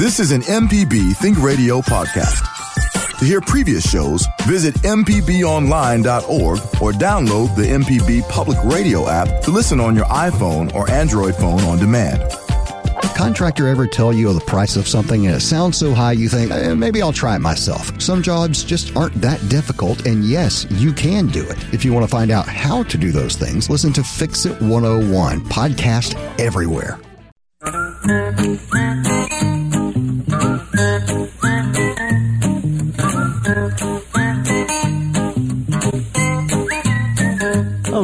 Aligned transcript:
This 0.00 0.18
is 0.18 0.32
an 0.32 0.40
MPB 0.40 1.14
Think 1.16 1.42
Radio 1.42 1.82
podcast. 1.82 2.40
To 3.18 3.24
hear 3.26 3.42
previous 3.42 3.86
shows, 3.86 4.26
visit 4.46 4.74
MPBOnline.org 4.76 6.58
or 6.80 6.92
download 6.92 7.54
the 7.54 7.64
MPB 7.64 8.26
Public 8.30 8.56
Radio 8.64 9.10
app 9.10 9.42
to 9.42 9.50
listen 9.50 9.78
on 9.78 9.94
your 9.94 10.06
iPhone 10.06 10.74
or 10.74 10.90
Android 10.90 11.36
phone 11.36 11.60
on 11.64 11.76
demand. 11.76 12.22
Contractor 13.14 13.68
ever 13.68 13.86
tell 13.86 14.10
you 14.10 14.32
the 14.32 14.40
price 14.40 14.74
of 14.76 14.88
something 14.88 15.26
and 15.26 15.36
it 15.36 15.40
sounds 15.40 15.76
so 15.76 15.92
high 15.92 16.12
you 16.12 16.30
think, 16.30 16.50
eh, 16.50 16.72
maybe 16.72 17.02
I'll 17.02 17.12
try 17.12 17.36
it 17.36 17.40
myself. 17.40 18.00
Some 18.00 18.22
jobs 18.22 18.64
just 18.64 18.96
aren't 18.96 19.20
that 19.20 19.46
difficult, 19.50 20.06
and 20.06 20.24
yes, 20.24 20.66
you 20.70 20.94
can 20.94 21.26
do 21.26 21.46
it. 21.46 21.58
If 21.74 21.84
you 21.84 21.92
want 21.92 22.04
to 22.06 22.10
find 22.10 22.30
out 22.30 22.48
how 22.48 22.84
to 22.84 22.96
do 22.96 23.12
those 23.12 23.36
things, 23.36 23.68
listen 23.68 23.92
to 23.92 24.02
Fix 24.02 24.46
It 24.46 24.62
101, 24.62 25.40
podcast 25.42 26.14
everywhere. 26.40 26.98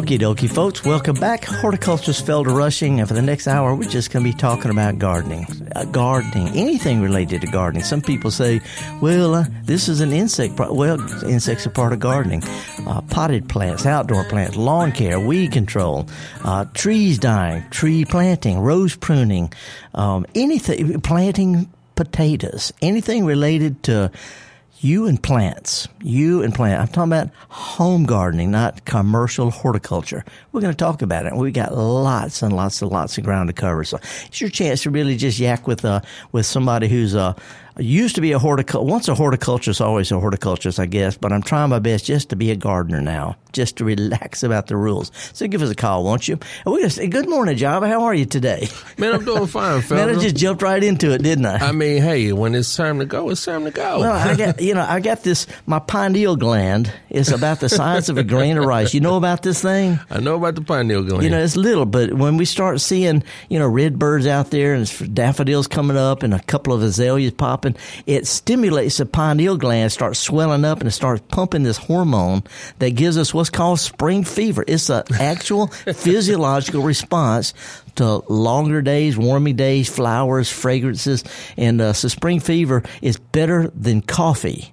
Okie 0.07 0.21
dokie, 0.21 0.49
folks. 0.49 0.85
Welcome 0.85 1.17
back. 1.17 1.45
Horticulturist 1.45 2.25
Felder 2.25 2.57
Rushing, 2.57 3.01
and 3.01 3.09
for 3.09 3.15
the 3.15 3.23
next 3.23 3.49
hour, 3.49 3.75
we're 3.75 3.89
just 3.89 4.13
going 4.13 4.25
to 4.25 4.31
be 4.31 4.39
talking 4.39 4.71
about 4.71 5.01
gardening. 5.01 5.49
Uh, 5.75 5.85
gardening, 5.87 6.47
anything 6.51 7.01
related 7.01 7.41
to 7.41 7.49
gardening. 7.49 7.83
Some 7.83 8.01
people 8.01 8.31
say, 8.31 8.61
well, 9.01 9.35
uh, 9.35 9.47
this 9.65 9.89
is 9.89 10.01
an 10.01 10.13
insect. 10.13 10.55
Pro-. 10.55 10.73
Well, 10.73 11.01
insects 11.25 11.67
are 11.67 11.71
part 11.71 11.93
of 11.93 11.99
gardening. 11.99 12.45
Uh, 12.87 13.01
potted 13.11 13.49
plants, 13.49 13.85
outdoor 13.85 14.23
plants, 14.29 14.55
lawn 14.55 14.93
care, 14.93 15.19
weed 15.19 15.51
control, 15.51 16.09
uh, 16.45 16.67
trees 16.67 17.19
dying, 17.19 17.69
tree 17.71 18.05
planting, 18.05 18.61
rose 18.61 18.95
pruning, 18.95 19.53
um, 19.95 20.25
anything, 20.37 21.01
planting 21.01 21.69
potatoes, 21.97 22.73
anything 22.81 23.25
related 23.25 23.83
to 23.83 24.13
you 24.81 25.07
and 25.07 25.23
plants. 25.23 25.89
You 26.03 26.43
and 26.43 26.55
plants. 26.55 26.81
I'm 26.81 26.89
talking 26.89 27.13
about 27.13 27.31
home 27.49 28.05
gardening, 28.05 28.51
not 28.51 28.85
commercial 28.85 29.51
horticulture. 29.51 30.25
We're 30.53 30.61
going 30.61 30.73
to 30.73 30.77
talk 30.77 31.03
about 31.03 31.27
it. 31.27 31.35
We 31.35 31.51
got 31.51 31.75
lots 31.75 32.43
and 32.43 32.55
lots 32.55 32.83
and 32.83 32.91
lots 32.91 33.17
of 33.17 33.25
ground 33.25 33.49
to 33.49 33.53
cover. 33.53 33.85
So 33.85 33.99
it's 34.27 34.41
your 34.41 34.51
chance 34.51 34.83
to 34.83 34.91
really 34.91 35.17
just 35.17 35.39
yak 35.39 35.67
with 35.67 35.85
uh 35.85 36.01
with 36.33 36.47
somebody 36.47 36.89
who's 36.89 37.15
uh 37.15 37.35
used 37.79 38.15
to 38.15 38.21
be 38.21 38.33
a 38.33 38.39
horticulturist. 38.39 38.91
Once 38.91 39.09
a 39.09 39.15
horticulturist, 39.15 39.81
always 39.81 40.11
a 40.11 40.19
horticulturist, 40.19 40.81
I 40.81 40.87
guess. 40.87 41.17
But 41.17 41.33
I'm 41.33 41.43
trying 41.43 41.71
my 41.71 41.79
best 41.79 42.05
just 42.07 42.31
to 42.31 42.37
be 42.37 42.51
a 42.51 42.57
gardener 42.57 43.01
now, 43.01 43.37
just 43.53 43.77
to 43.77 43.85
relax 43.87 44.43
about 44.43 44.67
the 44.67 44.77
rules. 44.77 45.11
So 45.33 45.47
give 45.47 45.63
us 45.63 45.71
a 45.71 45.75
call, 45.75 46.05
won't 46.05 46.29
you? 46.29 46.39
And 46.65 46.75
we 46.75 46.83
just, 46.83 46.97
say 46.97 47.07
good 47.07 47.29
morning, 47.29 47.57
Java. 47.57 47.89
How 47.89 48.05
are 48.05 48.15
you 48.15 48.25
today? 48.27 48.69
Man, 48.99 49.15
I'm 49.15 49.25
doing 49.25 49.47
fine, 49.47 49.83
fella. 49.83 50.07
Man, 50.07 50.17
I 50.17 50.21
just 50.21 50.37
jumped 50.37 50.63
right 50.63 50.83
into 50.83 51.13
it, 51.13 51.23
didn't 51.23 51.47
I? 51.47 51.69
I 51.69 51.73
mean, 51.73 52.03
hey, 52.03 52.33
when 52.33 52.55
it's 52.55 52.75
time 52.75 52.99
to 53.01 53.05
go, 53.05 53.31
it's 53.31 53.45
time 53.45 53.65
to 53.65 53.71
go. 53.71 54.01
Well, 54.01 54.13
I 54.13 54.35
got 54.37 54.61
you 54.61 54.75
know, 54.75 54.87
I 54.89 55.01
got 55.01 55.23
this. 55.23 55.47
My 55.67 55.79
pineal 55.79 56.37
gland 56.37 56.93
is 57.11 57.31
about 57.31 57.61
the 57.61 57.69
size 57.69 58.09
of 58.09 58.19
a 58.19 58.25
grain 58.25 58.59
of 58.59 58.65
rice. 58.65 58.95
You 58.95 59.01
know 59.01 59.17
about 59.17 59.43
this 59.43 59.61
thing? 59.63 59.99
I 60.11 60.21
know 60.21 60.37
about 60.37 60.55
the 60.55 60.63
pineal 60.63 61.03
gland. 61.03 61.25
You 61.25 61.31
know, 61.31 61.43
it's 61.43 61.57
little, 61.57 61.87
but 61.87 62.15
when 62.15 62.37
we 62.37 62.45
start 62.45 62.81
seeing 62.81 63.23
you 63.49 63.59
know 63.59 63.69
red 63.69 63.99
birds 63.99 64.27
out 64.27 64.51
there 64.51 64.75
and 64.75 65.15
daffodils 65.15 65.67
coming 65.67 65.97
up 65.97 66.23
and 66.23 66.33
a 66.33 66.41
couple 66.41 66.73
of 66.73 66.83
azaleas 66.83 67.33
popping, 67.33 67.66
it 68.07 68.27
stimulates 68.27 68.99
the 68.99 69.07
pineal 69.07 69.57
gland, 69.57 69.93
starts 69.93 70.19
swelling 70.19 70.65
up, 70.65 70.81
and 70.81 70.89
it 70.89 70.93
starts 70.93 71.23
pumping 71.29 71.63
this 71.63 71.79
hormone 71.79 72.43
that 72.79 72.91
gives 72.91 73.17
us 73.17 73.33
what's 73.33 73.51
called 73.51 73.81
spring 73.81 74.23
fever. 74.25 74.65
It's 74.67 74.91
an 74.91 75.05
actual 75.21 75.69
physiological 75.69 76.83
response 76.83 77.55
to 77.97 78.23
longer 78.31 78.83
days, 78.83 79.17
warming 79.17 79.57
days, 79.57 79.89
flowers, 79.89 80.51
fragrances, 80.51 81.25
and 81.57 81.81
uh, 81.81 81.93
so 81.93 82.09
spring 82.09 82.41
fever 82.41 82.83
is 83.03 83.17
better 83.17 83.69
than 83.69 84.03
coffee 84.03 84.73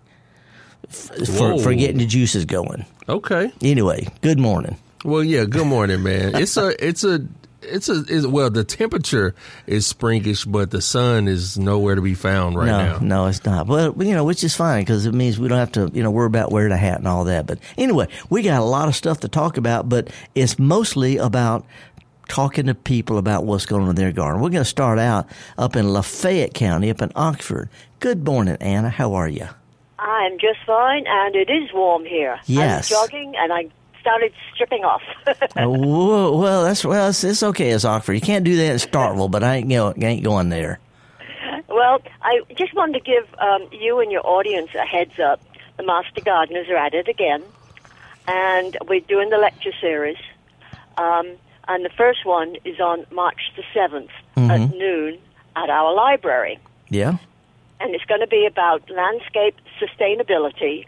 f- 0.90 1.28
for, 1.28 1.58
for 1.60 1.74
getting 1.74 1.98
the 1.98 2.06
juices 2.06 2.46
going. 2.46 2.86
Okay. 3.08 3.52
Anyway, 3.62 4.08
good 4.22 4.40
morning. 4.40 4.78
Well, 5.04 5.24
yeah. 5.24 5.46
Good 5.46 5.68
morning, 5.68 6.04
man. 6.04 6.36
it's 6.36 6.56
a, 6.56 6.86
it's 6.86 7.04
a, 7.04 7.26
it's 7.64 7.90
a, 7.90 8.04
it's, 8.08 8.26
well, 8.26 8.50
the 8.50 8.64
temperature 8.64 9.36
is 9.68 9.92
springish, 9.92 10.50
but 10.50 10.72
the 10.72 10.82
sun 10.82 11.28
is 11.28 11.58
nowhere 11.58 11.96
to 11.96 12.02
be 12.02 12.14
found 12.14 12.58
right 12.58 12.68
no, 12.68 12.78
now. 12.78 12.98
No, 13.00 13.26
it's 13.28 13.44
not. 13.46 13.68
Well, 13.68 13.94
you 14.04 14.14
know, 14.14 14.24
which 14.24 14.44
is 14.44 14.56
fine 14.56 14.84
because 14.84 15.06
it 15.06 15.14
means 15.14 15.40
we 15.40 15.48
don't 15.48 15.58
have 15.58 15.72
to, 15.74 15.92
you 15.94 16.04
know, 16.04 16.12
worry 16.12 16.28
about 16.28 16.52
wearing 16.52 16.72
a 16.72 16.78
hat 16.78 17.00
and 17.00 17.08
all 17.08 17.24
that. 17.26 17.46
But 17.46 17.60
anyway, 17.78 18.08
we 18.30 18.42
got 18.42 18.62
a 18.62 18.66
lot 18.66 18.88
of 18.88 18.96
stuff 18.96 19.22
to 19.22 19.28
talk 19.28 19.58
about, 19.58 19.90
but 19.90 20.10
it's 20.36 20.60
mostly 20.60 21.18
about 21.18 21.66
talking 22.28 22.68
to 22.68 22.76
people 22.76 23.18
about 23.18 23.46
what's 23.46 23.66
going 23.66 23.84
on 23.84 23.90
in 23.90 23.96
their 23.96 24.12
garden. 24.12 24.42
We're 24.42 24.50
going 24.50 24.64
to 24.64 24.70
start 24.70 25.00
out 25.00 25.28
up 25.58 25.76
in 25.76 25.92
Lafayette 25.92 26.54
County, 26.54 26.90
up 26.90 27.02
in 27.02 27.12
Oxford. 27.16 27.70
Good 28.00 28.26
morning, 28.26 28.58
Anna. 28.60 28.90
How 28.90 29.14
are 29.14 29.28
you? 29.28 29.48
I'm 30.00 30.38
just 30.40 30.60
fine, 30.66 31.06
and 31.08 31.36
it 31.36 31.50
is 31.50 31.72
warm 31.74 32.04
here. 32.06 32.40
Yes. 32.46 32.92
I'm 32.92 33.08
jogging, 33.08 33.36
and 33.38 33.54
I 33.54 33.70
started 34.04 34.34
stripping 34.54 34.84
off. 34.84 35.02
Uh, 35.56 35.68
whoa, 35.68 36.36
well, 36.36 36.64
that's 36.64 36.84
well, 36.84 37.10
it's, 37.10 37.24
it's 37.24 37.44
okay 37.44 37.70
as 37.72 37.86
Oxford. 37.86 38.14
You 38.14 38.22
can't 38.22 38.44
do 38.44 38.56
that 38.58 38.72
in 38.72 38.78
Starkville, 38.78 39.30
but 39.30 39.44
I 39.44 39.58
ain't, 39.58 39.70
you 39.70 39.78
know, 39.78 39.94
ain't 39.96 40.24
going 40.24 40.50
there. 40.50 40.80
well, 41.68 42.02
I 42.22 42.42
just 42.58 42.74
wanted 42.74 42.94
to 42.94 43.00
give 43.00 43.28
um, 43.40 43.68
you 43.72 44.00
and 44.00 44.12
your 44.12 44.26
audience 44.26 44.70
a 44.74 44.86
heads 44.86 45.20
up. 45.20 45.42
The 45.78 45.84
Master 45.84 46.22
Gardeners 46.22 46.68
are 46.70 46.78
at 46.78 46.94
it 46.96 47.08
again, 47.08 47.44
and 48.28 48.76
we're 48.88 49.02
doing 49.02 49.30
the 49.30 49.38
lecture 49.38 49.74
series. 49.80 50.18
Um, 50.98 51.34
and 51.68 51.86
the 51.86 51.92
first 51.96 52.26
one 52.26 52.56
is 52.66 52.80
on 52.80 53.06
March 53.12 53.52
the 53.56 53.64
7th 53.76 54.10
at 54.36 54.76
noon 54.76 55.20
at 55.56 55.70
our 55.70 55.94
library. 55.94 56.60
Yeah. 56.90 57.18
And 57.80 57.94
it's 57.94 58.06
going 58.06 58.22
to 58.22 58.28
be 58.28 58.46
about 58.46 58.90
landscape 58.90 59.56
sustainability 59.80 60.88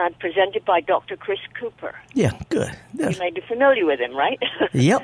and 0.00 0.18
presented 0.18 0.64
by 0.64 0.80
Dr. 0.80 1.16
Chris 1.16 1.40
Cooper. 1.58 1.94
Yeah. 2.14 2.32
Good. 2.48 2.70
You 2.94 3.10
may 3.18 3.30
be 3.30 3.40
familiar 3.42 3.84
with 3.86 4.00
him, 4.00 4.14
right? 4.16 4.38
Yep. 4.72 5.02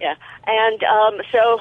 yeah. 0.00 0.14
And 0.46 0.82
um, 0.84 1.20
so 1.32 1.58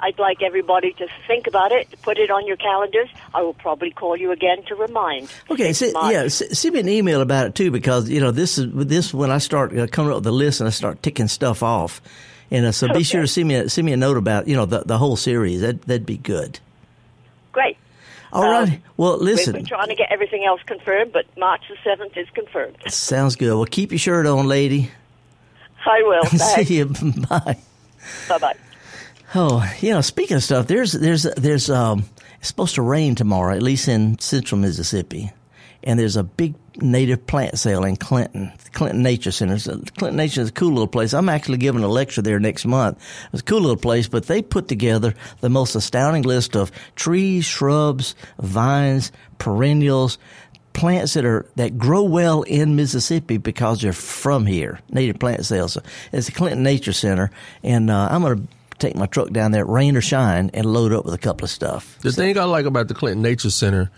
I'd 0.00 0.18
like 0.18 0.42
everybody 0.42 0.92
to 0.94 1.06
think 1.26 1.46
about 1.46 1.72
it, 1.72 1.88
put 2.02 2.18
it 2.18 2.30
on 2.30 2.46
your 2.46 2.56
calendars. 2.56 3.08
I 3.32 3.42
will 3.42 3.54
probably 3.54 3.90
call 3.90 4.16
you 4.16 4.32
again 4.32 4.62
to 4.66 4.74
remind. 4.74 5.32
Okay, 5.50 5.72
so, 5.72 5.86
yeah, 6.10 6.24
s- 6.24 6.58
send 6.58 6.74
me 6.74 6.80
an 6.80 6.88
email 6.88 7.20
about 7.20 7.46
it 7.46 7.54
too, 7.54 7.70
because 7.70 8.08
you 8.10 8.20
know 8.20 8.30
this 8.30 8.58
is 8.58 8.66
this 8.74 9.14
when 9.14 9.30
I 9.30 9.38
start 9.38 9.76
uh, 9.76 9.86
coming 9.86 10.10
up 10.10 10.16
with 10.16 10.24
the 10.24 10.32
list 10.32 10.60
and 10.60 10.66
I 10.68 10.70
start 10.70 11.02
ticking 11.02 11.28
stuff 11.28 11.62
off, 11.62 12.02
and 12.50 12.66
uh, 12.66 12.72
so 12.72 12.92
be 12.92 13.02
sure 13.04 13.22
to 13.22 13.28
send 13.28 13.48
me 13.48 13.54
a, 13.54 13.68
send 13.70 13.86
me 13.86 13.92
a 13.92 13.96
note 13.96 14.16
about 14.16 14.46
you 14.48 14.56
know 14.56 14.66
the 14.66 14.80
the 14.84 14.98
whole 14.98 15.16
series. 15.16 15.60
That 15.60 15.82
that'd 15.82 16.04
be 16.06 16.18
good. 16.18 16.58
All 18.34 18.42
Um, 18.44 18.50
right. 18.68 18.82
Well, 18.96 19.16
listen, 19.18 19.54
we're 19.54 19.62
trying 19.62 19.88
to 19.88 19.94
get 19.94 20.10
everything 20.12 20.44
else 20.44 20.60
confirmed, 20.66 21.12
but 21.12 21.24
March 21.38 21.62
the 21.68 21.76
7th 21.88 22.16
is 22.16 22.28
confirmed. 22.34 22.76
sounds 22.88 23.36
good. 23.36 23.54
Well, 23.54 23.64
keep 23.64 23.92
your 23.92 23.98
shirt 23.98 24.26
on, 24.26 24.46
lady. 24.48 24.90
I 25.86 26.02
will. 26.02 26.24
See 26.64 26.76
you. 26.78 26.86
Bye. 27.28 27.58
Bye 28.28 28.38
bye. 28.38 28.54
Oh, 29.34 29.64
you 29.80 29.90
know, 29.90 30.00
speaking 30.00 30.36
of 30.36 30.42
stuff, 30.44 30.66
there's 30.66 30.92
there's 30.92 31.22
there's 31.36 31.68
um 31.70 32.04
it's 32.38 32.48
supposed 32.48 32.74
to 32.76 32.82
rain 32.82 33.14
tomorrow, 33.14 33.54
at 33.54 33.62
least 33.62 33.88
in 33.88 34.18
central 34.18 34.60
Mississippi. 34.60 35.32
And 35.84 35.98
there's 35.98 36.16
a 36.16 36.24
big 36.24 36.54
native 36.76 37.26
plant 37.26 37.58
sale 37.58 37.84
in 37.84 37.96
Clinton, 37.96 38.52
Clinton 38.72 39.02
Nature 39.02 39.30
Center. 39.30 39.58
So 39.58 39.80
Clinton 39.96 40.16
Nature 40.16 40.40
is 40.40 40.48
a 40.48 40.52
cool 40.52 40.70
little 40.70 40.88
place. 40.88 41.14
I'm 41.14 41.28
actually 41.28 41.58
giving 41.58 41.84
a 41.84 41.88
lecture 41.88 42.22
there 42.22 42.40
next 42.40 42.64
month. 42.64 42.98
It's 43.32 43.42
a 43.42 43.44
cool 43.44 43.60
little 43.60 43.76
place, 43.76 44.08
but 44.08 44.26
they 44.26 44.42
put 44.42 44.66
together 44.66 45.14
the 45.40 45.50
most 45.50 45.74
astounding 45.74 46.22
list 46.22 46.56
of 46.56 46.72
trees, 46.96 47.44
shrubs, 47.44 48.14
vines, 48.38 49.12
perennials, 49.38 50.18
plants 50.72 51.14
that 51.14 51.24
are 51.24 51.46
that 51.56 51.78
grow 51.78 52.02
well 52.02 52.42
in 52.42 52.76
Mississippi 52.76 53.38
because 53.38 53.80
they're 53.80 53.92
from 53.92 54.44
here. 54.44 54.80
Native 54.90 55.18
plant 55.18 55.46
sales. 55.46 55.74
So 55.74 55.82
it's 56.12 56.26
the 56.26 56.32
Clinton 56.32 56.62
Nature 56.62 56.92
Center, 56.92 57.30
and 57.62 57.90
uh, 57.90 58.08
I'm 58.10 58.22
going 58.22 58.38
to 58.38 58.48
take 58.78 58.96
my 58.96 59.06
truck 59.06 59.30
down 59.30 59.52
there, 59.52 59.64
rain 59.64 59.96
or 59.96 60.00
shine, 60.00 60.50
and 60.52 60.66
load 60.66 60.92
up 60.92 61.04
with 61.04 61.14
a 61.14 61.18
couple 61.18 61.44
of 61.44 61.50
stuff. 61.50 61.98
The 62.00 62.12
thing 62.12 62.36
I 62.36 62.44
like 62.44 62.66
about 62.66 62.88
the 62.88 62.94
Clinton 62.94 63.22
Nature 63.22 63.50
Center, 63.50 63.90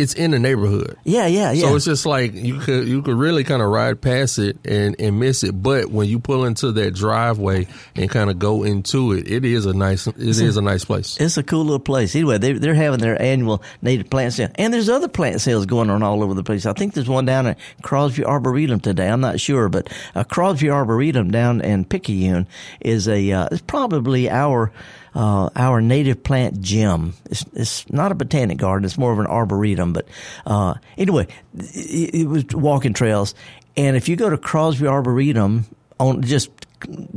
it's 0.00 0.14
in 0.14 0.30
the 0.30 0.38
neighborhood. 0.38 0.96
Yeah, 1.04 1.26
yeah, 1.26 1.52
yeah. 1.52 1.68
So 1.68 1.76
it's 1.76 1.84
just 1.84 2.06
like 2.06 2.34
you 2.34 2.58
could 2.58 2.88
you 2.88 3.02
could 3.02 3.16
really 3.16 3.44
kind 3.44 3.62
of 3.62 3.68
ride 3.68 4.00
past 4.00 4.38
it 4.38 4.58
and, 4.64 4.96
and 4.98 5.20
miss 5.20 5.44
it, 5.44 5.52
but 5.52 5.90
when 5.90 6.08
you 6.08 6.18
pull 6.18 6.44
into 6.44 6.72
that 6.72 6.94
driveway 6.94 7.66
and 7.94 8.10
kind 8.10 8.30
of 8.30 8.38
go 8.38 8.62
into 8.62 9.12
it, 9.12 9.30
it 9.30 9.44
is 9.44 9.66
a 9.66 9.74
nice 9.74 10.06
it 10.06 10.18
is 10.18 10.56
a 10.56 10.62
nice 10.62 10.84
place. 10.84 11.16
It's 11.20 11.36
a 11.36 11.42
cool 11.42 11.64
little 11.64 11.78
place. 11.78 12.14
Anyway, 12.14 12.38
they, 12.38 12.52
they're 12.54 12.74
having 12.74 13.00
their 13.00 13.20
annual 13.20 13.62
native 13.82 14.08
plant 14.10 14.32
sale. 14.32 14.48
And 14.54 14.72
there's 14.72 14.88
other 14.88 15.08
plant 15.08 15.40
sales 15.40 15.66
going 15.66 15.90
on 15.90 16.02
all 16.02 16.22
over 16.22 16.34
the 16.34 16.42
place. 16.42 16.66
I 16.66 16.72
think 16.72 16.94
there's 16.94 17.08
one 17.08 17.26
down 17.26 17.46
at 17.46 17.58
Crosby 17.82 18.24
Arboretum 18.24 18.80
today. 18.80 19.08
I'm 19.08 19.20
not 19.20 19.40
sure, 19.40 19.68
but 19.68 19.92
uh, 20.14 20.24
Crosby 20.24 20.70
Arboretum 20.70 21.30
down 21.30 21.60
in 21.60 21.84
Picayune 21.84 22.46
is 22.80 23.08
a, 23.08 23.32
uh, 23.32 23.48
it's 23.50 23.62
probably 23.62 24.30
our, 24.30 24.72
uh, 25.14 25.50
our 25.56 25.80
native 25.80 26.22
plant 26.22 26.60
gym. 26.60 27.14
It's, 27.26 27.44
it's 27.52 27.90
not 27.90 28.12
a 28.12 28.14
botanic 28.14 28.58
garden. 28.58 28.84
It's 28.84 28.98
more 28.98 29.12
of 29.12 29.18
an 29.18 29.26
arboretum. 29.26 29.92
But, 29.92 30.08
uh, 30.46 30.74
anyway, 30.96 31.26
it, 31.56 32.14
it 32.14 32.28
was 32.28 32.44
walking 32.52 32.92
trails. 32.92 33.34
And 33.76 33.96
if 33.96 34.08
you 34.08 34.16
go 34.16 34.30
to 34.30 34.38
Crosby 34.38 34.86
Arboretum 34.86 35.64
on 35.98 36.22
just 36.22 36.50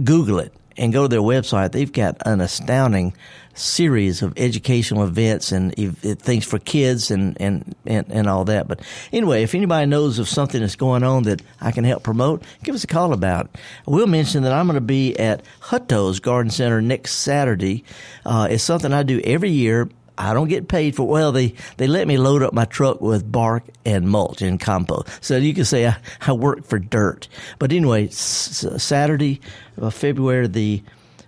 Google 0.04 0.40
it 0.40 0.54
and 0.78 0.94
go 0.94 1.04
to 1.04 1.08
their 1.08 1.22
website, 1.22 1.72
they've 1.72 1.92
got 1.92 2.18
an 2.26 2.42
astounding 2.42 3.14
series 3.56 4.22
of 4.22 4.34
educational 4.38 5.04
events 5.04 5.52
and 5.52 5.76
things 5.76 6.46
for 6.46 6.58
kids 6.60 7.12
and, 7.12 7.40
and, 7.40 7.76
and, 7.86 8.12
and 8.12 8.28
all 8.28 8.46
that. 8.46 8.68
But 8.68 8.82
anyway, 9.12 9.44
if 9.44 9.54
anybody 9.54 9.86
knows 9.86 10.20
of 10.20 10.28
something 10.28 10.62
that's 10.62 10.76
going 10.76 11.04
on 11.04 11.24
that 11.24 11.42
I 11.62 11.72
can 11.72 11.84
help 11.84 12.04
promote, 12.04 12.44
give 12.64 12.74
us 12.74 12.84
a 12.84 12.88
call 12.88 13.14
about 13.14 13.46
it. 13.46 13.56
I 13.88 13.92
will 13.92 14.08
mention 14.08 14.44
that 14.44 14.54
I'm 14.54 14.66
going 14.66 14.76
to 14.76 14.82
be 14.82 15.18
at 15.20 15.44
Hutto's 15.60 16.20
Garden 16.20 16.52
Center 16.52 16.82
next 16.82 17.16
Saturday. 17.16 17.84
Uh, 18.26 18.48
it's 18.50 18.64
something 18.64 18.92
I 18.92 19.04
do 19.04 19.22
every 19.24 19.52
year. 19.52 19.90
I 20.18 20.34
don't 20.34 20.48
get 20.48 20.68
paid 20.68 20.96
for. 20.96 21.08
Well, 21.08 21.32
they 21.32 21.56
they 21.78 21.88
let 21.88 22.08
me 22.08 22.18
load 22.18 22.44
up 22.44 22.54
my 22.54 22.66
truck 22.66 23.02
with 23.02 23.30
bark 23.32 23.64
and 23.86 24.08
mulch 24.08 24.42
and 24.42 24.60
compost, 24.60 25.24
so 25.24 25.38
you 25.38 25.54
can 25.54 25.66
say 25.66 25.88
I, 25.88 25.98
I 26.22 26.34
work 26.34 26.66
for 26.66 26.80
dirt. 26.80 27.28
But 27.60 27.72
anyway, 27.72 28.10
Saturday, 28.10 29.42
uh, 29.82 29.90
February 29.90 30.48
the 30.48 30.84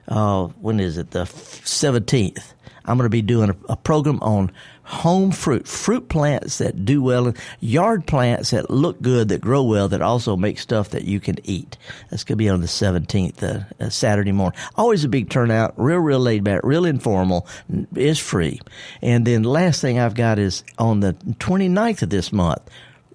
uh, 0.07 0.47
when 0.61 0.79
is 0.79 0.97
it 0.97 1.11
the 1.11 1.25
seventeenth? 1.25 2.53
I'm 2.87 2.97
going 2.97 3.05
to 3.05 3.09
be 3.09 3.23
doing 3.23 3.49
a, 3.49 3.55
a 3.69 3.75
program 3.75 4.19
on 4.21 4.51
home 4.85 5.31
fruit, 5.31 5.67
fruit 5.67 6.07
plants 6.09 6.59
that 6.59 6.85
do 6.85 7.01
well, 7.01 7.33
yard 7.59 8.05
plants 8.05 8.51
that 8.51 8.69
look 8.69 9.01
good, 9.01 9.29
that 9.29 9.41
grow 9.41 9.63
well, 9.63 9.87
that 9.89 10.01
also 10.01 10.37
make 10.37 10.59
stuff 10.59 10.89
that 10.89 11.05
you 11.05 11.19
can 11.19 11.35
eat. 11.43 11.77
That's 12.09 12.23
going 12.23 12.37
to 12.37 12.43
be 12.43 12.49
on 12.49 12.61
the 12.61 12.67
17th, 12.67 13.43
uh, 13.43 13.83
uh, 13.83 13.89
Saturday 13.89 14.31
morning. 14.31 14.59
Always 14.75 15.03
a 15.03 15.09
big 15.09 15.29
turnout, 15.29 15.73
real, 15.77 15.97
real 15.97 16.19
laid 16.19 16.43
back, 16.43 16.61
real 16.63 16.85
informal. 16.85 17.47
It's 17.95 18.19
free. 18.19 18.61
And 19.01 19.25
then 19.25 19.43
last 19.43 19.81
thing 19.81 19.99
I've 19.99 20.15
got 20.15 20.37
is 20.37 20.63
on 20.77 20.99
the 20.99 21.13
29th 21.13 22.03
of 22.03 22.09
this 22.11 22.31
month. 22.31 22.61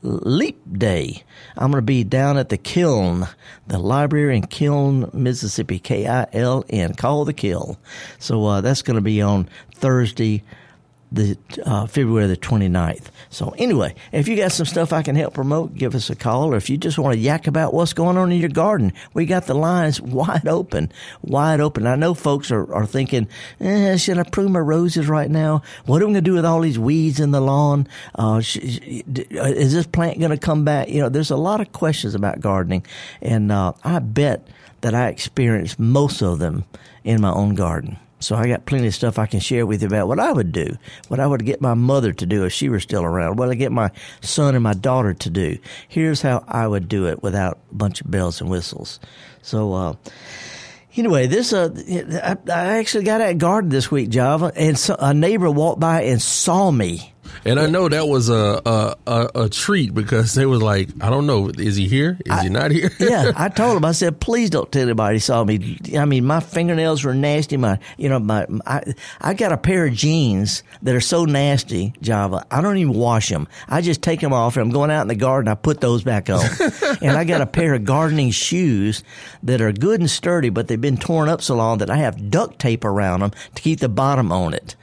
Leap 0.03 0.59
Day. 0.79 1.23
I'm 1.57 1.71
going 1.71 1.83
to 1.83 1.87
be 1.87 2.05
down 2.05 2.39
at 2.39 2.49
the 2.49 2.57
Kiln, 2.57 3.29
the 3.67 3.79
library 3.79 4.37
in 4.37 4.47
Kiln, 4.47 5.11
Mississippi, 5.13 5.79
K 5.79 6.07
I 6.07 6.27
L 6.33 6.65
N. 6.71 6.95
Call 6.95 7.25
the 7.27 7.35
Kiln. 7.35 7.77
So 8.19 8.47
uh, 8.47 8.61
that's 8.63 8.83
going 8.83 8.95
to 8.95 9.03
be 9.03 9.21
on 9.21 9.49
Thursday, 9.75 10.43
the 11.13 11.37
uh, 11.65 11.87
February 11.87 12.27
the 12.27 12.37
29th. 12.37 13.07
So 13.31 13.55
anyway, 13.59 13.95
if 14.13 14.29
you 14.29 14.37
got 14.37 14.53
some 14.53 14.67
stuff 14.67 14.93
I 14.93 15.03
can 15.03 15.17
help 15.17 15.35
promote, 15.35 15.75
give 15.75 15.95
us 15.95 16.11
a 16.11 16.15
call. 16.15 16.53
Or 16.53 16.57
if 16.57 16.71
you 16.71 16.77
just 16.77 16.99
want 16.99 17.15
to 17.15 17.19
yak 17.19 17.47
about 17.47 17.75
what's 17.75 17.93
going 17.93 18.17
on 18.17 18.31
in 18.31 18.39
your 18.39 18.49
garden, 18.49 18.93
we 19.13 19.27
got 19.27 19.47
the 19.47 19.55
lines 19.55 20.01
wide 20.01 20.47
open, 20.47 20.93
wide 21.23 21.61
open. 21.61 21.87
I 21.87 21.97
know 21.97 22.15
folks 22.15 22.51
are, 22.51 22.73
are 22.73 22.87
thinking, 22.87 23.29
eh, 23.61 23.97
should 23.97 24.19
I 24.19 24.23
prune 24.25 24.53
my 24.53 24.61
roses 24.61 25.09
right 25.09 25.31
now? 25.31 25.63
What 25.87 26.03
am 26.03 26.11
I 26.11 26.13
going 26.13 26.15
to 26.15 26.21
do 26.21 26.35
with 26.35 26.45
all 26.45 26.61
these 26.61 26.79
weeds 26.79 27.21
in 27.21 27.33
the 27.33 27.41
lawn? 27.41 27.89
Uh, 28.15 28.41
sh- 28.41 28.59
is 28.59 29.73
this 29.73 29.87
plant 29.87 30.19
going 30.19 30.31
to 30.31 30.39
come 30.39 30.65
back? 30.65 30.89
You 30.89 31.01
know, 31.01 31.09
there's 31.09 31.31
a 31.31 31.37
lot 31.37 31.61
of 31.61 31.73
questions 31.73 32.15
about 32.15 32.41
gardening, 32.41 32.85
and 33.21 33.51
uh, 33.51 33.73
I 33.85 33.99
bet 33.99 34.47
that 34.81 34.95
I 34.95 35.09
experienced 35.09 35.79
most 35.79 36.23
of 36.23 36.39
them 36.39 36.65
in 37.05 37.21
my 37.21 37.33
own 37.33 37.55
garden. 37.55 37.99
So 38.21 38.37
I 38.37 38.47
got 38.47 38.67
plenty 38.67 38.87
of 38.87 38.95
stuff 38.95 39.19
I 39.19 39.27
can 39.27 39.41
share 39.41 39.67
with 39.67 39.83
you 39.83 39.89
about 39.89 40.07
what 40.07 40.21
I 40.21 40.33
would 40.33 40.53
do, 40.53 40.77
what 41.09 41.21
I 41.21 41.27
would 41.27 41.45
get 41.45 41.61
my 41.61 41.75
mother 41.75 42.13
to 42.13 42.27
do 42.27 42.45
if 42.45 42.53
she 42.53 42.69
were 42.69 42.81
still 42.81 43.03
around, 43.03 43.37
what 43.39 43.49
I 43.49 43.55
get 43.55 43.73
my 43.73 43.91
son 44.21 44.55
and 44.55 44.63
my 44.63 44.75
daughter 44.75 45.15
to 45.15 45.31
do. 45.31 45.59
Here's 45.89 46.21
how 46.21 46.45
I 46.47 46.67
would 46.67 46.89
do 46.89 47.07
it 47.07 47.23
without 47.23 47.59
a 47.71 47.75
bunch 47.75 48.03
of 48.03 48.11
bells 48.11 48.41
and 48.41 48.51
whistles. 48.51 49.01
So, 49.43 49.73
uh, 49.73 49.95
Anyway, 50.97 51.29
this 51.29 51.53
uh, 51.53 51.71
I, 52.21 52.37
I 52.53 52.79
actually 52.79 53.05
got 53.05 53.21
at 53.21 53.39
garden 53.39 53.71
this 53.71 53.93
week, 53.93 54.09
Java, 54.09 54.53
and 54.57 54.77
so, 54.77 54.97
a 54.99 55.15
neighbor 55.15 55.49
walked 55.49 55.79
by 55.79 56.03
and 56.03 56.21
saw 56.21 56.71
me. 56.71 57.15
And 57.45 57.59
I 57.59 57.67
know 57.67 57.89
that 57.89 58.07
was 58.07 58.29
a, 58.29 58.61
a 58.65 58.97
a, 59.07 59.31
a 59.35 59.49
treat 59.49 59.95
because 59.95 60.35
they 60.35 60.47
was 60.47 60.63
like, 60.63 60.89
I 61.01 61.11
don't 61.11 61.27
know, 61.27 61.49
is 61.49 61.77
he 61.77 61.89
here? 61.89 62.19
Is 62.25 62.33
I, 62.33 62.43
he 62.45 62.49
not 62.49 62.71
here? 62.71 62.91
yeah, 63.01 63.33
I 63.37 63.49
told 63.49 63.77
him. 63.77 63.85
I 63.85 63.93
said, 63.93 64.21
please 64.21 64.51
don't 64.51 64.71
tell 64.71 64.83
anybody 64.83 65.19
saw 65.19 65.45
me. 65.45 65.79
I 65.97 66.05
mean, 66.05 66.25
my 66.25 66.41
fingernails 66.41 67.05
were 67.05 67.15
nasty. 67.15 67.57
My, 67.57 67.79
you 67.97 68.09
know, 68.09 68.19
my, 68.19 68.47
I, 68.67 68.95
I 69.21 69.35
got 69.35 69.53
a 69.53 69.57
pair 69.57 69.87
of 69.87 69.95
jeans 69.95 70.63
that 70.83 70.95
are 70.95 71.01
so 71.01 71.25
nasty, 71.25 71.95
Java. 72.01 72.47
I 72.51 72.61
don't 72.61 72.79
even 72.79 72.95
wash 72.95 73.29
them. 73.29 73.49
I 73.69 73.81
just 73.81 74.03
take 74.03 74.21
them 74.21 74.33
off 74.33 74.57
and 74.57 74.65
I'm 74.65 74.71
going 74.71 74.91
out 74.91 75.03
in 75.03 75.09
the 75.09 75.15
garden. 75.15 75.49
I 75.49 75.55
put 75.55 75.81
those 75.81 76.03
back 76.03 76.31
on. 76.31 76.45
and 77.03 77.17
I 77.17 77.25
got 77.25 77.41
a 77.41 77.47
pair 77.47 77.75
of 77.75 77.85
gardening 77.85 78.31
shoes 78.31 79.03
that 79.43 79.61
are 79.61 79.73
good 79.73 80.01
and 80.01 80.11
sturdy, 80.11 80.51
but 80.51 80.69
they've 80.69 80.81
been 80.81 80.97
torn 80.97 81.29
up 81.29 81.43
so 81.43 81.57
long 81.57 81.79
that 81.79 81.91
I 81.91 81.97
have 81.97 82.31
duct 82.31 82.59
tape 82.59 82.85
around 82.85 83.21
them 83.21 83.33
to 83.55 83.63
keep 83.63 83.81
the 83.81 83.89
bottom 83.89 84.33
on 84.33 84.55
it. 84.55 84.77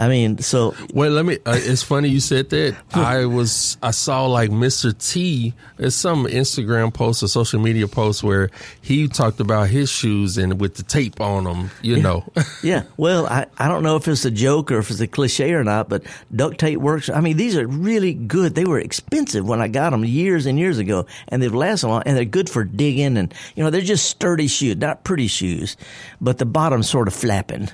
I 0.00 0.08
mean, 0.08 0.38
so 0.38 0.74
well, 0.94 1.10
let 1.10 1.26
me. 1.26 1.34
Uh, 1.44 1.58
it's 1.58 1.82
funny 1.82 2.08
you 2.08 2.20
said 2.20 2.48
that. 2.48 2.74
I 2.94 3.26
was, 3.26 3.76
I 3.82 3.90
saw 3.90 4.24
like 4.24 4.48
Mr. 4.48 4.96
T. 4.96 5.52
It's 5.78 5.94
some 5.94 6.24
Instagram 6.24 6.92
post 6.94 7.22
or 7.22 7.28
social 7.28 7.60
media 7.60 7.86
post 7.86 8.22
where 8.22 8.48
he 8.80 9.08
talked 9.08 9.40
about 9.40 9.68
his 9.68 9.90
shoes 9.90 10.38
and 10.38 10.58
with 10.58 10.76
the 10.76 10.84
tape 10.84 11.20
on 11.20 11.44
them. 11.44 11.70
You 11.82 11.96
yeah. 11.96 12.02
know. 12.02 12.24
yeah. 12.62 12.84
Well, 12.96 13.26
I, 13.26 13.44
I 13.58 13.68
don't 13.68 13.82
know 13.82 13.96
if 13.96 14.08
it's 14.08 14.24
a 14.24 14.30
joke 14.30 14.72
or 14.72 14.78
if 14.78 14.90
it's 14.90 15.00
a 15.00 15.06
cliche 15.06 15.52
or 15.52 15.64
not, 15.64 15.90
but 15.90 16.02
duct 16.34 16.58
tape 16.58 16.78
works. 16.78 17.10
I 17.10 17.20
mean, 17.20 17.36
these 17.36 17.58
are 17.58 17.66
really 17.66 18.14
good. 18.14 18.54
They 18.54 18.64
were 18.64 18.80
expensive 18.80 19.46
when 19.46 19.60
I 19.60 19.68
got 19.68 19.90
them 19.90 20.06
years 20.06 20.46
and 20.46 20.58
years 20.58 20.78
ago, 20.78 21.04
and 21.28 21.42
they've 21.42 21.54
lasted 21.54 21.88
a 21.88 21.90
long, 21.90 22.02
and 22.06 22.16
they're 22.16 22.24
good 22.24 22.48
for 22.48 22.64
digging. 22.64 23.18
And 23.18 23.34
you 23.54 23.62
know, 23.62 23.68
they're 23.68 23.82
just 23.82 24.08
sturdy 24.08 24.46
shoes, 24.46 24.78
not 24.78 25.04
pretty 25.04 25.26
shoes, 25.26 25.76
but 26.22 26.38
the 26.38 26.46
bottom's 26.46 26.88
sort 26.88 27.06
of 27.06 27.12
flapping. 27.12 27.68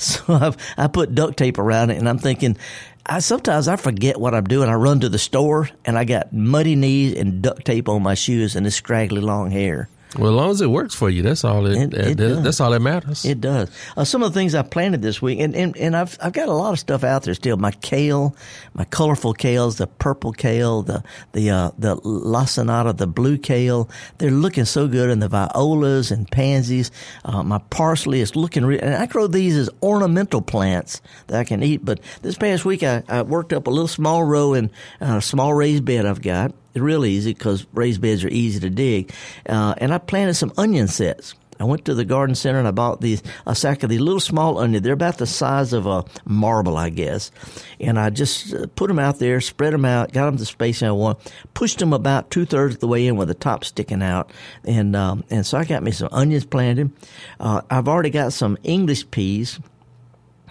So 0.10 0.34
I've, 0.34 0.56
I 0.78 0.86
put 0.86 1.14
duct 1.14 1.36
tape 1.36 1.58
around 1.58 1.90
it, 1.90 1.98
and 1.98 2.08
I'm 2.08 2.18
thinking, 2.18 2.56
I 3.04 3.18
sometimes 3.18 3.68
I 3.68 3.76
forget 3.76 4.18
what 4.18 4.34
I'm 4.34 4.44
doing. 4.44 4.68
I 4.68 4.74
run 4.74 5.00
to 5.00 5.08
the 5.08 5.18
store, 5.18 5.68
and 5.84 5.98
I 5.98 6.04
got 6.04 6.32
muddy 6.32 6.74
knees 6.74 7.14
and 7.14 7.42
duct 7.42 7.66
tape 7.66 7.88
on 7.88 8.02
my 8.02 8.14
shoes 8.14 8.56
and 8.56 8.64
this 8.64 8.76
scraggly 8.76 9.20
long 9.20 9.50
hair. 9.50 9.88
Well, 10.18 10.30
as 10.30 10.34
long 10.34 10.50
as 10.50 10.60
it 10.60 10.66
works 10.66 10.94
for 10.94 11.08
you, 11.08 11.22
that's 11.22 11.44
all. 11.44 11.66
It, 11.66 11.94
it, 11.94 12.18
it 12.20 12.42
that's 12.42 12.60
all 12.60 12.70
that 12.72 12.80
matters. 12.80 13.24
It 13.24 13.40
does. 13.40 13.70
Uh, 13.96 14.04
some 14.04 14.22
of 14.22 14.32
the 14.32 14.38
things 14.38 14.54
I 14.54 14.62
planted 14.62 15.02
this 15.02 15.22
week, 15.22 15.38
and, 15.38 15.54
and, 15.54 15.76
and 15.76 15.96
I've 15.96 16.18
I've 16.20 16.32
got 16.32 16.48
a 16.48 16.52
lot 16.52 16.72
of 16.72 16.80
stuff 16.80 17.04
out 17.04 17.22
there 17.22 17.34
still. 17.34 17.56
My 17.56 17.70
kale, 17.70 18.34
my 18.74 18.84
colorful 18.84 19.34
kales, 19.34 19.76
the 19.76 19.86
purple 19.86 20.32
kale, 20.32 20.82
the 20.82 21.04
the 21.32 21.50
uh, 21.50 21.70
the 21.78 21.96
lacinato, 21.98 22.96
the 22.96 23.06
blue 23.06 23.38
kale. 23.38 23.88
They're 24.18 24.32
looking 24.32 24.64
so 24.64 24.88
good, 24.88 25.10
and 25.10 25.22
the 25.22 25.28
violas 25.28 26.10
and 26.10 26.28
pansies. 26.28 26.90
Uh, 27.24 27.44
my 27.44 27.58
parsley 27.70 28.20
is 28.20 28.34
looking. 28.34 28.66
Re- 28.66 28.80
and 28.80 28.94
I 28.94 29.06
grow 29.06 29.28
these 29.28 29.56
as 29.56 29.70
ornamental 29.80 30.42
plants 30.42 31.00
that 31.28 31.38
I 31.38 31.44
can 31.44 31.62
eat. 31.62 31.84
But 31.84 32.00
this 32.22 32.36
past 32.36 32.64
week, 32.64 32.82
I, 32.82 33.04
I 33.08 33.22
worked 33.22 33.52
up 33.52 33.68
a 33.68 33.70
little 33.70 33.88
small 33.88 34.24
row 34.24 34.54
in 34.54 34.70
uh, 35.00 35.18
a 35.18 35.22
small 35.22 35.54
raised 35.54 35.84
bed 35.84 36.04
I've 36.04 36.22
got 36.22 36.52
real 36.74 37.04
easy 37.04 37.34
because 37.34 37.66
raised 37.72 38.00
beds 38.00 38.24
are 38.24 38.28
easy 38.28 38.60
to 38.60 38.70
dig. 38.70 39.12
Uh, 39.48 39.74
and 39.78 39.92
I 39.92 39.98
planted 39.98 40.34
some 40.34 40.52
onion 40.56 40.88
sets. 40.88 41.34
I 41.60 41.64
went 41.64 41.84
to 41.84 41.94
the 41.94 42.06
garden 42.06 42.34
center 42.34 42.58
and 42.58 42.66
I 42.66 42.70
bought 42.70 43.02
these 43.02 43.22
a 43.46 43.54
sack 43.54 43.82
of 43.82 43.90
these 43.90 44.00
little 44.00 44.20
small 44.20 44.58
onions. 44.58 44.82
They're 44.82 44.94
about 44.94 45.18
the 45.18 45.26
size 45.26 45.74
of 45.74 45.86
a 45.86 46.06
marble, 46.24 46.78
I 46.78 46.88
guess. 46.88 47.30
And 47.78 47.98
I 47.98 48.08
just 48.08 48.54
uh, 48.54 48.66
put 48.76 48.88
them 48.88 48.98
out 48.98 49.18
there, 49.18 49.42
spread 49.42 49.74
them 49.74 49.84
out, 49.84 50.12
got 50.12 50.24
them 50.24 50.38
the 50.38 50.46
spacing 50.46 50.88
I 50.88 50.92
want, 50.92 51.18
pushed 51.52 51.78
them 51.78 51.92
about 51.92 52.30
two 52.30 52.46
thirds 52.46 52.76
of 52.76 52.80
the 52.80 52.88
way 52.88 53.06
in 53.06 53.16
with 53.16 53.28
the 53.28 53.34
top 53.34 53.64
sticking 53.64 54.02
out, 54.02 54.32
and 54.64 54.96
um, 54.96 55.22
and 55.28 55.44
so 55.44 55.58
I 55.58 55.64
got 55.64 55.82
me 55.82 55.90
some 55.90 56.08
onions 56.12 56.46
planted. 56.46 56.92
Uh, 57.38 57.60
I've 57.68 57.88
already 57.88 58.10
got 58.10 58.32
some 58.32 58.56
English 58.64 59.10
peas 59.10 59.60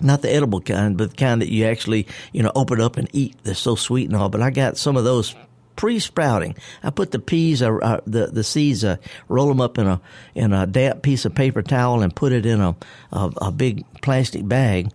not 0.02 0.22
the 0.22 0.32
edible 0.32 0.62
kind, 0.62 0.98
but 0.98 1.10
the 1.10 1.16
kind 1.18 1.42
that 1.42 1.52
you 1.52 1.66
actually, 1.66 2.08
you 2.32 2.42
know, 2.42 2.54
open 2.56 2.80
up 2.80 2.96
and 2.96 3.10
eat. 3.12 3.36
They're 3.44 3.54
so 3.54 3.76
sweet 3.76 4.08
and 4.08 4.16
all. 4.16 4.30
But 4.30 4.42
I 4.42 4.50
got 4.50 4.78
some 4.78 4.96
of 4.96 5.04
those 5.04 5.36
pre-sprouting. 5.80 6.58
I 6.84 6.90
put 6.90 7.12
the 7.12 7.20
peas, 7.20 7.62
uh, 7.62 7.74
uh, 7.74 8.02
the 8.06 8.28
the 8.28 8.44
seeds, 8.44 8.84
uh, 8.84 8.98
roll 9.30 9.48
them 9.48 9.62
up 9.62 9.78
in 9.78 9.88
a 9.88 10.02
in 10.36 10.52
a 10.52 10.68
damp 10.68 11.04
piece 11.04 11.24
of 11.24 11.34
paper 11.34 11.62
towel 11.62 12.02
and 12.02 12.14
put 12.14 12.34
it 12.34 12.46
in 12.46 12.60
a 12.60 12.76
a, 13.14 13.32
a 13.44 13.52
big 13.52 13.86
plastic 14.02 14.46
bag. 14.46 14.92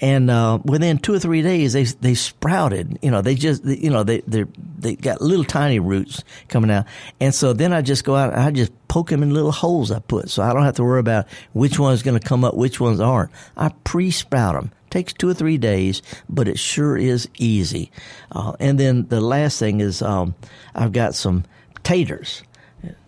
And 0.00 0.30
uh, 0.30 0.58
within 0.64 0.96
two 0.96 1.12
or 1.12 1.18
three 1.18 1.42
days, 1.42 1.74
they 1.74 1.84
they 1.84 2.14
sprouted. 2.14 2.98
You 3.02 3.10
know, 3.10 3.20
they 3.20 3.34
just 3.34 3.62
you 3.66 3.90
know 3.90 4.04
they 4.04 4.22
they 4.22 4.46
they 4.78 4.96
got 4.96 5.20
little 5.20 5.44
tiny 5.44 5.80
roots 5.80 6.24
coming 6.48 6.70
out. 6.70 6.86
And 7.20 7.34
so 7.34 7.52
then 7.52 7.74
I 7.74 7.82
just 7.82 8.02
go 8.02 8.16
out 8.16 8.32
and 8.32 8.40
I 8.40 8.50
just 8.52 8.72
poke 8.88 9.10
them 9.10 9.22
in 9.22 9.34
little 9.34 9.52
holes 9.52 9.90
I 9.90 9.98
put, 9.98 10.30
so 10.30 10.42
I 10.42 10.54
don't 10.54 10.64
have 10.64 10.76
to 10.76 10.82
worry 10.82 11.00
about 11.00 11.26
which 11.52 11.78
one's 11.78 12.02
going 12.02 12.18
to 12.18 12.26
come 12.26 12.42
up, 12.42 12.54
which 12.54 12.80
ones 12.80 13.00
aren't. 13.00 13.32
I 13.54 13.68
pre-sprout 13.84 14.54
them 14.54 14.72
takes 14.92 15.12
two 15.12 15.28
or 15.28 15.34
three 15.34 15.58
days, 15.58 16.02
but 16.28 16.46
it 16.46 16.58
sure 16.58 16.96
is 16.96 17.28
easy. 17.38 17.90
Uh, 18.30 18.52
and 18.60 18.78
then 18.78 19.08
the 19.08 19.20
last 19.20 19.58
thing 19.58 19.80
is 19.80 20.02
um, 20.02 20.34
I've 20.74 20.92
got 20.92 21.14
some 21.14 21.44
taters. 21.82 22.42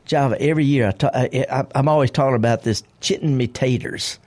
Java, 0.05 0.41
every 0.41 0.65
year 0.65 0.89
I 0.89 0.91
ta- 0.93 1.11
I, 1.15 1.65
am 1.75 1.89
always 1.89 2.11
talking 2.11 2.35
about 2.35 2.63
this 2.63 2.83
chitting 3.01 3.37
me 3.37 3.47
taters. 3.47 4.19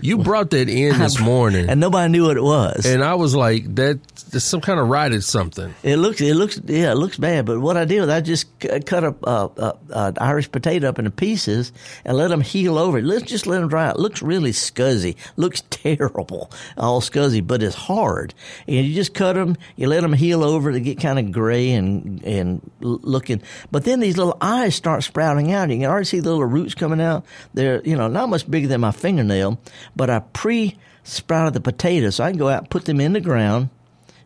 You 0.00 0.18
brought 0.18 0.50
that 0.50 0.68
in 0.68 0.98
this 0.98 1.20
morning, 1.32 1.68
and 1.68 1.80
nobody 1.80 2.10
knew 2.10 2.24
what 2.26 2.36
it 2.36 2.42
was. 2.42 2.86
and 2.86 3.04
I 3.04 3.14
was 3.14 3.34
like, 3.36 3.72
"That 3.76 4.02
there's 4.30 4.44
some 4.44 4.60
kind 4.60 4.80
of 4.80 4.88
rotted 4.88 5.22
something." 5.22 5.74
It 5.82 5.96
looks, 5.96 6.20
it 6.20 6.34
looks, 6.34 6.60
yeah, 6.64 6.92
it 6.92 6.96
looks 6.96 7.16
bad. 7.16 7.46
But 7.46 7.60
what 7.60 7.76
I 7.76 7.84
did 7.84 8.00
was 8.00 8.08
I 8.08 8.20
just 8.20 8.46
cut 8.58 9.04
a, 9.04 9.14
uh, 9.24 9.48
uh, 9.56 9.72
uh, 9.92 10.12
Irish 10.18 10.50
potato 10.50 10.88
up 10.88 10.98
into 10.98 11.10
pieces 11.10 11.72
and 12.04 12.16
let 12.16 12.28
them 12.28 12.40
heal 12.40 12.78
over. 12.78 13.00
Let's 13.02 13.24
just 13.24 13.46
let 13.46 13.60
them 13.60 13.68
dry 13.68 13.88
out. 13.88 13.96
It 13.96 14.00
looks 14.00 14.22
really 14.22 14.52
scuzzy. 14.52 15.16
Looks 15.36 15.62
terrible, 15.70 16.50
all 16.76 17.00
scuzzy, 17.00 17.46
but 17.46 17.62
it's 17.62 17.74
hard. 17.76 18.34
And 18.66 18.86
you 18.86 18.94
just 18.94 19.14
cut 19.14 19.34
them, 19.34 19.56
you 19.76 19.88
let 19.88 20.00
them 20.00 20.12
heal 20.12 20.42
over 20.42 20.72
to 20.72 20.80
get 20.80 21.00
kind 21.00 21.18
of 21.18 21.32
gray 21.32 21.72
and 21.72 22.22
and 22.24 22.70
looking. 22.80 23.42
But 23.70 23.84
then 23.84 24.00
these 24.00 24.16
little 24.16 24.36
eyes 24.40 24.74
start 24.74 25.02
sprouting 25.04 25.52
out. 25.52 25.68
You 25.70 25.76
can 25.76 25.86
already 25.86 26.06
see 26.06 26.20
the 26.20 26.30
little 26.30 26.44
roots 26.44 26.74
coming 26.74 27.00
out. 27.00 27.24
They're 27.54 27.82
you 27.82 27.96
know 27.96 28.08
not 28.08 28.28
much 28.28 28.50
bigger 28.50 28.68
than 28.68 28.80
my 28.80 28.92
fingernail, 28.92 29.49
but 29.96 30.10
I 30.10 30.20
pre 30.20 30.76
sprouted 31.02 31.54
the 31.54 31.60
potatoes, 31.60 32.16
so 32.16 32.24
I 32.24 32.30
can 32.30 32.38
go 32.38 32.48
out 32.48 32.58
and 32.60 32.70
put 32.70 32.84
them 32.84 33.00
in 33.00 33.12
the 33.12 33.20
ground. 33.20 33.70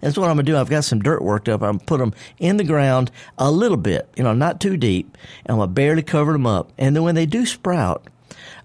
That's 0.00 0.18
what 0.18 0.28
I'm 0.28 0.36
gonna 0.36 0.42
do. 0.42 0.56
I've 0.56 0.68
got 0.68 0.84
some 0.84 1.00
dirt 1.00 1.22
worked 1.22 1.48
up. 1.48 1.62
I'm 1.62 1.78
gonna 1.78 1.84
put 1.86 1.98
them 1.98 2.12
in 2.38 2.58
the 2.58 2.64
ground 2.64 3.10
a 3.38 3.50
little 3.50 3.78
bit, 3.78 4.06
you 4.16 4.22
know, 4.22 4.34
not 4.34 4.60
too 4.60 4.76
deep. 4.76 5.16
And 5.46 5.54
I'm 5.54 5.58
gonna 5.58 5.72
barely 5.72 6.02
cover 6.02 6.32
them 6.32 6.46
up. 6.46 6.70
And 6.76 6.94
then 6.94 7.04
when 7.04 7.14
they 7.14 7.24
do 7.24 7.46
sprout, 7.46 8.06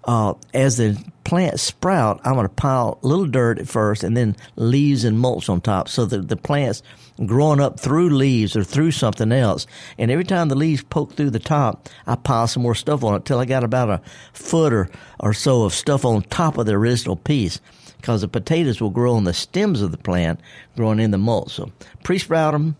uh, 0.04 0.34
as 0.54 0.78
the 0.78 1.02
plants 1.24 1.62
sprout, 1.62 2.20
I'm 2.24 2.34
gonna 2.34 2.48
pile 2.48 2.98
a 3.02 3.06
little 3.06 3.26
dirt 3.26 3.58
at 3.58 3.68
first, 3.68 4.02
and 4.02 4.16
then 4.16 4.36
leaves 4.56 5.04
and 5.04 5.18
mulch 5.18 5.48
on 5.48 5.60
top, 5.60 5.88
so 5.88 6.04
that 6.06 6.28
the 6.28 6.36
plants 6.36 6.82
growing 7.26 7.60
up 7.60 7.78
through 7.78 8.10
leaves 8.10 8.56
or 8.56 8.64
through 8.64 8.90
something 8.92 9.32
else. 9.32 9.66
And 9.98 10.10
every 10.10 10.24
time 10.24 10.48
the 10.48 10.54
leaves 10.54 10.82
poke 10.82 11.14
through 11.14 11.30
the 11.30 11.38
top, 11.38 11.88
I 12.06 12.16
pile 12.16 12.46
some 12.46 12.62
more 12.62 12.74
stuff 12.74 13.04
on 13.04 13.14
it 13.14 13.24
till 13.24 13.38
I 13.38 13.44
got 13.44 13.64
about 13.64 13.90
a 13.90 14.00
foot 14.32 14.72
or, 14.72 14.88
or 15.18 15.34
so 15.34 15.64
of 15.64 15.74
stuff 15.74 16.04
on 16.04 16.22
top 16.22 16.58
of 16.58 16.66
the 16.66 16.72
original 16.72 17.16
piece 17.16 17.60
because 17.98 18.22
the 18.22 18.28
potatoes 18.28 18.80
will 18.80 18.90
grow 18.90 19.14
on 19.14 19.24
the 19.24 19.34
stems 19.34 19.82
of 19.82 19.90
the 19.90 19.98
plant, 19.98 20.40
growing 20.76 21.00
in 21.00 21.10
the 21.10 21.18
mulch. 21.18 21.52
So 21.52 21.70
pre-sprout 22.02 22.52
them, 22.52 22.76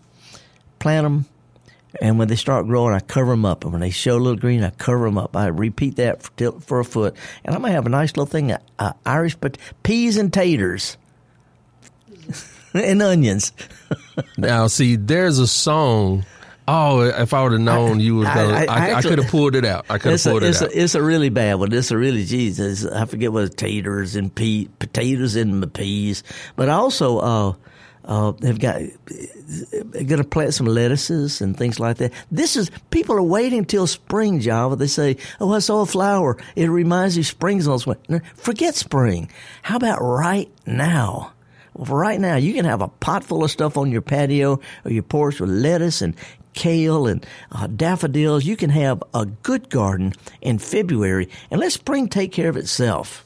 plant 0.79 1.05
them, 1.05 1.25
and 1.99 2.17
when 2.19 2.27
they 2.29 2.35
start 2.35 2.67
growing, 2.67 2.93
I 2.93 2.99
cover 2.99 3.31
them 3.31 3.43
up. 3.45 3.63
And 3.63 3.73
when 3.73 3.81
they 3.81 3.89
show 3.89 4.15
a 4.17 4.19
little 4.19 4.39
green, 4.39 4.63
I 4.63 4.69
cover 4.69 5.05
them 5.05 5.17
up. 5.17 5.35
I 5.35 5.47
repeat 5.47 5.97
that 5.97 6.23
for, 6.23 6.51
for 6.61 6.79
a 6.79 6.85
foot, 6.85 7.15
and 7.43 7.53
I'm 7.55 7.61
gonna 7.61 7.73
have 7.73 7.85
a 7.85 7.89
nice 7.89 8.11
little 8.11 8.25
thing: 8.25 8.51
of, 8.51 8.59
uh, 8.79 8.93
Irish 9.05 9.39
pot- 9.39 9.57
peas 9.83 10.17
and 10.17 10.31
taters 10.31 10.97
and 12.73 13.01
onions. 13.01 13.51
Now, 14.37 14.67
see, 14.67 14.97
there's 14.97 15.39
a 15.39 15.47
song. 15.47 16.25
Oh, 16.67 17.01
if 17.01 17.33
I 17.33 17.43
would 17.43 17.53
have 17.53 17.61
known 17.61 17.99
you 17.99 18.15
was 18.17 18.27
gonna, 18.27 18.53
I- 18.53 18.65
I, 18.65 18.89
I 18.91 18.93
I, 18.95 19.01
could 19.01 19.17
have 19.19 19.29
pulled 19.31 19.55
it 19.55 19.65
out. 19.65 19.85
I 19.89 19.97
could 19.97 20.11
have 20.11 20.13
It's 20.15 20.25
a, 20.25 20.29
pulled 20.29 20.43
it 20.43 20.49
it's, 20.49 20.61
out. 20.61 20.71
a, 20.71 20.83
it's 20.83 20.95
a 20.95 21.01
really 21.01 21.29
bad 21.29 21.55
one. 21.55 21.73
It's 21.73 21.91
a 21.91 21.97
really 21.97 22.23
Jesus. 22.25 22.85
I 22.85 23.05
forget 23.05 23.31
what 23.33 23.55
taters 23.57 24.15
and 24.15 24.33
pea, 24.33 24.69
potatoes 24.79 25.35
and 25.35 25.73
peas, 25.73 26.23
but 26.55 26.69
also 26.69 27.17
uh, 27.19 27.53
uh, 28.05 28.33
have 28.43 28.59
got 28.59 28.81
going 29.93 30.07
to 30.17 30.23
plant 30.23 30.53
some 30.53 30.65
lettuces 30.65 31.41
and 31.41 31.55
things 31.55 31.79
like 31.79 31.97
that. 31.97 32.13
This 32.31 32.55
is 32.55 32.71
people 32.89 33.15
are 33.15 33.21
waiting 33.21 33.65
till 33.65 33.87
spring, 33.87 34.39
Java. 34.39 34.75
They 34.75 34.87
say, 34.87 35.17
"Oh, 35.39 35.53
I 35.53 35.59
saw 35.59 35.81
a 35.81 35.85
flower. 35.85 36.37
It 36.55 36.69
reminds 36.69 37.17
you 37.17 37.23
spring's 37.23 37.67
on 37.67 37.75
its 37.75 37.87
way." 37.87 37.95
Forget 38.35 38.75
spring. 38.75 39.29
How 39.61 39.77
about 39.77 39.99
right 39.99 40.49
now? 40.65 41.33
Well, 41.73 41.97
right 41.97 42.19
now, 42.19 42.35
you 42.35 42.53
can 42.53 42.65
have 42.65 42.81
a 42.81 42.87
pot 42.89 43.23
full 43.23 43.43
of 43.43 43.51
stuff 43.51 43.77
on 43.77 43.91
your 43.91 44.01
patio 44.01 44.59
or 44.83 44.91
your 44.91 45.03
porch 45.03 45.39
with 45.39 45.49
lettuce 45.49 46.01
and 46.01 46.15
kale 46.53 47.07
and 47.07 47.25
uh, 47.51 47.67
daffodils. 47.67 48.45
You 48.45 48.57
can 48.57 48.69
have 48.69 49.01
a 49.13 49.25
good 49.25 49.69
garden 49.69 50.13
in 50.41 50.59
February 50.59 51.29
and 51.49 51.61
let 51.61 51.71
spring 51.71 52.09
take 52.09 52.31
care 52.31 52.49
of 52.49 52.57
itself. 52.57 53.25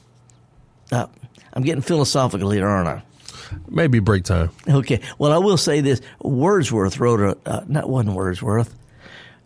Uh, 0.92 1.06
I'm 1.52 1.62
getting 1.62 1.82
philosophical 1.82 2.50
here, 2.50 2.68
aren't 2.68 2.88
I? 2.88 3.02
Maybe 3.68 3.98
break 3.98 4.24
time. 4.24 4.50
Okay. 4.68 5.00
Well, 5.18 5.32
I 5.32 5.38
will 5.38 5.56
say 5.56 5.80
this: 5.80 6.00
Wordsworth 6.20 6.98
wrote 6.98 7.20
a 7.20 7.50
uh, 7.50 7.64
not 7.66 7.88
one 7.88 8.14
Wordsworth. 8.14 8.74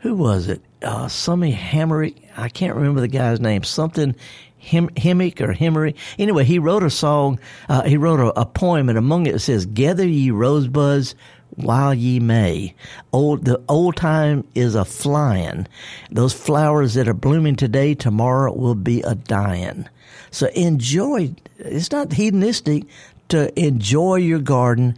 Who 0.01 0.15
was 0.15 0.49
it? 0.49 0.63
Uh, 0.83 1.09
somebody 1.09 1.53
Hammery. 1.53 2.17
I 2.37 2.49
can't 2.49 2.77
remember 2.77 3.01
the 3.01 3.09
guy's 3.09 3.41
name. 3.41 3.65
Something 3.65 4.15
Hem, 4.61 4.87
or 4.87 5.55
Hemery. 5.55 5.95
Anyway, 6.19 6.45
he 6.45 6.59
wrote 6.59 6.83
a 6.83 6.91
song. 6.91 7.41
Uh, 7.69 7.83
he 7.83 7.97
wrote 7.97 8.21
a, 8.21 8.41
a 8.41 8.47
poem, 8.47 8.89
and 8.89 8.99
among 8.99 9.27
it 9.27 9.41
says, 9.41 9.67
"Gather 9.67 10.07
ye 10.07 10.31
rosebuds." 10.31 11.15
While 11.57 11.93
ye 11.93 12.21
may, 12.21 12.75
old 13.13 13.45
the 13.45 13.61
old 13.69 13.97
time 13.97 14.47
is 14.55 14.77
a 14.77 14.85
flying. 14.85 15.67
Those 16.11 16.33
flowers 16.33 16.95
that 16.95 17.09
are 17.09 17.13
blooming 17.13 17.57
today, 17.57 17.95
tomorrow 17.95 18.53
will 18.55 18.77
be 18.77 19.03
a 19.03 19.17
dying. 19.17 19.89
So 20.31 20.47
enjoy. 20.49 21.35
It's 21.59 21.91
not 21.91 22.13
hedonistic 22.13 22.85
to 23.31 23.59
enjoy 23.59 24.17
your 24.17 24.39
garden 24.39 24.97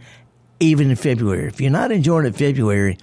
even 0.59 0.89
in 0.89 0.95
February. 0.95 1.47
If 1.47 1.59
you're 1.59 1.71
not 1.71 1.91
enjoying 1.91 2.25
it 2.25 2.35
February, 2.35 2.97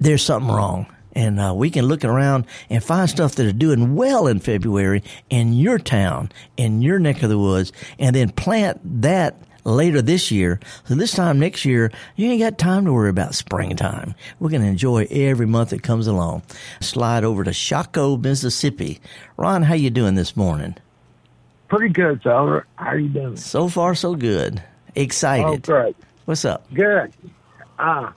there's 0.00 0.22
something 0.22 0.52
wrong. 0.52 0.86
And 1.14 1.38
uh, 1.38 1.52
we 1.54 1.70
can 1.70 1.84
look 1.84 2.04
around 2.04 2.46
and 2.70 2.82
find 2.82 3.08
stuff 3.08 3.34
that 3.34 3.46
are 3.46 3.52
doing 3.52 3.94
well 3.94 4.26
in 4.26 4.40
February 4.40 5.02
in 5.28 5.52
your 5.52 5.78
town, 5.78 6.32
in 6.56 6.80
your 6.80 6.98
neck 6.98 7.22
of 7.22 7.28
the 7.28 7.38
woods, 7.38 7.72
and 7.98 8.16
then 8.16 8.30
plant 8.30 8.80
that 9.02 9.36
later 9.64 10.02
this 10.02 10.30
year. 10.30 10.58
So 10.84 10.94
this 10.94 11.12
time 11.12 11.38
next 11.38 11.64
year, 11.64 11.92
you 12.16 12.30
ain't 12.30 12.40
got 12.40 12.58
time 12.58 12.86
to 12.86 12.92
worry 12.92 13.10
about 13.10 13.34
springtime. 13.34 14.14
We're 14.40 14.50
going 14.50 14.62
to 14.62 14.68
enjoy 14.68 15.06
every 15.10 15.46
month 15.46 15.70
that 15.70 15.82
comes 15.82 16.06
along. 16.06 16.42
Slide 16.80 17.24
over 17.24 17.44
to 17.44 17.50
Shaco, 17.50 18.20
Mississippi. 18.20 19.00
Ron, 19.36 19.62
how 19.62 19.74
you 19.74 19.90
doing 19.90 20.14
this 20.14 20.36
morning? 20.36 20.76
Pretty 21.72 21.88
good, 21.94 22.22
Tyler. 22.22 22.66
How 22.76 22.88
are 22.88 22.98
you 22.98 23.08
doing? 23.08 23.38
So 23.38 23.66
far, 23.66 23.94
so 23.94 24.14
good. 24.14 24.62
Oh, 24.62 24.90
Excited. 24.94 25.62
great. 25.62 25.96
What's 26.26 26.44
up? 26.44 26.70
Good. 26.74 27.14
Uh, 27.78 28.12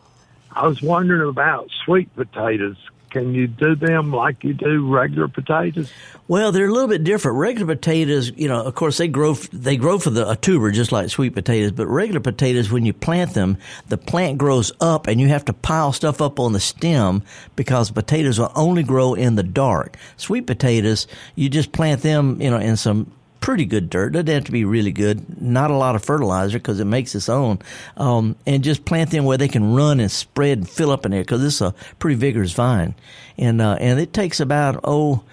I 0.52 0.68
was 0.68 0.82
wondering 0.82 1.30
about 1.30 1.70
sweet 1.86 2.14
potatoes. 2.18 2.76
Can 3.12 3.34
you 3.34 3.48
do 3.48 3.76
them 3.76 4.12
like 4.12 4.44
you 4.44 4.54
do 4.54 4.94
regular 4.94 5.30
potatoes? 5.30 5.90
Well, 6.28 6.52
they're 6.52 6.68
a 6.68 6.74
little 6.74 6.90
bit 6.90 7.06
different. 7.06 7.38
Regular 7.38 7.76
potatoes, 7.78 8.30
you 8.36 8.50
know, 8.50 8.62
of 8.62 8.76
course 8.76 8.98
they 8.98 9.08
grow 9.08 9.36
they 9.36 9.78
grow 9.78 10.00
for 10.00 10.10
the 10.10 10.30
a 10.30 10.36
tuber 10.36 10.70
just 10.72 10.92
like 10.92 11.10
sweet 11.10 11.34
potatoes. 11.34 11.72
But 11.72 11.88
regular 11.88 12.20
potatoes, 12.20 12.70
when 12.70 12.86
you 12.86 12.92
plant 12.92 13.36
them, 13.36 13.58
the 13.88 13.98
plant 13.98 14.38
grows 14.38 14.74
up, 14.82 15.08
and 15.08 15.22
you 15.22 15.30
have 15.30 15.46
to 15.46 15.54
pile 15.54 15.94
stuff 15.94 16.22
up 16.22 16.42
on 16.42 16.52
the 16.52 16.60
stem 16.60 17.24
because 17.56 17.90
potatoes 17.90 18.38
will 18.38 18.52
only 18.54 18.84
grow 18.84 19.14
in 19.14 19.36
the 19.36 19.44
dark. 19.44 19.96
Sweet 20.18 20.46
potatoes, 20.46 21.08
you 21.36 21.48
just 21.48 21.72
plant 21.72 22.02
them, 22.02 22.42
you 22.42 22.50
know, 22.52 22.60
in 22.60 22.76
some 22.76 23.10
pretty 23.46 23.66
good 23.66 23.92
dirt. 23.92 24.14
Doesn't 24.14 24.28
have 24.28 24.44
to 24.46 24.52
be 24.52 24.66
really 24.66 24.92
good. 24.92 25.40
Not 25.40 25.70
a 25.70 25.78
lot 25.78 25.96
of 25.96 26.04
fertilizer 26.04 26.58
because 26.58 26.80
it 26.80 26.86
makes 26.86 27.14
its 27.14 27.30
own. 27.30 27.60
Um, 27.96 28.36
and 28.48 28.64
just 28.64 28.86
plant 28.86 29.12
them 29.12 29.24
where 29.24 29.38
they 29.38 29.48
can 29.48 29.76
run 29.76 30.00
and 30.00 30.10
spread 30.10 30.58
and 30.58 30.68
fill 30.70 30.90
up 30.90 31.06
in 31.06 31.12
there 31.12 31.22
because 31.22 31.44
it's 31.44 31.62
a 31.62 31.76
pretty 32.00 32.16
vigorous 32.16 32.54
vine. 32.54 32.96
And 33.38 33.62
uh, 33.62 33.78
and 33.80 34.00
it 34.00 34.12
takes 34.14 34.40
about 34.40 34.80
oh. 34.84 35.24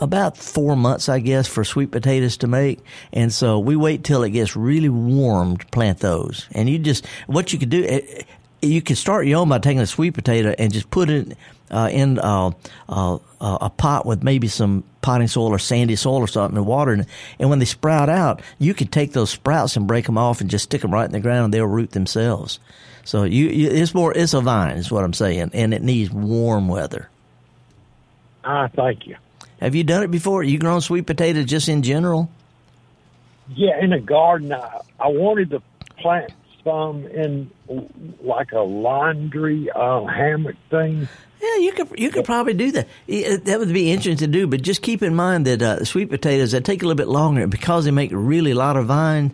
About 0.00 0.38
four 0.38 0.76
months, 0.76 1.10
I 1.10 1.18
guess, 1.18 1.46
for 1.46 1.62
sweet 1.62 1.90
potatoes 1.90 2.38
to 2.38 2.46
make. 2.46 2.78
And 3.12 3.30
so 3.30 3.58
we 3.58 3.76
wait 3.76 4.02
till 4.02 4.22
it 4.22 4.30
gets 4.30 4.56
really 4.56 4.88
warm 4.88 5.58
to 5.58 5.66
plant 5.66 5.98
those. 5.98 6.48
And 6.52 6.70
you 6.70 6.78
just, 6.78 7.06
what 7.26 7.52
you 7.52 7.58
could 7.58 7.68
do, 7.68 7.84
eh, 7.84 8.22
you 8.62 8.82
can 8.82 8.96
start 8.96 9.26
your 9.26 9.40
own 9.40 9.48
by 9.48 9.58
taking 9.58 9.80
a 9.80 9.86
sweet 9.86 10.12
potato 10.12 10.54
and 10.58 10.72
just 10.72 10.90
put 10.90 11.10
it 11.10 11.36
uh, 11.70 11.88
in 11.90 12.18
uh, 12.18 12.50
uh, 12.88 13.18
a 13.40 13.70
pot 13.70 14.04
with 14.04 14.22
maybe 14.22 14.48
some 14.48 14.84
potting 15.02 15.28
soil 15.28 15.48
or 15.48 15.58
sandy 15.58 15.96
soil 15.96 16.18
or 16.18 16.26
something 16.26 16.56
and 16.56 16.66
water. 16.66 16.94
it. 16.94 17.06
and 17.38 17.48
when 17.48 17.58
they 17.58 17.64
sprout 17.64 18.08
out, 18.08 18.42
you 18.58 18.74
can 18.74 18.88
take 18.88 19.12
those 19.12 19.30
sprouts 19.30 19.76
and 19.76 19.86
break 19.86 20.06
them 20.06 20.18
off 20.18 20.40
and 20.40 20.50
just 20.50 20.64
stick 20.64 20.82
them 20.82 20.92
right 20.92 21.06
in 21.06 21.12
the 21.12 21.20
ground 21.20 21.46
and 21.46 21.54
they'll 21.54 21.66
root 21.66 21.92
themselves. 21.92 22.58
So 23.04 23.24
you, 23.24 23.48
you 23.48 23.70
it's 23.70 23.94
more, 23.94 24.12
it's 24.16 24.34
a 24.34 24.40
vine 24.40 24.76
is 24.76 24.90
what 24.90 25.04
I'm 25.04 25.14
saying. 25.14 25.50
And 25.54 25.72
it 25.72 25.82
needs 25.82 26.10
warm 26.10 26.68
weather. 26.68 27.08
Ah, 28.44 28.68
thank 28.68 29.06
you. 29.06 29.16
Have 29.60 29.74
you 29.74 29.84
done 29.84 30.02
it 30.02 30.10
before? 30.10 30.42
You 30.42 30.58
grown 30.58 30.80
sweet 30.80 31.06
potatoes 31.06 31.44
just 31.46 31.68
in 31.68 31.82
general? 31.82 32.30
Yeah, 33.54 33.78
in 33.82 33.92
a 33.92 34.00
garden, 34.00 34.52
I, 34.52 34.80
I 34.98 35.08
wanted 35.08 35.50
to 35.50 35.62
plant 35.98 36.32
some 36.64 37.06
in 37.06 37.50
like 38.22 38.52
a 38.52 38.60
laundry 38.60 39.70
uh, 39.70 40.04
hammock 40.04 40.56
thing. 40.70 41.08
Yeah, 41.40 41.56
you 41.56 41.72
could 41.72 41.98
you 41.98 42.10
could 42.10 42.24
probably 42.24 42.54
do 42.54 42.70
that. 42.72 42.88
That 43.06 43.58
would 43.58 43.72
be 43.72 43.90
interesting 43.90 44.16
to 44.18 44.26
do, 44.26 44.46
but 44.46 44.60
just 44.60 44.82
keep 44.82 45.02
in 45.02 45.14
mind 45.14 45.46
that 45.46 45.62
uh, 45.62 45.84
sweet 45.84 46.10
potatoes 46.10 46.52
that 46.52 46.64
take 46.64 46.82
a 46.82 46.86
little 46.86 46.96
bit 46.96 47.08
longer 47.08 47.46
because 47.46 47.86
they 47.86 47.90
make 47.90 48.10
really 48.12 48.50
a 48.50 48.56
lot 48.56 48.76
of 48.76 48.86
vine. 48.86 49.32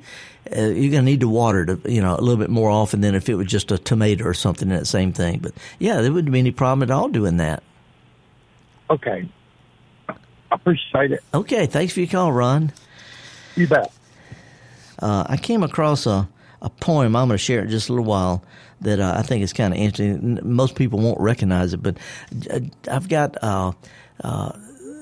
Uh, 0.56 0.66
you're 0.66 0.92
gonna 0.92 1.02
need 1.02 1.18
to 1.20 1.28
water 1.28 1.66
to 1.66 1.80
you 1.92 2.00
know 2.00 2.14
a 2.16 2.20
little 2.20 2.36
bit 2.36 2.50
more 2.50 2.70
often 2.70 3.00
than 3.00 3.16
if 3.16 3.28
it 3.28 3.34
was 3.34 3.48
just 3.48 3.72
a 3.72 3.78
tomato 3.78 4.24
or 4.24 4.34
something 4.34 4.68
that 4.68 4.86
same 4.86 5.12
thing. 5.12 5.40
But 5.40 5.52
yeah, 5.80 6.00
there 6.00 6.12
wouldn't 6.12 6.32
be 6.32 6.38
any 6.38 6.52
problem 6.52 6.88
at 6.88 6.92
all 6.92 7.08
doing 7.08 7.38
that. 7.38 7.64
Okay. 8.88 9.28
I 10.08 10.14
appreciate 10.52 11.10
it. 11.10 11.24
Okay, 11.34 11.66
thanks 11.66 11.92
for 11.92 12.00
your 12.00 12.08
call, 12.08 12.30
Ron. 12.30 12.72
You 13.56 13.66
bet. 13.66 13.92
Uh, 15.00 15.24
I 15.28 15.36
came 15.36 15.64
across 15.64 16.06
a, 16.06 16.28
a 16.62 16.70
poem. 16.70 17.16
I'm 17.16 17.28
going 17.28 17.36
to 17.36 17.38
share 17.38 17.64
it 17.64 17.68
just 17.68 17.88
a 17.88 17.92
little 17.92 18.04
while 18.04 18.42
that 18.80 19.00
uh, 19.00 19.14
I 19.16 19.22
think 19.22 19.42
is 19.42 19.52
kind 19.52 19.72
of 19.72 19.80
interesting. 19.80 20.38
Most 20.42 20.74
people 20.74 20.98
won't 20.98 21.20
recognize 21.20 21.72
it, 21.72 21.82
but 21.82 21.96
uh, 22.50 22.60
I've 22.90 23.08
got 23.08 23.42
uh, 23.42 23.72
uh, 24.22 24.52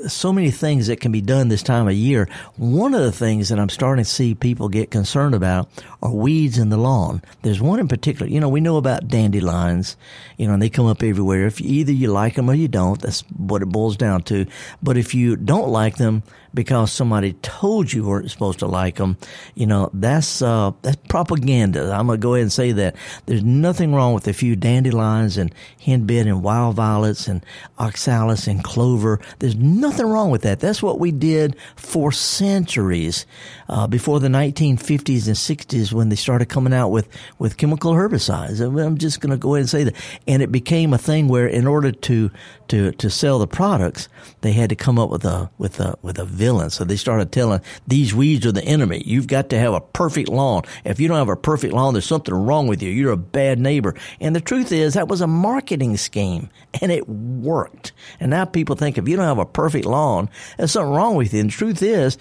so 0.08 0.32
many 0.32 0.50
things 0.50 0.86
that 0.86 1.00
can 1.00 1.12
be 1.12 1.20
done 1.20 1.48
this 1.48 1.62
time 1.62 1.88
of 1.88 1.94
year. 1.94 2.28
One 2.56 2.94
of 2.94 3.02
the 3.02 3.12
things 3.12 3.48
that 3.48 3.58
I'm 3.58 3.68
starting 3.68 4.04
to 4.04 4.10
see 4.10 4.34
people 4.34 4.68
get 4.68 4.90
concerned 4.90 5.34
about 5.34 5.68
are 6.02 6.10
weeds 6.10 6.58
in 6.58 6.70
the 6.70 6.76
lawn. 6.76 7.22
There's 7.42 7.60
one 7.60 7.80
in 7.80 7.88
particular. 7.88 8.30
You 8.30 8.40
know, 8.40 8.48
we 8.48 8.60
know 8.60 8.76
about 8.76 9.08
dandelions. 9.08 9.96
You 10.36 10.46
know, 10.46 10.54
and 10.54 10.62
they 10.62 10.70
come 10.70 10.86
up 10.86 11.02
everywhere. 11.02 11.46
If 11.46 11.60
either 11.60 11.92
you 11.92 12.08
like 12.08 12.34
them 12.34 12.50
or 12.50 12.54
you 12.54 12.68
don't, 12.68 13.00
that's 13.00 13.20
what 13.36 13.62
it 13.62 13.66
boils 13.66 13.96
down 13.96 14.22
to. 14.24 14.46
But 14.82 14.96
if 14.96 15.14
you 15.14 15.36
don't 15.36 15.68
like 15.68 15.96
them, 15.96 16.22
because 16.52 16.92
somebody 16.92 17.32
told 17.42 17.92
you 17.92 18.04
weren't 18.04 18.30
supposed 18.30 18.60
to 18.60 18.66
like 18.66 18.96
them, 18.96 19.16
you 19.54 19.66
know, 19.66 19.90
that's, 19.92 20.40
uh, 20.40 20.70
that's 20.82 20.96
propaganda. 21.08 21.92
I'm 21.92 22.06
going 22.06 22.20
to 22.20 22.22
go 22.22 22.34
ahead 22.34 22.42
and 22.42 22.52
say 22.52 22.72
that. 22.72 22.94
There's 23.26 23.42
nothing 23.42 23.92
wrong 23.92 24.14
with 24.14 24.28
a 24.28 24.32
few 24.32 24.54
dandelions 24.54 25.36
and 25.36 25.52
henbit 25.84 26.28
and 26.28 26.42
wild 26.42 26.76
violets 26.76 27.26
and 27.26 27.44
oxalis 27.78 28.46
and 28.46 28.62
clover. 28.62 29.20
There's 29.40 29.56
nothing 29.56 29.93
wrong 30.02 30.30
with 30.30 30.42
that. 30.42 30.60
That's 30.60 30.82
what 30.82 30.98
we 30.98 31.12
did 31.12 31.56
for 31.76 32.12
centuries, 32.12 33.26
uh, 33.68 33.86
before 33.86 34.20
the 34.20 34.28
1950s 34.28 35.26
and 35.26 35.36
60s 35.36 35.92
when 35.92 36.08
they 36.08 36.16
started 36.16 36.46
coming 36.46 36.72
out 36.72 36.88
with, 36.88 37.08
with 37.38 37.56
chemical 37.56 37.92
herbicides. 37.92 38.60
I'm 38.60 38.98
just 38.98 39.20
going 39.20 39.30
to 39.30 39.36
go 39.36 39.54
ahead 39.54 39.62
and 39.62 39.70
say 39.70 39.84
that. 39.84 39.94
And 40.26 40.42
it 40.42 40.50
became 40.52 40.92
a 40.92 40.98
thing 40.98 41.28
where 41.28 41.46
in 41.46 41.66
order 41.66 41.92
to, 41.92 42.30
to, 42.68 42.92
to 42.92 43.10
sell 43.10 43.38
the 43.38 43.46
products, 43.46 44.08
they 44.40 44.52
had 44.52 44.70
to 44.70 44.76
come 44.76 44.98
up 44.98 45.10
with 45.10 45.24
a, 45.24 45.50
with 45.58 45.80
a, 45.80 45.96
with 46.02 46.18
a 46.18 46.24
villain. 46.24 46.70
So 46.70 46.84
they 46.84 46.96
started 46.96 47.32
telling 47.32 47.60
these 47.86 48.14
weeds 48.14 48.46
are 48.46 48.52
the 48.52 48.64
enemy. 48.64 49.02
You've 49.04 49.26
got 49.26 49.50
to 49.50 49.58
have 49.58 49.74
a 49.74 49.80
perfect 49.80 50.28
lawn. 50.28 50.62
If 50.84 51.00
you 51.00 51.08
don't 51.08 51.16
have 51.16 51.28
a 51.28 51.36
perfect 51.36 51.72
lawn, 51.72 51.94
there's 51.94 52.06
something 52.06 52.34
wrong 52.34 52.66
with 52.66 52.82
you. 52.82 52.90
You're 52.90 53.12
a 53.12 53.16
bad 53.16 53.58
neighbor. 53.58 53.94
And 54.20 54.34
the 54.34 54.40
truth 54.40 54.72
is 54.72 54.94
that 54.94 55.08
was 55.08 55.20
a 55.20 55.26
marketing 55.26 55.96
scheme 55.96 56.50
and 56.80 56.90
it 56.90 57.08
worked. 57.08 57.92
And 58.20 58.30
now 58.30 58.44
people 58.44 58.76
think 58.76 58.98
if 58.98 59.08
you 59.08 59.16
don't 59.16 59.26
have 59.26 59.38
a 59.38 59.46
perfect 59.46 59.86
lawn, 59.86 60.28
there's 60.56 60.72
something 60.72 60.92
wrong 60.92 61.16
with 61.16 61.32
you. 61.32 61.40
And 61.40 61.50
the 61.50 61.54
truth 61.54 61.82
is, 61.82 62.18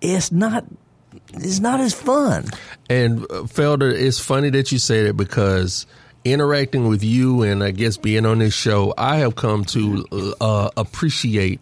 it's 0.00 0.30
not 0.30 0.64
it's 1.32 1.60
not 1.60 1.80
as 1.80 1.94
fun. 1.94 2.46
And 2.88 3.22
uh, 3.24 3.44
Felder, 3.44 3.92
it's 3.92 4.18
funny 4.18 4.50
that 4.50 4.72
you 4.72 4.78
say 4.78 5.04
that 5.04 5.16
because 5.16 5.86
interacting 6.24 6.88
with 6.88 7.02
you 7.02 7.42
and 7.42 7.62
I 7.62 7.70
guess 7.70 7.96
being 7.96 8.26
on 8.26 8.38
this 8.38 8.54
show, 8.54 8.94
I 8.96 9.16
have 9.16 9.36
come 9.36 9.64
to 9.66 10.34
uh, 10.40 10.70
appreciate 10.76 11.60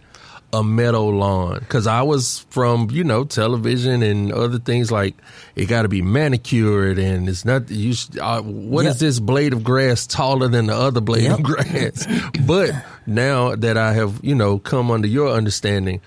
a 0.52 0.62
meadow 0.62 1.08
lawn 1.08 1.58
because 1.60 1.86
I 1.86 2.02
was 2.02 2.40
from 2.50 2.90
you 2.90 3.04
know 3.04 3.24
television 3.24 4.02
and 4.02 4.30
other 4.32 4.58
things 4.58 4.92
like 4.92 5.14
it 5.56 5.66
got 5.66 5.82
to 5.82 5.88
be 5.88 6.02
manicured 6.02 6.98
and 6.98 7.28
it's 7.28 7.44
not 7.44 7.70
you. 7.70 7.94
Uh, 8.20 8.42
what 8.42 8.84
yep. 8.84 8.92
is 8.92 9.00
this 9.00 9.18
blade 9.18 9.54
of 9.54 9.64
grass 9.64 10.06
taller 10.06 10.48
than 10.48 10.66
the 10.66 10.74
other 10.74 11.00
blade 11.00 11.24
yep. 11.24 11.38
of 11.38 11.42
grass? 11.42 12.06
but 12.46 12.70
now 13.06 13.56
that 13.56 13.78
I 13.78 13.94
have 13.94 14.20
you 14.22 14.34
know 14.34 14.58
come 14.58 14.90
under 14.90 15.08
your 15.08 15.30
understanding, 15.30 16.02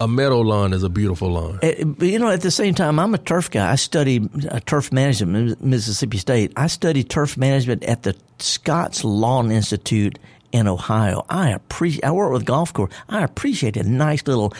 a 0.00 0.08
meadow 0.08 0.40
lawn 0.40 0.72
is 0.72 0.82
a 0.82 0.88
beautiful 0.88 1.30
lawn. 1.30 1.58
Uh, 1.62 1.84
but 1.84 2.08
you 2.08 2.18
know, 2.18 2.28
at 2.28 2.40
the 2.40 2.50
same 2.50 2.74
time, 2.74 2.98
I'm 2.98 3.14
a 3.14 3.18
turf 3.18 3.50
guy. 3.50 3.70
I 3.70 3.76
study 3.76 4.28
uh, 4.50 4.60
turf 4.60 4.92
management 4.92 5.62
Mississippi 5.62 6.18
State. 6.18 6.52
I 6.56 6.66
studied 6.66 7.08
turf 7.10 7.36
management 7.36 7.84
at 7.84 8.02
the 8.02 8.16
Scotts 8.38 9.04
Lawn 9.04 9.50
Institute 9.50 10.18
in 10.52 10.68
Ohio. 10.68 11.24
I 11.28 11.50
appreciate. 11.50 12.04
I 12.04 12.10
work 12.12 12.32
with 12.32 12.44
golf 12.44 12.72
course. 12.72 12.92
I 13.08 13.22
appreciate 13.22 13.76
a 13.76 13.82
nice 13.82 14.26
little 14.26 14.52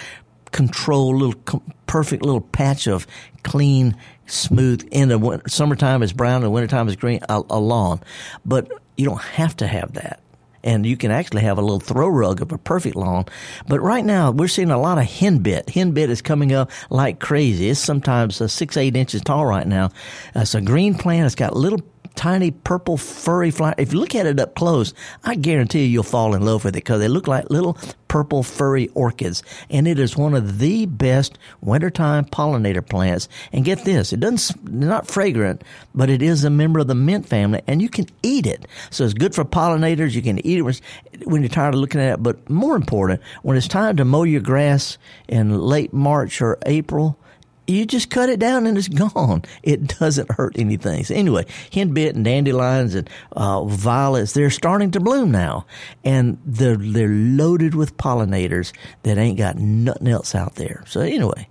control, 0.53 1.17
little 1.17 1.61
perfect 1.87 2.23
little 2.25 2.41
patch 2.41 2.87
of 2.87 3.07
clean, 3.43 3.97
smooth. 4.27 4.87
In 4.91 5.09
the 5.09 5.43
summertime 5.47 6.03
is 6.03 6.13
brown, 6.13 6.37
in 6.37 6.43
the 6.43 6.51
wintertime 6.51 6.89
is 6.89 6.97
green. 6.97 7.21
A, 7.29 7.43
a 7.51 7.59
lawn, 7.59 8.01
but 8.45 8.71
you 8.97 9.05
don't 9.05 9.21
have 9.23 9.57
to 9.57 9.67
have 9.67 9.95
that 9.95 10.21
and 10.65 10.85
you 10.85 10.97
can 10.97 11.13
actually 11.13 11.43
have 11.43 11.59
a 11.59 11.63
little 11.63 11.79
throw 11.79 12.09
rug 12.09 12.43
of 12.43 12.51
a 12.51 12.59
perfect 12.59 12.97
lawn. 12.97 13.27
But 13.69 13.81
right 13.81 14.05
now, 14.05 14.33
we're 14.33 14.49
seeing 14.49 14.71
a 14.71 14.81
lot 14.81 14.99
of 14.99 15.05
henbit. 15.05 15.67
Henbit 15.67 16.09
is 16.09 16.23
coming 16.23 16.53
up 16.53 16.71
like 16.91 17.21
crazy. 17.21 17.69
It's 17.69 17.79
sometimes 17.79 18.41
uh, 18.41 18.49
six, 18.49 18.77
eight 18.77 18.97
inches 18.97 19.21
tall 19.23 19.47
right 19.47 19.67
now. 19.67 19.87
Uh, 20.35 20.41
it's 20.41 20.55
a 20.55 20.61
green 20.61 20.95
plant. 20.95 21.27
It's 21.27 21.35
got 21.35 21.55
little 21.55 21.81
tiny 22.15 22.51
purple 22.51 22.97
furry 22.97 23.51
flower. 23.51 23.75
If 23.79 23.93
you 23.93 24.01
look 24.01 24.15
at 24.15 24.27
it 24.27 24.41
up 24.41 24.55
close, 24.55 24.95
I 25.25 25.35
guarantee 25.35 25.85
you 25.85 25.91
you'll 25.91 26.03
fall 26.03 26.35
in 26.35 26.45
love 26.45 26.65
with 26.65 26.75
it 26.75 26.85
because 26.85 27.01
they 27.01 27.09
look 27.09 27.27
like 27.27 27.51
little 27.51 27.77
purple 28.09 28.43
furry 28.43 28.89
orchids. 28.95 29.43
And 29.71 29.89
it 29.89 29.99
is 29.99 30.17
one 30.17 30.35
of 30.35 30.59
the 30.59 30.87
best 30.87 31.39
wintertime 31.61 32.27
pollinator 32.27 32.87
plants. 32.87 33.29
And 33.53 33.65
get 33.65 33.85
this, 33.85 34.13
it 34.13 34.21
doesn't, 34.21 34.73
not 34.73 35.09
fragrant, 35.09 35.63
but 35.95 36.11
it 36.11 36.23
is 36.23 36.45
a 36.45 36.51
member 36.51 36.79
of 36.81 36.87
the 36.87 36.95
mint 36.95 37.29
family 37.29 37.63
and 37.67 37.83
you 37.83 37.89
can 37.89 38.07
eat 38.23 38.47
it. 38.47 38.67
So 38.91 39.05
it's 39.05 39.15
good 39.15 39.35
for 39.35 39.45
pollinators. 39.45 40.13
You 40.15 40.23
can 40.23 40.45
eat 40.47 40.59
it 40.59 40.81
when 41.25 41.43
you're 41.43 41.49
tired 41.49 41.75
of 41.75 41.81
looking 41.81 42.01
at 42.01 42.15
it. 42.15 42.23
But 42.23 42.49
more 42.49 42.77
important, 42.77 43.21
when 43.43 43.57
it's 43.57 43.69
time 43.69 43.97
to 43.97 44.05
mow 44.05 44.23
your 44.23 44.41
grass 44.41 44.99
in 45.29 45.59
late 45.59 45.93
March 45.93 46.41
or 46.41 46.59
April, 46.67 47.19
you 47.67 47.87
just 47.87 48.11
cut 48.11 48.29
it 48.29 48.39
down 48.39 48.67
and 48.67 48.77
it's 48.77 48.89
gone. 48.89 49.43
It 49.63 49.99
doesn't 49.99 50.31
hurt 50.31 50.59
anything. 50.59 51.05
So 51.05 51.15
anyway, 51.15 51.47
henbit 51.71 52.11
and 52.11 52.25
dandelions 52.25 52.95
and 52.95 53.09
uh, 53.33 53.65
violets, 53.65 54.33
they're 54.33 54.51
starting 54.51 54.91
to 54.93 55.01
bloom 55.01 55.31
now. 55.31 55.67
And 56.05 56.39
they're, 56.45 56.77
they're 56.77 57.09
loaded 57.09 57.75
with 57.75 57.97
pollinators 57.97 58.73
that 59.03 59.19
ain't 59.19 59.39
got 59.39 59.57
nothing 59.57 60.09
else 60.09 60.35
out 60.35 60.57
there. 60.57 60.85
So 60.87 61.01
anyway, 61.01 61.49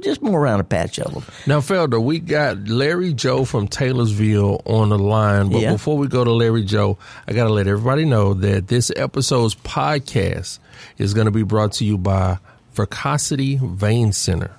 just 0.00 0.22
more 0.22 0.40
around 0.40 0.60
a 0.60 0.64
patch 0.64 0.98
of 0.98 1.12
them. 1.12 1.24
Now, 1.46 1.60
Felder, 1.60 2.02
we 2.02 2.18
got 2.18 2.68
Larry 2.68 3.12
Joe 3.12 3.44
from 3.44 3.68
Taylorsville 3.68 4.62
on 4.64 4.88
the 4.88 4.98
line. 4.98 5.50
But 5.50 5.60
yeah. 5.60 5.72
before 5.72 5.96
we 5.96 6.08
go 6.08 6.24
to 6.24 6.32
Larry 6.32 6.64
Joe, 6.64 6.98
I 7.28 7.32
got 7.32 7.44
to 7.44 7.52
let 7.52 7.66
everybody 7.66 8.04
know 8.04 8.34
that 8.34 8.68
this 8.68 8.90
episode's 8.96 9.54
podcast 9.54 10.58
is 10.98 11.14
going 11.14 11.26
to 11.26 11.30
be 11.30 11.42
brought 11.42 11.72
to 11.74 11.84
you 11.84 11.98
by 11.98 12.38
Veracity 12.72 13.58
Vein 13.62 14.12
Center. 14.12 14.50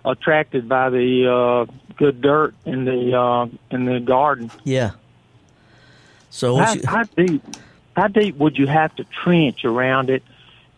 attracted 0.05 0.69
by 0.69 0.91
the 0.91 1.67
uh, 1.69 1.73
good 1.97 2.21
dirt 2.21 2.55
in 2.65 2.85
the 2.85 3.19
uh, 3.19 3.47
in 3.71 3.87
the 3.87 4.01
garden. 4.01 4.51
Yeah. 4.63 4.93
So 6.31 6.57
how, 6.57 6.75
how 6.85 7.03
deep? 7.03 7.43
How 7.97 8.09
deep 8.09 8.37
would 8.37 8.57
you 8.57 8.67
have 8.67 8.95
to 8.97 9.05
trench 9.05 9.65
around 9.65 10.11
it 10.11 10.23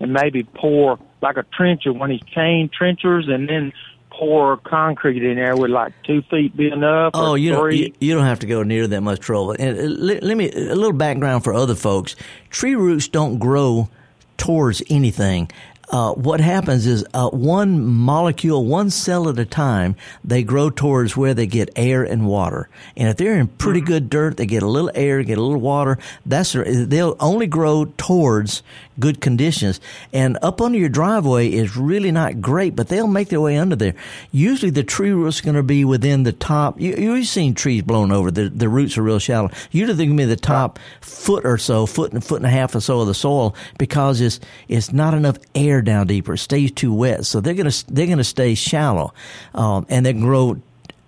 and 0.01 0.13
maybe 0.13 0.43
pour 0.43 0.99
like 1.23 1.37
a 1.37 1.45
trencher, 1.45 1.93
one 1.93 2.11
of 2.11 2.21
these 2.21 2.29
chain 2.31 2.69
trenchers, 2.69 3.29
and 3.29 3.49
then 3.49 3.73
pour 4.11 4.57
concrete 4.59 5.23
in 5.23 5.37
there 5.37 5.57
with 5.57 5.71
like 5.71 5.93
two 6.05 6.23
feet 6.23 6.57
be 6.57 6.69
enough? 6.69 7.13
Oh, 7.15 7.35
you 7.35 7.53
don't 7.53 7.73
you, 7.73 7.93
you, 8.01 8.15
don't 8.15 8.27
have 8.27 8.41
to 8.41 8.47
go 8.47 8.63
near 8.63 8.87
that 8.87 9.01
much 9.01 9.21
trouble. 9.21 9.53
And 9.59 9.79
uh, 9.79 9.83
let, 9.83 10.23
let 10.23 10.37
me 10.37 10.51
a 10.51 10.75
little 10.75 10.93
background 10.93 11.45
for 11.45 11.53
other 11.53 11.75
folks. 11.75 12.17
Tree 12.51 12.75
roots 12.75 13.09
don't 13.09 13.39
grow 13.39 13.89
towards 14.37 14.83
anything 14.91 15.51
uh, 15.91 16.13
what 16.15 16.41
happens 16.41 16.87
is 16.87 17.05
uh, 17.15 17.29
one 17.31 17.85
molecule, 17.85 18.65
one 18.65 18.91
cell 18.91 19.29
at 19.29 19.39
a 19.39 19.45
time, 19.45 19.95
they 20.25 20.43
grow 20.43 20.71
towards 20.71 21.17
where 21.17 21.35
they 21.35 21.47
get 21.47 21.71
air 21.77 22.03
and 22.03 22.27
water. 22.27 22.69
And 22.97 23.09
if 23.09 23.17
they're 23.17 23.39
in 23.39 23.49
pretty 23.49 23.81
mm-hmm. 23.81 23.87
good 23.87 24.11
dirt, 24.11 24.37
they 24.37 24.47
get 24.47 24.63
a 24.63 24.69
little 24.69 24.91
air, 24.95 25.23
get 25.23 25.39
a 25.39 25.43
little 25.43 25.61
water. 25.61 25.99
That's 26.25 26.53
they'll 26.53 27.17
only 27.21 27.47
grow 27.47 27.87
towards 27.97 28.63
good 28.99 29.21
conditions. 29.21 29.81
And 30.13 30.39
up 30.43 30.61
under 30.61 30.79
your 30.79 30.89
driveway 30.89 31.49
is 31.49 31.77
really 31.77 32.13
not 32.13 32.41
great, 32.41 32.77
but 32.77 32.89
they'll 32.89 33.07
make 33.07 33.29
their 33.29 33.41
way 33.41 33.57
under 33.57 33.77
there. 33.77 33.95
Usually, 34.33 34.71
the 34.71 34.85
tree 34.85 35.11
roots 35.11 35.41
going 35.41 35.57
to 35.57 35.63
be 35.63 35.85
within 35.85 36.23
the 36.23 36.33
top. 36.33 36.81
You, 36.81 36.95
you've 36.97 37.27
seen 37.27 37.55
trees 37.55 37.83
blown 37.83 38.13
over. 38.13 38.31
The, 38.31 38.49
the 38.49 38.69
roots 38.69 38.99
are 38.99 39.03
real 39.03 39.19
shallow. 39.19 39.51
They're 39.73 39.87
going 39.87 40.11
to 40.11 40.17
be 40.17 40.25
the 40.25 40.37
top 40.37 40.79
foot 41.01 41.45
or 41.45 41.59
so, 41.59 41.87
foot 41.87 42.13
and 42.13 42.23
foot 42.23 42.37
and 42.37 42.47
a 42.47 42.51
half 42.51 42.75
or 42.75 42.81
so 42.81 43.01
of 43.01 43.07
the 43.07 43.15
soil 43.15 43.55
because 43.79 44.21
it's 44.21 44.41
it's 44.69 44.93
not 44.93 45.15
enough 45.15 45.39
air 45.55 45.83
down 45.83 46.07
deeper. 46.07 46.35
It 46.35 46.39
stays 46.39 46.73
too 46.73 46.93
wet, 46.93 47.27
so 47.27 47.41
they're 47.41 47.55
gonna 47.55 47.73
they're 47.89 48.07
gonna 48.07 48.25
stay 48.25 48.55
shallow, 48.55 49.13
um, 49.55 49.87
and 49.89 50.05
they 50.05 50.13
grow 50.13 50.61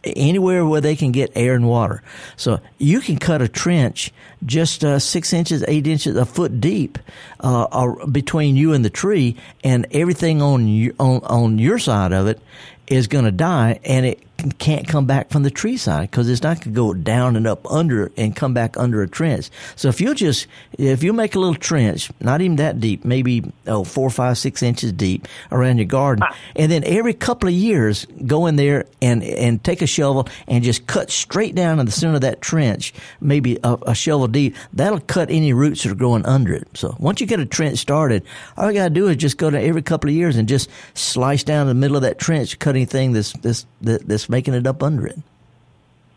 anywhere 0.05 0.65
where 0.65 0.81
they 0.81 0.97
can 0.97 1.13
get 1.13 1.33
air 1.35 1.55
and 1.55 1.69
water. 1.69 2.03
So 2.37 2.61
you 2.79 3.01
can 3.01 3.19
cut 3.19 3.43
a 3.43 3.49
trench 3.49 4.13
just 4.45 4.85
uh, 4.85 4.99
six 4.99 5.33
inches, 5.33 5.65
eight 5.67 5.87
inches, 5.87 6.17
a 6.17 6.25
foot 6.25 6.61
deep 6.61 6.99
uh, 7.41 8.07
between 8.07 8.57
you 8.57 8.73
and 8.73 8.85
the 8.85 8.91
tree, 8.91 9.37
and 9.65 9.87
everything 9.91 10.43
on 10.43 10.93
on 10.99 11.21
on 11.25 11.59
your 11.59 11.79
side 11.79 12.13
of 12.13 12.27
it 12.27 12.41
is 12.87 13.07
going 13.07 13.25
to 13.25 13.33
die, 13.33 13.81
and 13.85 14.07
it 14.07 14.21
can't 14.59 14.87
come 14.87 15.05
back 15.05 15.31
from 15.31 15.43
the 15.43 15.51
tree 15.51 15.77
side 15.77 16.11
because 16.11 16.29
it's 16.29 16.43
not 16.43 16.59
going 16.59 16.73
to 16.73 16.77
go 16.77 16.95
down 16.95 17.35
and 17.35 17.47
up 17.47 17.69
under 17.71 18.13
and 18.17 18.37
come 18.37 18.55
back 18.55 18.77
under 18.77 19.03
a 19.03 19.09
trench. 19.09 19.51
So 19.75 19.89
if 19.89 20.01
you 20.01 20.15
just 20.15 20.47
if 20.79 21.03
you 21.03 21.13
make 21.13 21.35
a 21.35 21.41
little 21.41 21.57
trench, 21.57 22.11
not 22.21 22.41
even 22.41 22.57
that 22.57 22.79
deep, 22.79 23.05
maybe 23.05 23.51
oh 23.67 23.83
four, 23.83 24.11
five, 24.11 24.39
six 24.39 24.63
inches 24.63 24.93
deep 24.93 25.27
around 25.51 25.79
your 25.79 25.87
garden, 25.87 26.25
ah. 26.27 26.37
and 26.55 26.71
then 26.71 26.85
every 26.85 27.15
couple 27.15 27.49
of 27.49 27.55
years 27.55 28.07
go 28.27 28.47
in 28.47 28.55
there 28.55 28.87
and 29.03 29.25
and 29.25 29.63
take 29.65 29.83
a 29.83 29.87
shovel 29.87 30.29
and 30.47 30.63
just 30.63 30.87
cut 30.87 31.11
straight 31.11 31.57
down 31.57 31.81
in 31.81 31.87
the 31.87 31.93
center 31.93 32.15
of 32.15 32.21
that 32.21 32.41
trench, 32.41 32.95
maybe 33.21 33.59
a, 33.65 33.77
a 33.89 33.95
shovel 33.95 34.29
deep. 34.29 34.55
That'll 34.73 35.01
cut 35.01 35.31
any 35.31 35.53
roots 35.53 35.83
that 35.83 35.91
are 35.91 35.97
growing 35.97 36.25
under 36.27 36.55
it. 36.55 36.69
So 36.75 36.95
once 37.01 37.21
you 37.21 37.27
get 37.27 37.41
a 37.41 37.47
trench 37.47 37.79
started, 37.79 38.23
all 38.57 38.71
you 38.71 38.79
got 38.79 38.85
to 38.85 38.91
do 38.91 39.09
is 39.09 39.17
just 39.17 39.37
go 39.37 39.51
to 39.51 39.61
every 39.61 39.83
couple 39.83 40.09
of 40.09 40.15
years 40.15 40.37
and 40.37 40.49
just 40.49 40.71
slice 40.95 41.43
down 41.43 41.67
the 41.67 41.75
middle 41.75 41.97
of 41.97 42.03
that 42.03 42.21
trench, 42.21 42.57
cut 42.61 42.77
anything 42.77 43.13
that's 43.13 43.33
this 43.81 44.28
making 44.29 44.55
it 44.55 44.67
up 44.67 44.83
under 44.83 45.07
it. 45.07 45.19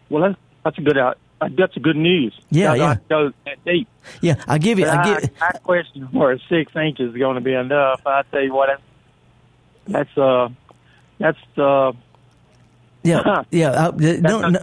Well, 0.09 0.23
that's 0.23 0.39
that's 0.63 0.77
a 0.77 0.81
good 0.81 0.97
uh, 0.97 1.13
that's 1.57 1.75
a 1.75 1.79
good 1.79 1.95
news. 1.95 2.39
Yeah, 2.51 2.75
yeah. 2.75 2.97
Go 3.09 3.31
that 3.45 3.63
deep. 3.65 3.87
Yeah, 4.21 4.35
I 4.47 4.57
give 4.57 4.77
you. 4.77 4.87
I, 4.87 5.19
give. 5.19 5.31
I, 5.41 5.47
I 5.47 5.57
question 5.59 6.03
where 6.11 6.37
six 6.49 6.75
inches 6.75 7.11
is 7.11 7.17
going 7.17 7.35
to 7.35 7.41
be 7.41 7.53
enough. 7.53 8.01
I 8.05 8.23
tell 8.29 8.41
you 8.43 8.53
what, 8.53 8.69
that's 9.87 10.17
uh, 10.17 10.49
that's 11.17 11.39
uh. 11.57 11.93
Yeah, 13.03 13.43
yeah. 13.51 13.69
Uh, 13.69 13.91
no, 13.97 14.47
no, 14.47 14.59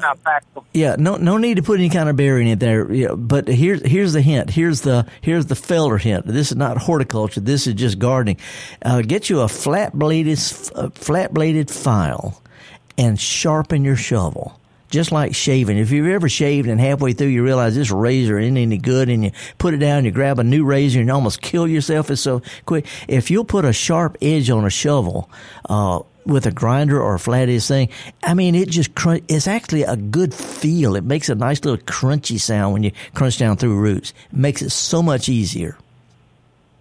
yeah, 0.73 0.95
no, 0.97 1.17
no 1.17 1.39
need 1.39 1.57
to 1.57 1.63
put 1.63 1.81
any 1.81 1.89
kind 1.89 2.09
of 2.09 2.15
bearing 2.15 2.47
in 2.47 2.61
there. 2.61 2.93
Yeah, 2.93 3.15
but 3.15 3.49
here's 3.49 3.85
here's 3.85 4.13
the 4.13 4.21
hint. 4.21 4.51
Here's 4.51 4.83
the 4.83 5.09
here's 5.21 5.47
the 5.47 5.57
felder 5.57 6.01
hint. 6.01 6.27
This 6.27 6.53
is 6.53 6.57
not 6.57 6.79
horticulture. 6.79 7.41
This 7.41 7.67
is 7.67 7.75
just 7.75 7.99
gardening. 7.99 8.37
Uh, 8.81 9.03
get 9.03 9.29
you 9.29 9.41
a 9.41 9.49
flat 9.49 9.93
bladed 9.95 10.39
flat 10.39 11.35
bladed 11.35 11.69
file 11.69 12.41
and 12.99 13.19
sharpen 13.19 13.85
your 13.85 13.97
shovel. 13.97 14.61
Just 14.91 15.13
like 15.13 15.35
shaving. 15.35 15.77
If 15.77 15.91
you've 15.91 16.07
ever 16.09 16.29
shaved 16.29 16.67
and 16.67 16.81
halfway 16.81 17.13
through 17.13 17.29
you 17.29 17.45
realize 17.45 17.75
this 17.75 17.91
razor 17.91 18.39
isn't 18.39 18.57
any 18.57 18.79
good 18.79 19.11
and 19.11 19.23
you 19.25 19.33
put 19.59 19.75
it 19.75 19.79
down, 19.79 20.07
you 20.07 20.11
grab 20.11 20.39
a 20.39 20.45
new 20.45 20.65
razor 20.65 20.99
and 20.99 21.09
you 21.09 21.15
almost 21.15 21.43
kill 21.43 21.69
yourself. 21.69 22.11
It's 22.11 22.23
so 22.23 22.43
quick. 22.65 22.87
If 23.07 23.31
you'll 23.31 23.45
put 23.45 23.67
a 23.67 23.73
sharp 23.73 24.17
edge 24.23 24.49
on 24.51 24.65
a 24.65 24.71
shovel, 24.71 25.31
uh, 25.69 26.01
with 26.29 26.45
a 26.47 26.53
grinder 26.53 27.01
or 27.01 27.15
a 27.15 27.19
flat 27.19 27.49
edge 27.49 27.67
thing, 27.67 27.89
I 28.23 28.35
mean, 28.35 28.55
it 28.55 28.69
just 28.69 28.95
crunch. 28.95 29.25
It's 29.29 29.49
actually 29.49 29.83
a 29.83 29.97
good 29.97 30.35
feel. 30.35 30.95
It 30.95 31.05
makes 31.05 31.29
a 31.31 31.35
nice 31.35 31.65
little 31.65 31.83
crunchy 31.85 32.39
sound 32.39 32.75
when 32.75 32.83
you 32.83 32.93
crunch 33.15 33.39
down 33.39 33.57
through 33.57 33.77
roots. 33.77 34.13
It 34.31 34.37
makes 34.37 34.63
it 34.63 34.71
so 34.71 35.03
much 35.03 35.29
easier. 35.29 35.77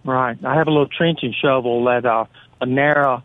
Right. 0.04 0.36
I 0.44 0.54
have 0.54 0.68
a 0.68 0.70
little 0.70 0.86
trenching 0.86 1.34
shovel 1.40 1.84
that 1.84 2.04
uh, 2.04 2.26
a 2.60 2.66
narrow 2.66 3.22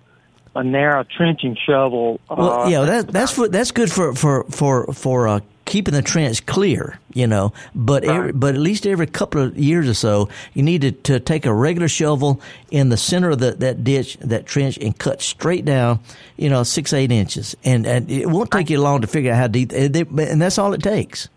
a 0.56 0.64
narrow 0.64 1.04
trenching 1.04 1.58
shovel. 1.66 2.20
Well, 2.30 2.62
uh, 2.62 2.70
yeah, 2.70 2.82
that, 2.86 3.08
that's 3.08 3.32
for, 3.32 3.48
that's 3.48 3.72
good 3.72 3.92
for 3.92 4.14
for 4.14 4.44
for 4.46 4.94
for 4.94 5.28
uh, 5.28 5.40
keeping 5.66 5.94
the 5.94 6.02
trench 6.02 6.46
clear, 6.46 7.00
you 7.14 7.28
know. 7.28 7.54
But 7.74 8.06
right. 8.06 8.16
every, 8.16 8.32
but 8.34 8.56
at 8.56 8.62
least 8.62 8.86
every 8.86 9.08
couple 9.08 9.42
of 9.42 9.58
years 9.58 9.90
or 9.90 9.94
so, 9.94 10.30
you 10.54 10.64
need 10.64 10.82
to, 10.82 10.92
to 10.92 11.20
take 11.20 11.46
a 11.46 11.54
regular 11.54 11.88
shovel 11.88 12.42
in 12.70 12.90
the 12.90 12.98
center 12.98 13.32
of 13.32 13.40
the, 13.40 13.52
that 13.54 13.84
ditch, 13.84 14.18
that 14.18 14.46
trench, 14.46 14.78
and 14.78 14.98
cut 14.98 15.22
straight 15.22 15.66
down, 15.66 16.00
you 16.38 16.50
know, 16.50 16.64
six 16.64 16.94
eight 16.94 17.12
inches, 17.12 17.56
and 17.64 17.88
and 17.88 18.12
it 18.12 18.28
won't 18.28 18.52
take 18.52 18.70
you 18.70 18.80
long 18.80 19.02
to 19.02 19.08
figure 19.08 19.32
out 19.32 19.38
how 19.38 19.48
deep, 19.48 19.72
and 19.72 20.42
that's 20.42 20.58
all 20.58 20.74
it 20.74 20.84
takes. 20.84 21.30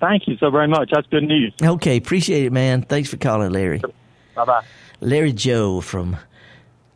Thank 0.00 0.26
you 0.26 0.36
so 0.38 0.50
very 0.50 0.66
much. 0.66 0.90
That's 0.92 1.06
good 1.08 1.22
news. 1.22 1.52
Okay, 1.62 1.96
appreciate 1.96 2.44
it, 2.44 2.52
man. 2.52 2.82
Thanks 2.82 3.08
for 3.08 3.16
calling, 3.16 3.50
Larry. 3.50 3.80
Bye 4.34 4.44
bye. 4.44 4.64
Larry 5.00 5.32
Joe 5.32 5.80
from 5.80 6.16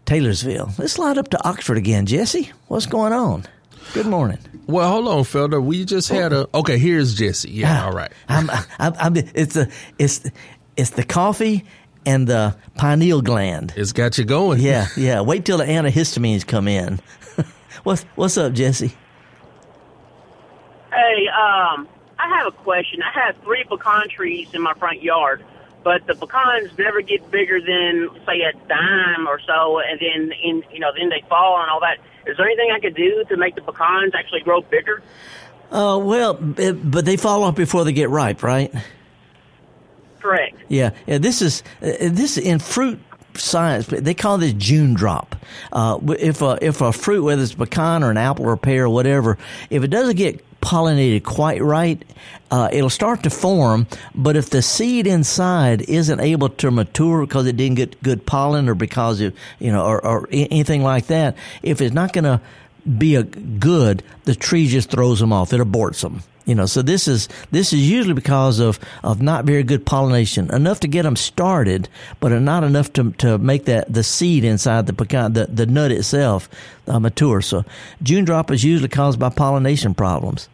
Taylorsville. 0.07 0.71
Let's 0.79 0.95
slide 0.95 1.19
up 1.19 1.29
to 1.31 1.49
Oxford 1.49 1.77
again, 1.77 2.07
Jesse. 2.07 2.51
What's 2.69 2.87
going 2.87 3.13
on? 3.13 3.45
Good 3.93 4.07
morning. 4.07 4.39
Well, 4.67 4.89
hold 4.89 5.09
on, 5.09 5.25
Felder. 5.25 5.63
We 5.63 5.85
just 5.85 6.09
had 6.09 6.33
a 6.33 6.49
okay. 6.55 6.79
Here's 6.79 7.15
Jesse. 7.15 7.51
Yeah, 7.51 7.83
ah, 7.83 7.87
all 7.87 7.93
right. 7.93 8.13
I'm, 8.29 8.51
I'm, 8.79 8.95
I'm, 8.99 9.17
it's 9.17 9.55
the 9.55 9.73
it's 9.99 10.29
it's 10.77 10.91
the 10.91 11.05
coffee 11.05 11.65
and 12.05 12.27
the 12.27 12.57
pineal 12.77 13.21
gland. 13.21 13.75
It's 13.77 13.93
got 13.93 14.17
you 14.19 14.25
going. 14.25 14.61
Yeah, 14.61 14.87
yeah. 14.97 15.21
Wait 15.21 15.45
till 15.45 15.59
the 15.59 15.65
antihistamines 15.65 16.47
come 16.47 16.69
in. 16.69 17.01
what's 17.83 18.03
what's 18.15 18.37
up, 18.37 18.53
Jesse? 18.55 18.93
Hey, 20.91 21.29
um, 21.29 21.89
I 22.19 22.29
have 22.39 22.47
a 22.47 22.53
question. 22.53 23.03
I 23.03 23.27
have 23.27 23.37
three 23.43 23.65
pecan 23.65 24.09
trees 24.09 24.49
in 24.55 24.63
my 24.63 24.75
front 24.75 25.03
yard 25.03 25.45
but 25.87 26.05
the 26.09 26.17
pecans 26.17 26.77
never 26.77 27.01
get 27.01 27.31
bigger 27.31 27.61
than 27.61 28.11
say 28.27 28.41
a 28.41 28.53
dime 28.67 29.29
or 29.29 29.39
so, 29.39 29.79
and 29.79 30.01
then 30.01 30.33
in 30.43 30.65
you 30.73 30.81
know 30.81 30.91
then 30.99 31.11
they 31.11 31.23
fall 31.29 31.61
and 31.63 31.71
all 31.71 31.79
that. 31.79 31.99
Is 32.29 32.37
there 32.37 32.45
anything 32.45 32.73
I 32.75 32.81
could 32.81 32.97
do 32.97 33.23
to 33.29 33.37
make 33.37 33.55
the 33.55 33.63
pecans 33.63 34.13
actually 34.13 34.41
grow 34.41 34.63
bigger? 34.63 35.01
Uh, 35.71 36.01
well, 36.03 36.41
it, 36.59 36.91
but 36.91 37.05
they 37.05 37.17
fall 37.17 37.45
off 37.45 37.55
before 37.55 37.85
they 37.85 37.93
get 37.93 38.11
ripe, 38.11 38.43
right? 38.43 38.75
Correct. 40.19 40.57
Yeah, 40.67 40.91
yeah. 41.07 41.19
This 41.19 41.41
is 41.41 41.63
uh, 41.81 41.93
this 42.01 42.37
in 42.37 42.59
fruit 42.59 42.99
science. 43.35 43.87
They 43.87 44.15
call 44.15 44.39
this 44.39 44.55
June 44.55 44.95
drop. 44.95 45.37
Uh, 45.71 46.01
if 46.19 46.43
a 46.43 46.59
if 46.61 46.81
a 46.81 46.93
fruit, 46.93 47.23
whether 47.23 47.43
it's 47.43 47.55
pecan 47.55 48.03
or 48.03 48.11
an 48.11 48.17
apple 48.17 48.47
or 48.47 48.55
a 48.55 48.59
pear 48.59 48.87
or 48.87 48.89
whatever, 48.89 49.39
if 49.71 49.85
it 49.85 49.89
doesn't 49.89 50.17
get 50.17 50.45
pollinated 50.67 51.23
quite 51.23 51.63
right, 51.63 52.03
uh, 52.51 52.69
it'll 52.73 52.91
start 52.91 53.23
to 53.23 53.31
form. 53.31 53.87
But 54.15 54.37
if 54.37 54.51
the 54.51 54.63
seed 54.63 55.07
inside 55.07 55.83
isn't 55.83 56.21
able 56.21 56.49
to 56.49 56.71
mature 56.73 57.25
because 57.25 57.47
it 57.47 57.57
didn't 57.57 57.77
get 57.77 58.03
good 58.03 58.27
pollen 58.27 58.69
or 58.69 58.75
because 58.75 59.21
of, 59.21 59.33
you 59.61 59.71
know, 59.71 59.85
or, 59.85 60.05
or 60.05 60.29
anything 60.33 60.83
like 60.83 61.07
that, 61.07 61.37
if 61.63 61.81
it's 61.81 61.95
not 61.95 62.13
going 62.13 62.25
to 62.25 62.41
be 62.99 63.15
a 63.15 63.23
good, 63.23 64.03
the 64.25 64.35
tree 64.35 64.67
just 64.67 64.91
throws 64.91 65.21
them 65.21 65.33
off. 65.33 65.53
It 65.53 65.61
aborts 65.61 66.03
them. 66.03 66.23
You 66.47 66.55
know, 66.55 66.67
so 66.67 66.81
this 66.81 67.09
is 67.09 67.29
this 67.51 67.73
is 67.73 67.91
usually 67.91 68.15
because 68.15 68.61
of 68.61 68.79
of 69.03 69.21
not 69.21 69.47
very 69.47 69.65
good 69.65 69.85
pollination, 69.85 70.49
enough 70.55 70.79
to 70.81 70.89
get 70.89 71.03
them 71.03 71.17
started, 71.17 71.89
but 72.21 72.29
not 72.29 72.63
enough 72.63 72.93
to 72.93 73.11
to 73.19 73.37
make 73.39 73.65
that 73.65 73.93
the 73.93 74.05
seed 74.05 74.45
inside 74.45 74.87
the 74.87 74.93
pecan, 74.93 75.33
the 75.33 75.47
the 75.47 75.67
nut 75.67 75.91
itself, 75.91 76.49
uh, 76.87 77.01
mature. 77.01 77.43
So 77.43 77.65
June 78.01 78.25
drop 78.25 78.53
is 78.53 78.63
usually 78.63 78.89
caused 78.89 79.19
by 79.19 79.31
pollination 79.31 79.93
problems 79.93 80.49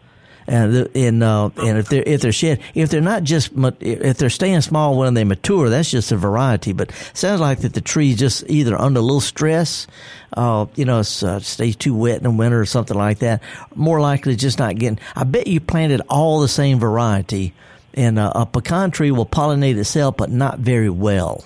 and 0.46 0.88
and 0.94 1.22
uh, 1.22 1.50
and 1.56 1.78
if 1.78 1.88
they're 1.88 2.02
if 2.02 2.20
they're 2.20 2.32
shed 2.32 2.60
if 2.74 2.90
they're 2.90 3.00
not 3.00 3.22
just 3.22 3.52
if 3.80 4.18
they're 4.18 4.30
staying 4.30 4.60
small 4.60 4.98
when 4.98 5.14
they 5.14 5.24
mature 5.24 5.68
that's 5.68 5.90
just 5.90 6.12
a 6.12 6.16
variety. 6.16 6.72
But 6.72 6.92
sounds 7.14 7.40
like 7.40 7.60
that 7.60 7.74
the 7.74 7.80
tree 7.80 8.14
just 8.14 8.44
either 8.48 8.78
under 8.80 9.00
a 9.00 9.02
little 9.02 9.20
stress 9.20 9.86
uh, 10.34 10.66
you 10.74 10.84
know 10.84 11.00
it's, 11.00 11.22
uh, 11.22 11.40
stays 11.40 11.76
too 11.76 11.94
wet 11.94 12.18
in 12.18 12.24
the 12.24 12.30
winter 12.30 12.60
or 12.60 12.66
something 12.66 12.96
like 12.96 13.18
that 13.20 13.42
more 13.74 14.00
likely 14.00 14.36
just 14.36 14.58
not 14.58 14.76
getting 14.76 14.98
I 15.14 15.24
bet 15.24 15.46
you 15.46 15.60
planted 15.60 16.02
all 16.08 16.40
the 16.40 16.48
same 16.48 16.78
variety. 16.78 17.54
And 17.94 18.18
uh, 18.18 18.32
a 18.34 18.46
pecan 18.46 18.90
tree 18.90 19.10
will 19.10 19.26
pollinate 19.26 19.76
itself 19.76 20.16
but 20.16 20.30
not 20.30 20.58
very 20.58 20.88
well. 20.88 21.44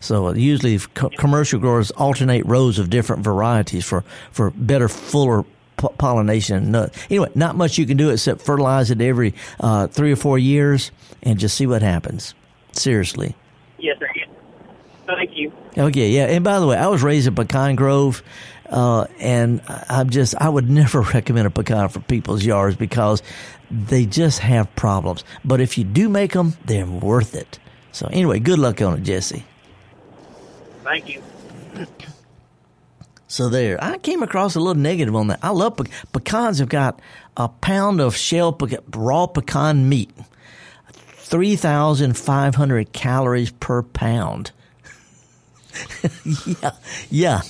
So 0.00 0.32
usually 0.32 0.78
co- 0.78 1.10
commercial 1.10 1.58
growers 1.58 1.90
alternate 1.92 2.46
rows 2.46 2.78
of 2.78 2.90
different 2.90 3.24
varieties 3.24 3.84
for, 3.84 4.04
for 4.30 4.50
better, 4.50 4.88
fuller 4.88 5.44
pollination 5.76 6.70
nut. 6.70 6.94
Anyway, 7.10 7.30
not 7.34 7.56
much 7.56 7.78
you 7.78 7.86
can 7.86 7.96
do 7.96 8.10
except 8.10 8.42
fertilize 8.42 8.90
it 8.90 9.00
every 9.00 9.34
uh, 9.60 9.86
three 9.86 10.12
or 10.12 10.16
four 10.16 10.38
years 10.38 10.90
and 11.22 11.38
just 11.38 11.56
see 11.56 11.66
what 11.66 11.82
happens. 11.82 12.34
Seriously. 12.72 13.34
Yes, 13.78 13.98
sir. 13.98 14.08
Thank 15.06 15.36
you. 15.36 15.52
Okay, 15.78 16.10
yeah. 16.10 16.26
And 16.26 16.42
by 16.42 16.58
the 16.58 16.66
way, 16.66 16.76
I 16.76 16.88
was 16.88 17.02
raised 17.02 17.28
in 17.28 17.34
Pecan 17.34 17.76
Grove, 17.76 18.22
uh, 18.68 19.06
and 19.20 19.60
I'm 19.88 20.10
just 20.10 20.34
I 20.36 20.48
would 20.48 20.68
never 20.82 21.00
recommend 21.02 21.46
a 21.46 21.50
pecan 21.50 21.88
for 21.88 22.00
people's 22.00 22.44
yards 22.44 22.76
because 22.76 23.22
they 23.70 24.06
just 24.06 24.40
have 24.40 24.74
problems. 24.76 25.24
But 25.44 25.60
if 25.60 25.78
you 25.78 25.84
do 25.84 26.08
make 26.08 26.32
them, 26.32 26.54
they're 26.64 26.86
worth 26.86 27.34
it. 27.34 27.58
So 27.92 28.08
anyway, 28.08 28.40
good 28.40 28.58
luck 28.58 28.82
on 28.82 28.98
it, 28.98 29.02
Jesse. 29.02 29.44
Thank 30.82 31.08
you. 31.08 31.22
So 33.28 33.48
there, 33.48 33.82
I 33.82 33.98
came 33.98 34.22
across 34.22 34.54
a 34.54 34.60
little 34.60 34.80
negative 34.80 35.14
on 35.16 35.28
that. 35.28 35.40
I 35.42 35.50
love 35.50 35.76
pe- 35.76 35.90
pecans. 36.12 36.58
Have 36.60 36.68
got 36.68 37.00
a 37.36 37.48
pound 37.48 38.00
of 38.00 38.16
shell 38.16 38.52
pe- 38.52 38.78
raw 38.94 39.26
pecan 39.26 39.88
meat, 39.88 40.10
three 40.92 41.56
thousand 41.56 42.16
five 42.16 42.54
hundred 42.54 42.92
calories 42.92 43.50
per 43.50 43.82
pound. 43.82 44.52
yeah, 46.46 46.70
yeah, 47.10 47.42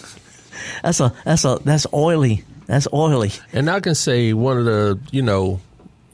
that's 0.83 1.01
a 1.01 1.13
that's 1.25 1.45
a 1.45 1.59
that's 1.65 1.87
oily. 1.93 2.45
That's 2.67 2.89
oily. 2.93 3.33
And 3.53 3.71
I 3.71 3.81
can 3.81 3.95
say 3.95 4.33
one 4.33 4.59
of 4.59 4.65
the 4.65 4.99
you 5.11 5.23
know 5.23 5.61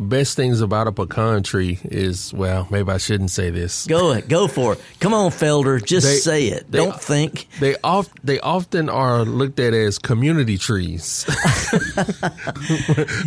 best 0.03 0.37
things 0.37 0.61
about 0.61 0.87
a 0.89 0.93
pecan 0.93 1.43
tree 1.43 1.79
is 1.85 2.33
well, 2.35 2.67
maybe 2.71 2.91
I 2.91 2.99
shouldn't 2.99 3.31
say 3.31 3.51
this. 3.51 3.87
Go 3.87 4.13
it, 4.13 4.29
go 4.29 4.49
for 4.49 4.75
it. 4.75 4.81
Come 5.01 5.15
on, 5.15 5.31
Felder, 5.31 5.83
just 5.85 6.07
They- 6.07 6.17
say 6.17 6.47
it. 6.49 6.71
they- 6.71 6.79
Don't 6.79 7.01
think. 7.01 7.49
They 7.61 7.77
oft 7.83 8.11
they 8.25 8.41
often 8.41 8.89
are 8.89 9.25
looked 9.25 9.59
at 9.61 9.73
as 9.75 9.99
community 9.99 10.59
trees. 10.59 11.25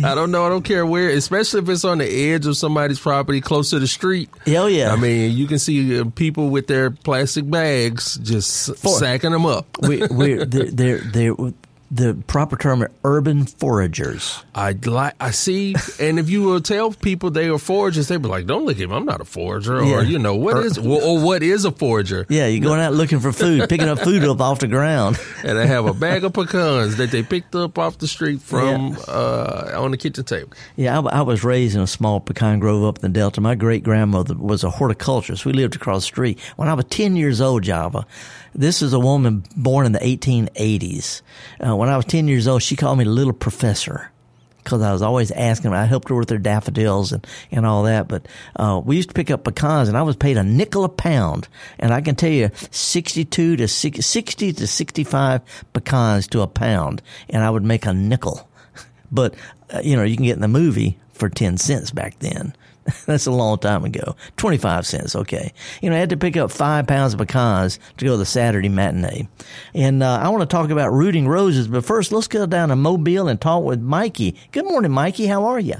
I 0.02 0.12
don't 0.14 0.30
know. 0.30 0.44
I 0.46 0.48
don't 0.48 0.64
care 0.64 0.84
where, 0.86 1.08
especially 1.10 1.60
if 1.62 1.68
it's 1.68 1.84
on 1.84 1.98
the 1.98 2.32
edge 2.32 2.46
of 2.46 2.56
somebody's 2.56 2.98
property, 3.00 3.40
close 3.40 3.70
to 3.70 3.78
the 3.78 3.86
street. 3.86 4.28
Hell 4.46 4.68
yeah. 4.70 4.92
I 4.92 4.96
mean, 4.96 5.36
you 5.36 5.46
can 5.46 5.58
see 5.58 5.98
uh, 5.98 6.04
people 6.14 6.50
with 6.50 6.66
their 6.66 6.90
plastic 6.90 7.48
bags 7.50 8.16
just 8.18 8.76
For- 8.76 8.98
sacking 8.98 9.32
them 9.32 9.46
up. 9.46 9.66
we, 9.82 10.06
they're, 10.06 10.44
they're, 10.44 10.98
they're 10.98 11.34
the 11.90 12.14
proper 12.26 12.56
term 12.56 12.86
urban 13.04 13.46
foragers. 13.46 14.42
I 14.54 14.72
like. 14.84 15.14
I 15.20 15.30
see, 15.30 15.74
and 16.00 16.18
if 16.18 16.28
you 16.30 16.42
will 16.42 16.60
tell 16.60 16.92
people 16.92 17.30
they 17.30 17.48
are 17.48 17.58
foragers, 17.58 18.08
they'd 18.08 18.20
be 18.22 18.28
like, 18.28 18.46
"Don't 18.46 18.64
look 18.64 18.76
at 18.76 18.82
him. 18.82 18.92
I'm 18.92 19.04
not 19.04 19.20
a 19.20 19.24
forager." 19.24 19.84
Yeah. 19.84 19.96
Or 19.96 20.02
you 20.02 20.18
know, 20.18 20.34
what 20.34 20.56
Or- 20.56 20.64
is 20.64 20.78
or, 20.78 21.00
or 21.02 21.20
what 21.20 21.42
is 21.42 21.64
a 21.64 21.70
forager? 21.72 22.26
Yeah, 22.28 22.46
you're 22.46 22.62
going 22.64 22.80
out 22.80 22.92
looking 22.94 23.20
for 23.20 23.32
food, 23.32 23.68
picking 23.68 23.88
up 23.88 24.00
food 24.00 24.24
up 24.24 24.40
off 24.40 24.58
the 24.60 24.68
ground. 24.68 25.18
And 25.46 25.56
they 25.56 25.66
have 25.68 25.86
a 25.86 25.94
bag 25.94 26.24
of 26.24 26.32
pecans 26.32 26.96
that 26.96 27.12
they 27.12 27.22
picked 27.22 27.54
up 27.54 27.78
off 27.78 27.98
the 27.98 28.08
street 28.08 28.40
from 28.42 28.96
uh, 29.06 29.70
on 29.76 29.92
the 29.92 29.96
kitchen 29.96 30.24
table. 30.24 30.50
Yeah, 30.74 30.98
I, 30.98 31.18
I 31.18 31.22
was 31.22 31.44
raised 31.44 31.76
in 31.76 31.82
a 31.82 31.86
small 31.86 32.18
pecan 32.20 32.58
grove 32.58 32.82
up 32.84 32.96
in 32.96 33.02
the 33.02 33.08
Delta. 33.20 33.40
My 33.40 33.54
great 33.54 33.84
grandmother 33.84 34.34
was 34.34 34.64
a 34.64 34.70
horticulturist. 34.70 35.44
We 35.44 35.52
lived 35.52 35.76
across 35.76 36.02
the 36.02 36.06
street. 36.06 36.40
When 36.56 36.66
I 36.68 36.74
was 36.74 36.86
10 36.86 37.14
years 37.14 37.40
old, 37.40 37.62
Java, 37.62 38.06
this 38.56 38.82
is 38.82 38.92
a 38.92 38.98
woman 38.98 39.44
born 39.56 39.86
in 39.86 39.92
the 39.92 40.00
1880s. 40.00 41.22
Uh, 41.64 41.75
when 41.76 41.88
I 41.88 41.96
was 41.96 42.06
10 42.06 42.28
years 42.28 42.46
old, 42.48 42.62
she 42.62 42.76
called 42.76 42.98
me 42.98 43.04
little 43.04 43.32
professor. 43.32 44.10
Because 44.62 44.82
I 44.82 44.92
was 44.92 45.00
always 45.00 45.30
asking, 45.30 45.70
her. 45.70 45.76
I 45.76 45.84
helped 45.84 46.08
her 46.08 46.16
with 46.16 46.28
her 46.30 46.38
daffodils 46.38 47.12
and, 47.12 47.24
and 47.52 47.64
all 47.64 47.84
that. 47.84 48.08
But 48.08 48.26
uh, 48.56 48.80
we 48.84 48.96
used 48.96 49.10
to 49.10 49.14
pick 49.14 49.30
up 49.30 49.44
pecans, 49.44 49.88
and 49.88 49.96
I 49.96 50.02
was 50.02 50.16
paid 50.16 50.36
a 50.36 50.42
nickel 50.42 50.82
a 50.82 50.88
pound. 50.88 51.46
And 51.78 51.94
I 51.94 52.00
can 52.00 52.16
tell 52.16 52.30
you, 52.30 52.50
sixty-two 52.72 53.56
to 53.58 53.68
six- 53.68 54.04
sixty 54.06 54.52
to 54.52 54.66
sixty-five 54.66 55.40
pecans 55.72 56.26
to 56.28 56.40
a 56.40 56.48
pound, 56.48 57.00
and 57.30 57.44
I 57.44 57.50
would 57.50 57.62
make 57.62 57.86
a 57.86 57.94
nickel. 57.94 58.48
But 59.12 59.36
uh, 59.72 59.82
you 59.84 59.94
know, 59.96 60.02
you 60.02 60.16
can 60.16 60.24
get 60.24 60.34
in 60.34 60.42
the 60.42 60.48
movie 60.48 60.98
for 61.12 61.28
ten 61.28 61.58
cents 61.58 61.92
back 61.92 62.18
then. 62.18 62.52
That's 63.06 63.26
a 63.26 63.30
long 63.30 63.58
time 63.58 63.84
ago. 63.84 64.16
Twenty 64.36 64.56
five 64.58 64.86
cents, 64.86 65.14
okay. 65.16 65.52
You 65.82 65.90
know, 65.90 65.96
I 65.96 65.98
had 65.98 66.10
to 66.10 66.16
pick 66.16 66.36
up 66.36 66.50
five 66.50 66.86
pounds 66.86 67.14
of 67.14 67.20
pecans 67.20 67.78
to 67.98 68.04
go 68.04 68.12
to 68.12 68.16
the 68.18 68.26
Saturday 68.26 68.68
matinee. 68.68 69.28
And 69.74 70.02
uh, 70.02 70.18
I 70.22 70.28
want 70.28 70.42
to 70.42 70.46
talk 70.46 70.70
about 70.70 70.92
rooting 70.92 71.26
roses, 71.28 71.68
but 71.68 71.84
first 71.84 72.12
let's 72.12 72.28
go 72.28 72.46
down 72.46 72.68
to 72.70 72.76
Mobile 72.76 73.28
and 73.28 73.40
talk 73.40 73.64
with 73.64 73.80
Mikey. 73.80 74.36
Good 74.52 74.64
morning, 74.64 74.92
Mikey. 74.92 75.26
How 75.26 75.44
are 75.46 75.60
you? 75.60 75.76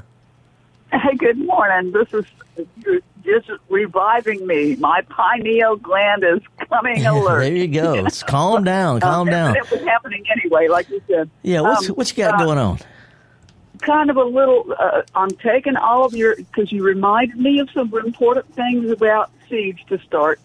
Hey, 0.93 1.15
good 1.17 1.39
morning. 1.39 1.93
This 1.93 2.13
is 2.13 2.25
you're 2.85 3.01
just 3.25 3.51
reviving 3.69 4.47
me. 4.47 4.77
My 4.77 5.03
pineal 5.11 5.77
gland 5.77 6.25
is 6.25 6.41
coming 6.69 7.05
alert. 7.07 7.41
there 7.41 7.53
you 7.55 7.69
go. 7.69 8.07
calm 8.27 8.65
down, 8.65 9.01
calm 9.01 9.29
Um, 9.29 9.33
down. 9.33 9.57
It 9.57 9.71
was 9.71 9.81
happening 9.83 10.25
anyway, 10.31 10.69
like 10.69 10.89
you 10.89 11.03
said. 11.09 11.29
Yeah, 11.43 11.61
what's 11.63 11.89
Um, 11.91 11.97
what 11.97 12.11
you 12.11 12.17
got 12.25 12.41
uh, 12.41 12.45
going 12.45 12.59
on? 12.59 12.79
Kind 13.81 14.11
of 14.11 14.17
a 14.17 14.25
little. 14.25 14.75
Uh, 14.79 15.03
I'm 15.15 15.31
taking 15.31 15.77
all 15.77 16.05
of 16.05 16.15
your 16.15 16.37
because 16.37 16.73
you 16.73 16.83
reminded 16.83 17.37
me 17.39 17.59
of 17.61 17.69
some 17.71 17.93
important 17.95 18.53
things 18.55 18.91
about 18.91 19.31
seeds 19.49 19.81
to 19.89 19.99
start, 19.99 20.41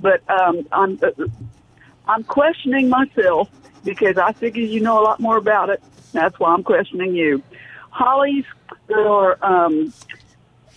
but 0.00 0.22
um, 0.30 0.66
I'm 0.72 0.98
uh, 1.02 1.10
I'm 2.06 2.22
questioning 2.24 2.88
myself 2.88 3.48
because 3.84 4.18
I 4.18 4.32
figure 4.32 4.62
you 4.62 4.80
know 4.80 5.00
a 5.00 5.04
lot 5.04 5.20
more 5.20 5.36
about 5.36 5.70
it. 5.70 5.82
That's 6.12 6.38
why 6.38 6.52
I'm 6.52 6.62
questioning 6.62 7.14
you. 7.14 7.42
Hollies 7.90 8.44
that 8.88 9.06
are 9.06 9.38
um, 9.44 9.92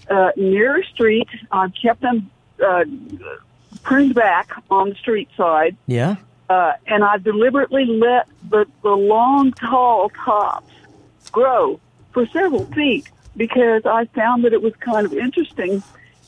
uh, 0.09 0.31
near 0.35 0.79
a 0.79 0.83
street. 0.85 1.27
I've 1.51 1.73
kept 1.79 2.01
them 2.01 2.29
uh, 2.65 2.85
pruned 3.83 4.15
back 4.15 4.51
on 4.71 4.89
the 4.89 4.95
street 4.95 5.29
side, 5.37 5.75
Yeah. 5.85 6.15
uh, 6.49 6.73
and 6.87 7.03
I 7.03 7.17
deliberately 7.17 7.85
let 7.85 8.27
the, 8.49 8.65
the 8.83 8.89
long, 8.89 9.51
tall 9.53 10.09
tops 10.09 10.73
grow 11.31 11.79
for 12.11 12.25
several 12.27 12.65
feet 12.65 13.09
because 13.37 13.85
I 13.85 14.05
found 14.05 14.43
that 14.43 14.53
it 14.53 14.61
was 14.61 14.73
kind 14.77 15.05
of 15.05 15.13
interesting, 15.13 15.81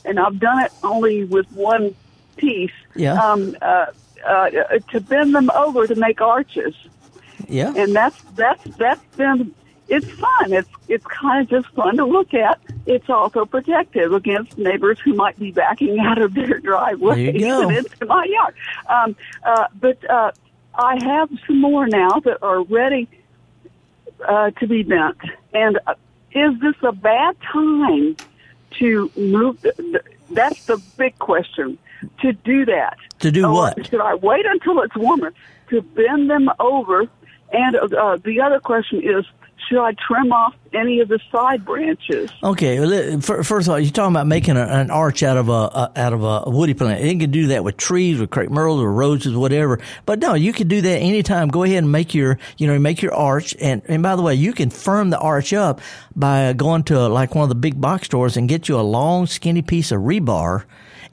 and 0.04 0.18
I've 0.18 0.38
done 0.38 0.60
it 0.64 0.72
only 0.82 1.24
with 1.24 1.50
one 1.52 1.94
piece. 2.36 2.72
Yeah. 2.94 3.14
Um, 3.14 3.56
uh, 3.62 3.86
uh, 4.26 4.50
to 4.92 5.00
bend 5.00 5.34
them 5.34 5.50
over 5.50 5.84
to 5.88 5.96
make 5.96 6.20
arches 6.20 6.76
Yeah. 7.48 7.72
and 7.76 7.92
that's 7.92 8.22
that's 8.36 8.62
that's 8.76 9.04
been 9.16 9.52
it's 9.88 10.08
fun. 10.12 10.52
It's 10.52 10.68
it's 10.86 11.04
kind 11.06 11.42
of 11.42 11.50
just 11.50 11.74
fun 11.74 11.96
to 11.96 12.04
look 12.04 12.32
at. 12.32 12.60
It's 12.86 13.10
also 13.10 13.44
protective 13.44 14.12
against 14.12 14.56
neighbors 14.56 15.00
who 15.00 15.14
might 15.14 15.36
be 15.40 15.50
backing 15.50 15.98
out 15.98 16.18
of 16.22 16.34
their 16.34 16.60
driveway 16.60 17.16
There 17.16 17.34
you 17.34 17.40
go. 17.40 17.68
and 17.68 17.78
into 17.78 18.06
my 18.06 18.24
yard. 18.24 18.54
Um, 18.88 19.16
uh, 19.44 19.66
but 19.80 20.08
uh, 20.08 20.30
I 20.76 21.02
have 21.04 21.28
some 21.46 21.60
more 21.60 21.88
now 21.88 22.20
that 22.20 22.38
are 22.42 22.62
ready 22.62 23.08
uh, 24.28 24.50
to 24.52 24.66
be 24.66 24.82
bent. 24.82 25.18
And 25.52 25.78
uh, 25.86 25.94
is 26.32 26.58
this 26.60 26.74
a 26.82 26.92
bad 26.92 27.36
time 27.52 28.16
to 28.78 29.10
move? 29.16 29.60
th- 29.62 29.76
th- 29.76 30.02
That's 30.30 30.64
the 30.66 30.78
big 30.96 31.18
question. 31.18 31.78
To 32.22 32.32
do 32.32 32.64
that. 32.64 32.96
To 33.20 33.30
do 33.30 33.46
Or 33.46 33.52
what? 33.52 33.86
Should 33.86 34.00
I 34.00 34.14
wait 34.14 34.44
until 34.44 34.80
it's 34.82 34.96
warmer 34.96 35.32
to 35.70 35.82
bend 35.82 36.28
them 36.28 36.50
over? 36.58 37.06
And 37.52 37.76
uh, 37.76 38.16
the 38.16 38.40
other 38.40 38.58
question 38.58 39.00
is, 39.02 39.24
should 39.68 39.82
I 39.82 39.92
trim 40.06 40.32
off 40.32 40.54
any 40.72 41.00
of 41.00 41.08
the 41.08 41.18
side 41.30 41.64
branches? 41.64 42.30
Okay, 42.42 42.78
first 43.20 43.50
of 43.50 43.68
all, 43.68 43.78
you're 43.78 43.90
talking 43.90 44.14
about 44.14 44.26
making 44.26 44.56
an 44.56 44.90
arch 44.90 45.22
out 45.22 45.36
of 45.36 45.48
a, 45.48 45.92
out 45.96 46.12
of 46.12 46.22
a 46.22 46.50
woody 46.50 46.74
plant. 46.74 47.02
You 47.02 47.18
can 47.18 47.30
do 47.30 47.48
that 47.48 47.64
with 47.64 47.76
trees, 47.76 48.20
with 48.20 48.30
crepe 48.30 48.50
myrtles, 48.50 48.80
or 48.80 48.92
roses, 48.92 49.34
whatever. 49.34 49.80
But 50.06 50.18
no, 50.18 50.34
you 50.34 50.52
can 50.52 50.68
do 50.68 50.80
that 50.80 50.98
anytime. 50.98 51.48
Go 51.48 51.62
ahead 51.62 51.78
and 51.78 51.92
make 51.92 52.14
your 52.14 52.38
you 52.58 52.66
know 52.66 52.78
make 52.78 53.02
your 53.02 53.14
arch. 53.14 53.54
And 53.60 53.82
and 53.86 54.02
by 54.02 54.16
the 54.16 54.22
way, 54.22 54.34
you 54.34 54.52
can 54.52 54.70
firm 54.70 55.10
the 55.10 55.18
arch 55.18 55.52
up 55.52 55.80
by 56.14 56.52
going 56.52 56.84
to 56.84 57.08
like 57.08 57.34
one 57.34 57.44
of 57.44 57.48
the 57.48 57.54
big 57.54 57.80
box 57.80 58.06
stores 58.06 58.36
and 58.36 58.48
get 58.48 58.68
you 58.68 58.78
a 58.78 58.82
long, 58.82 59.26
skinny 59.26 59.62
piece 59.62 59.92
of 59.92 60.00
rebar. 60.00 60.64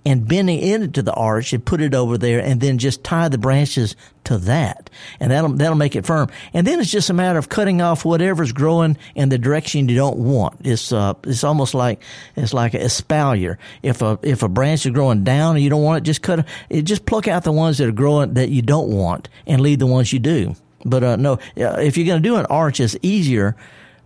And 0.06 0.28
bending 0.28 0.60
it 0.60 0.82
into 0.82 1.02
the 1.02 1.14
arch 1.14 1.52
and 1.52 1.64
put 1.64 1.82
it 1.82 1.94
over 1.94 2.18
there, 2.18 2.40
and 2.40 2.62
then 2.62 2.78
just 2.78 3.04
tie 3.04 3.28
the 3.28 3.38
branches 3.38 3.96
to 4.24 4.38
that, 4.38 4.90
and 5.20 5.32
that'll 5.32 5.52
that'll 5.54 5.76
make 5.76 5.96
it 5.96 6.06
firm. 6.06 6.30
And 6.54 6.66
then 6.66 6.80
it's 6.80 6.90
just 6.90 7.10
a 7.10 7.14
matter 7.14 7.38
of 7.38 7.50
cutting 7.50 7.82
off 7.82 8.06
whatever's 8.06 8.52
growing 8.52 8.98
in 9.14 9.30
the 9.30 9.38
direction 9.38 9.90
you 9.90 9.96
don't 9.96 10.18
want. 10.18 10.62
It's 10.66 10.92
uh, 10.92 11.16
it's 11.24 11.44
almost 11.44 11.74
like 11.74 12.02
it's 12.36 12.54
like 12.54 12.74
an 12.76 12.82
espalier. 12.82 13.58
If 13.84 14.02
a 14.02 14.18
if 14.24 14.42
a 14.42 14.48
branch 14.48 14.86
is 14.86 14.94
growing 14.94 15.24
down 15.24 15.56
and 15.56 15.64
you 15.64 15.70
don't 15.70 15.84
want 15.84 16.04
it, 16.04 16.04
just 16.06 16.22
cut 16.22 16.46
it. 16.70 16.84
Just 16.84 17.06
pluck 17.06 17.28
out 17.28 17.44
the 17.44 17.52
ones 17.52 17.78
that 17.80 17.88
are 17.88 17.92
growing 17.92 18.36
that 18.36 18.50
you 18.50 18.62
don't 18.62 18.90
want, 18.90 19.28
and 19.46 19.62
leave 19.62 19.80
the 19.80 19.88
ones 19.88 20.14
you 20.14 20.20
do. 20.20 20.56
But 20.86 21.04
uh, 21.04 21.16
no, 21.18 21.34
uh, 21.34 21.80
if 21.80 21.98
you're 21.98 22.08
going 22.08 22.24
to 22.24 22.28
do 22.28 22.38
an 22.38 22.46
arch, 22.46 22.80
it's 22.80 22.96
easier 23.02 23.58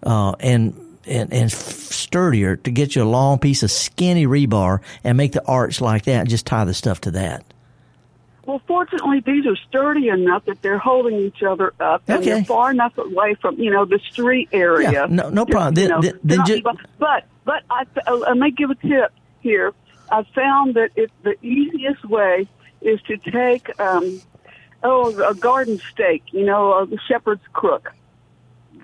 uh, 0.04 0.34
and 0.40 0.76
and, 1.08 1.32
and 1.34 1.52
sturdier 1.52 2.56
to 2.58 2.72
get 2.72 2.96
you 2.96 3.04
a 3.04 3.06
long 3.06 3.40
piece 3.40 3.64
of 3.64 3.72
skinny 3.72 4.26
rebar 4.28 4.80
and 5.04 5.18
make 5.18 5.32
the 5.34 5.46
arch 5.46 5.82
like 5.82 6.04
that 6.06 6.22
and 6.22 6.30
just 6.30 6.46
tie 6.46 6.66
the 6.66 6.74
stuff 6.74 7.02
to 7.02 7.12
that. 7.12 7.44
Well, 8.46 8.62
fortunately, 8.68 9.22
these 9.22 9.46
are 9.46 9.56
sturdy 9.70 10.10
enough 10.10 10.44
that 10.46 10.62
they're 10.62 10.78
holding 10.78 11.16
each 11.16 11.42
other 11.44 11.74
up, 11.80 12.04
and 12.10 12.18
Okay. 12.20 12.30
they're 12.32 12.44
far 12.44 12.72
enough 12.72 12.98
away 12.98 13.36
from 13.36 13.58
you 13.58 13.72
know 13.72 13.86
the 13.86 14.00
street 14.00 14.50
area. 14.52 14.92
Yeah, 14.92 15.06
no- 15.10 15.30
no 15.30 15.46
problem. 15.46 15.76
Then- 15.76 15.90
know, 15.90 16.02
then- 16.02 16.20
then 16.26 16.38
not 16.40 16.48
ju- 16.48 16.62
but 17.00 17.24
but 17.46 17.64
I 17.70 17.86
uh, 18.06 18.16
let 18.16 18.38
me 18.38 18.52
give 18.52 18.70
a 18.70 18.76
tip 18.76 19.14
here. 19.40 19.72
I 20.12 20.24
found 20.36 20.74
that 20.76 20.90
it, 20.98 21.10
the 21.24 21.36
easiest 21.46 22.04
way 22.04 22.48
is 22.82 23.02
to 23.04 23.16
take 23.16 23.80
um, 23.80 24.22
oh 24.84 25.18
a 25.26 25.34
garden 25.34 25.80
stake, 25.92 26.24
you 26.34 26.46
know, 26.46 26.74
a 26.74 26.88
shepherd's 27.08 27.44
crook 27.54 27.94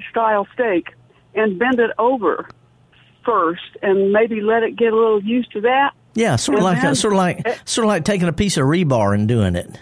style 0.10 0.48
stake, 0.54 0.94
and 1.40 1.58
bend 1.58 1.80
it 1.80 1.92
over 1.98 2.48
first, 3.26 3.78
and 3.82 4.12
maybe 4.12 4.42
let 4.42 4.64
it 4.64 4.76
get 4.76 4.94
a 4.94 4.96
little 4.96 5.24
used 5.24 5.52
to 5.54 5.62
that. 5.62 5.94
Yeah, 6.16 6.36
sort 6.36 6.58
of 6.58 6.64
like 6.64 6.82
then- 6.82 6.96
sort 6.96 7.14
of 7.14 7.18
like 7.18 7.46
sort 7.66 7.86
of 7.86 7.90
like 7.90 8.04
taking 8.06 8.28
a 8.28 8.34
piece 8.34 8.58
of 8.58 8.64
rebar 8.66 9.14
and 9.14 9.28
doing 9.28 9.56
it. 9.56 9.80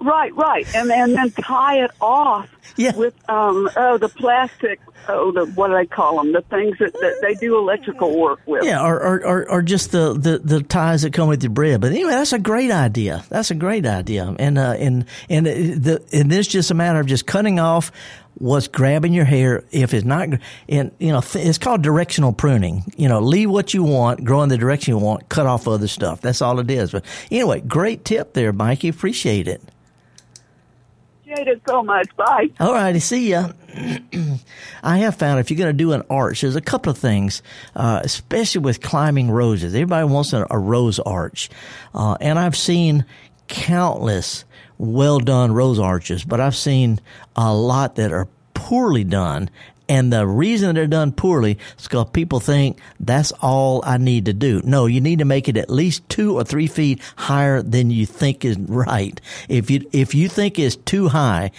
Right, 0.00 0.34
right, 0.34 0.66
and 0.74 0.90
and 0.90 1.14
then 1.14 1.30
tie 1.30 1.84
it 1.84 1.92
off 2.00 2.48
Yeah. 2.76 2.96
with 2.96 3.14
um 3.30 3.70
oh 3.76 3.98
the 3.98 4.08
plastic 4.08 4.80
oh 5.08 5.30
the 5.30 5.46
what 5.52 5.68
do 5.68 5.74
they 5.74 5.86
call 5.86 6.16
them 6.16 6.32
the 6.32 6.40
things 6.42 6.76
that, 6.78 6.92
that 6.94 7.18
they 7.22 7.34
do 7.34 7.56
electrical 7.56 8.18
work 8.18 8.40
with. 8.46 8.64
Yeah, 8.64 8.82
or, 8.84 9.00
or, 9.00 9.24
or, 9.24 9.50
or 9.50 9.62
just 9.62 9.92
the, 9.92 10.14
the, 10.14 10.38
the 10.38 10.62
ties 10.62 11.02
that 11.02 11.12
come 11.12 11.28
with 11.28 11.42
your 11.44 11.50
bread. 11.50 11.80
But 11.80 11.92
anyway, 11.92 12.10
that's 12.12 12.32
a 12.32 12.38
great 12.40 12.70
idea. 12.72 13.24
That's 13.28 13.50
a 13.52 13.54
great 13.54 13.86
idea. 13.86 14.34
And, 14.40 14.58
uh, 14.58 14.74
and, 14.78 15.04
and 15.28 15.46
the, 15.46 16.02
and 16.12 16.32
it's 16.32 16.48
just 16.48 16.70
a 16.70 16.74
matter 16.74 16.98
of 17.00 17.06
just 17.06 17.26
cutting 17.26 17.58
off 17.60 17.92
what's 18.42 18.66
grabbing 18.66 19.12
your 19.12 19.24
hair. 19.24 19.62
If 19.70 19.94
it's 19.94 20.04
not, 20.04 20.28
and, 20.68 20.90
you 20.98 21.12
know, 21.12 21.20
th- 21.20 21.46
it's 21.46 21.58
called 21.58 21.82
directional 21.82 22.32
pruning. 22.32 22.84
You 22.96 23.08
know, 23.08 23.20
leave 23.20 23.48
what 23.48 23.72
you 23.72 23.84
want, 23.84 24.24
grow 24.24 24.42
in 24.42 24.48
the 24.48 24.58
direction 24.58 24.94
you 24.94 24.98
want, 24.98 25.28
cut 25.28 25.46
off 25.46 25.68
other 25.68 25.86
stuff. 25.88 26.20
That's 26.20 26.42
all 26.42 26.58
it 26.58 26.70
is. 26.70 26.90
But 26.90 27.04
anyway, 27.30 27.60
great 27.60 28.04
tip 28.04 28.32
there, 28.32 28.52
Mikey. 28.52 28.88
Appreciate 28.88 29.46
it. 29.46 29.62
appreciate 31.22 31.46
it 31.46 31.62
so 31.68 31.84
much. 31.84 32.08
Bye. 32.16 32.50
All 32.58 32.72
righty, 32.74 32.98
see 32.98 33.30
ya. 33.30 33.52
I 34.82 34.98
have 34.98 35.14
found 35.14 35.38
if 35.38 35.50
you're 35.50 35.58
going 35.58 35.68
to 35.68 35.72
do 35.72 35.92
an 35.92 36.02
arch, 36.10 36.40
there's 36.40 36.56
a 36.56 36.60
couple 36.60 36.90
of 36.90 36.98
things, 36.98 37.42
uh, 37.76 38.00
especially 38.02 38.62
with 38.62 38.80
climbing 38.80 39.30
roses. 39.30 39.72
Everybody 39.72 40.04
wants 40.04 40.32
a, 40.32 40.46
a 40.50 40.58
rose 40.58 40.98
arch, 40.98 41.48
uh, 41.94 42.16
and 42.20 42.40
I've 42.40 42.56
seen 42.56 43.04
countless 43.46 44.44
well 44.82 45.20
done 45.20 45.52
rose 45.52 45.78
arches, 45.78 46.24
but 46.24 46.40
I've 46.40 46.56
seen 46.56 47.00
a 47.36 47.54
lot 47.54 47.94
that 47.94 48.12
are 48.12 48.26
poorly 48.52 49.04
done. 49.04 49.48
And 49.88 50.12
the 50.12 50.26
reason 50.26 50.74
they're 50.74 50.86
done 50.88 51.12
poorly 51.12 51.58
is 51.78 51.84
because 51.84 52.10
people 52.10 52.40
think 52.40 52.80
that's 52.98 53.30
all 53.40 53.82
I 53.84 53.98
need 53.98 54.24
to 54.24 54.32
do. 54.32 54.60
No, 54.64 54.86
you 54.86 55.00
need 55.00 55.20
to 55.20 55.24
make 55.24 55.48
it 55.48 55.56
at 55.56 55.70
least 55.70 56.08
two 56.08 56.36
or 56.36 56.42
three 56.42 56.66
feet 56.66 57.00
higher 57.16 57.62
than 57.62 57.90
you 57.90 58.06
think 58.06 58.44
is 58.44 58.58
right. 58.58 59.20
If 59.48 59.70
you, 59.70 59.88
if 59.92 60.16
you 60.16 60.28
think 60.28 60.58
it's 60.58 60.76
too 60.76 61.08
high, 61.08 61.52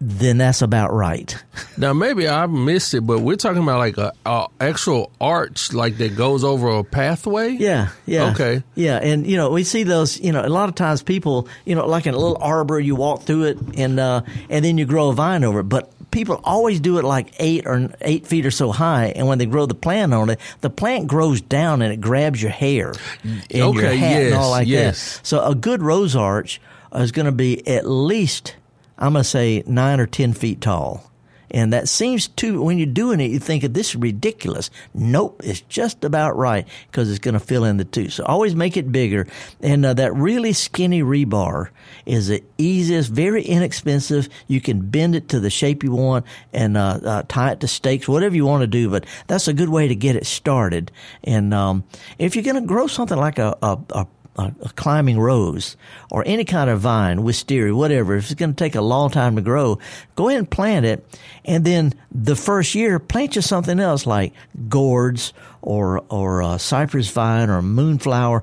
then 0.00 0.38
that's 0.38 0.62
about 0.62 0.92
right. 0.92 1.36
Now 1.76 1.92
maybe 1.94 2.28
I 2.28 2.46
missed 2.46 2.92
it, 2.94 3.02
but 3.02 3.20
we're 3.20 3.36
talking 3.36 3.62
about 3.62 3.78
like 3.78 3.96
a, 3.96 4.12
a 4.26 4.46
actual 4.60 5.10
arch, 5.20 5.72
like 5.72 5.96
that 5.96 6.14
goes 6.14 6.44
over 6.44 6.68
a 6.68 6.84
pathway. 6.84 7.50
Yeah, 7.50 7.88
yeah. 8.04 8.32
Okay. 8.32 8.62
Yeah, 8.74 8.96
and 8.98 9.26
you 9.26 9.36
know 9.38 9.50
we 9.50 9.64
see 9.64 9.82
those. 9.82 10.20
You 10.20 10.32
know, 10.32 10.44
a 10.44 10.48
lot 10.48 10.68
of 10.68 10.74
times 10.74 11.02
people, 11.02 11.48
you 11.64 11.74
know, 11.74 11.86
like 11.86 12.06
in 12.06 12.12
a 12.14 12.18
little 12.18 12.36
arbor, 12.40 12.78
you 12.78 12.96
walk 12.96 13.22
through 13.22 13.44
it, 13.44 13.58
and 13.78 13.98
uh, 13.98 14.22
and 14.50 14.62
then 14.64 14.76
you 14.76 14.84
grow 14.84 15.08
a 15.08 15.14
vine 15.14 15.42
over 15.42 15.60
it. 15.60 15.64
But 15.70 15.90
people 16.10 16.40
always 16.44 16.80
do 16.80 16.98
it 16.98 17.04
like 17.04 17.32
eight 17.38 17.66
or 17.66 17.90
eight 18.02 18.26
feet 18.26 18.44
or 18.44 18.50
so 18.50 18.72
high, 18.72 19.06
and 19.06 19.26
when 19.26 19.38
they 19.38 19.46
grow 19.46 19.64
the 19.64 19.74
plant 19.74 20.12
on 20.12 20.28
it, 20.28 20.38
the 20.60 20.70
plant 20.70 21.08
grows 21.08 21.40
down 21.40 21.80
and 21.80 21.92
it 21.94 22.00
grabs 22.00 22.42
your 22.42 22.52
hair 22.52 22.92
and 23.22 23.42
your 23.50 23.68
Okay, 23.68 23.96
hat 23.96 24.22
and 24.22 24.34
all 24.34 24.50
like 24.50 24.68
yes. 24.68 25.18
that. 25.18 25.26
So 25.26 25.42
a 25.44 25.54
good 25.54 25.82
rose 25.82 26.14
arch 26.14 26.60
is 26.94 27.12
going 27.12 27.26
to 27.26 27.32
be 27.32 27.66
at 27.66 27.88
least 27.88 28.56
I'm 29.00 29.12
going 29.12 29.22
to 29.22 29.28
say 29.28 29.62
nine 29.66 29.98
or 29.98 30.06
ten 30.06 30.32
feet 30.32 30.60
tall. 30.60 31.10
And 31.52 31.72
that 31.72 31.88
seems 31.88 32.28
too, 32.28 32.62
when 32.62 32.78
you're 32.78 32.86
doing 32.86 33.20
it, 33.20 33.30
you 33.30 33.40
think 33.40 33.64
this 33.64 33.90
is 33.90 33.96
ridiculous. 33.96 34.70
Nope, 34.94 35.40
it's 35.42 35.62
just 35.62 36.04
about 36.04 36.36
right 36.36 36.66
because 36.86 37.10
it's 37.10 37.18
going 37.18 37.34
to 37.34 37.40
fill 37.40 37.64
in 37.64 37.76
the 37.76 37.84
two. 37.84 38.08
So 38.08 38.24
always 38.24 38.54
make 38.54 38.76
it 38.76 38.92
bigger. 38.92 39.26
And 39.60 39.84
uh, 39.84 39.94
that 39.94 40.14
really 40.14 40.52
skinny 40.52 41.02
rebar 41.02 41.70
is 42.06 42.28
the 42.28 42.44
easiest, 42.56 43.10
very 43.10 43.42
inexpensive. 43.42 44.28
You 44.46 44.60
can 44.60 44.90
bend 44.90 45.16
it 45.16 45.28
to 45.30 45.40
the 45.40 45.50
shape 45.50 45.82
you 45.82 45.90
want 45.90 46.24
and 46.52 46.76
uh, 46.76 47.00
uh, 47.04 47.22
tie 47.26 47.52
it 47.52 47.60
to 47.60 47.68
stakes, 47.68 48.06
whatever 48.06 48.36
you 48.36 48.46
want 48.46 48.60
to 48.60 48.68
do. 48.68 48.88
But 48.88 49.04
that's 49.26 49.48
a 49.48 49.52
good 49.52 49.70
way 49.70 49.88
to 49.88 49.96
get 49.96 50.14
it 50.14 50.26
started. 50.26 50.92
And 51.24 51.52
um, 51.52 51.82
if 52.18 52.36
you're 52.36 52.44
going 52.44 52.62
to 52.62 52.68
grow 52.68 52.86
something 52.86 53.18
like 53.18 53.40
a, 53.40 53.58
a, 53.60 53.76
a 53.90 54.06
a, 54.36 54.52
a 54.62 54.68
climbing 54.70 55.18
rose 55.18 55.76
or 56.10 56.22
any 56.26 56.44
kind 56.44 56.70
of 56.70 56.80
vine, 56.80 57.22
wisteria, 57.22 57.74
whatever, 57.74 58.16
if 58.16 58.24
it's 58.24 58.34
going 58.34 58.54
to 58.54 58.56
take 58.56 58.74
a 58.74 58.80
long 58.80 59.10
time 59.10 59.36
to 59.36 59.42
grow, 59.42 59.78
go 60.16 60.28
ahead 60.28 60.38
and 60.38 60.50
plant 60.50 60.86
it. 60.86 61.04
And 61.44 61.64
then 61.64 61.94
the 62.12 62.36
first 62.36 62.74
year, 62.74 62.98
plant 62.98 63.36
you 63.36 63.42
something 63.42 63.80
else 63.80 64.06
like 64.06 64.32
gourds 64.68 65.32
or, 65.62 66.04
or 66.08 66.42
a 66.42 66.58
cypress 66.58 67.10
vine 67.10 67.50
or 67.50 67.62
moonflower. 67.62 68.42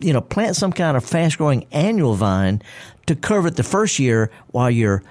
You 0.00 0.12
know, 0.12 0.20
plant 0.20 0.56
some 0.56 0.72
kind 0.72 0.96
of 0.96 1.04
fast 1.04 1.36
growing 1.38 1.66
annual 1.72 2.14
vine 2.14 2.62
to 3.06 3.14
cover 3.14 3.48
it 3.48 3.56
the 3.56 3.62
first 3.62 3.98
year 3.98 4.30
while 4.52 4.70
your 4.70 5.02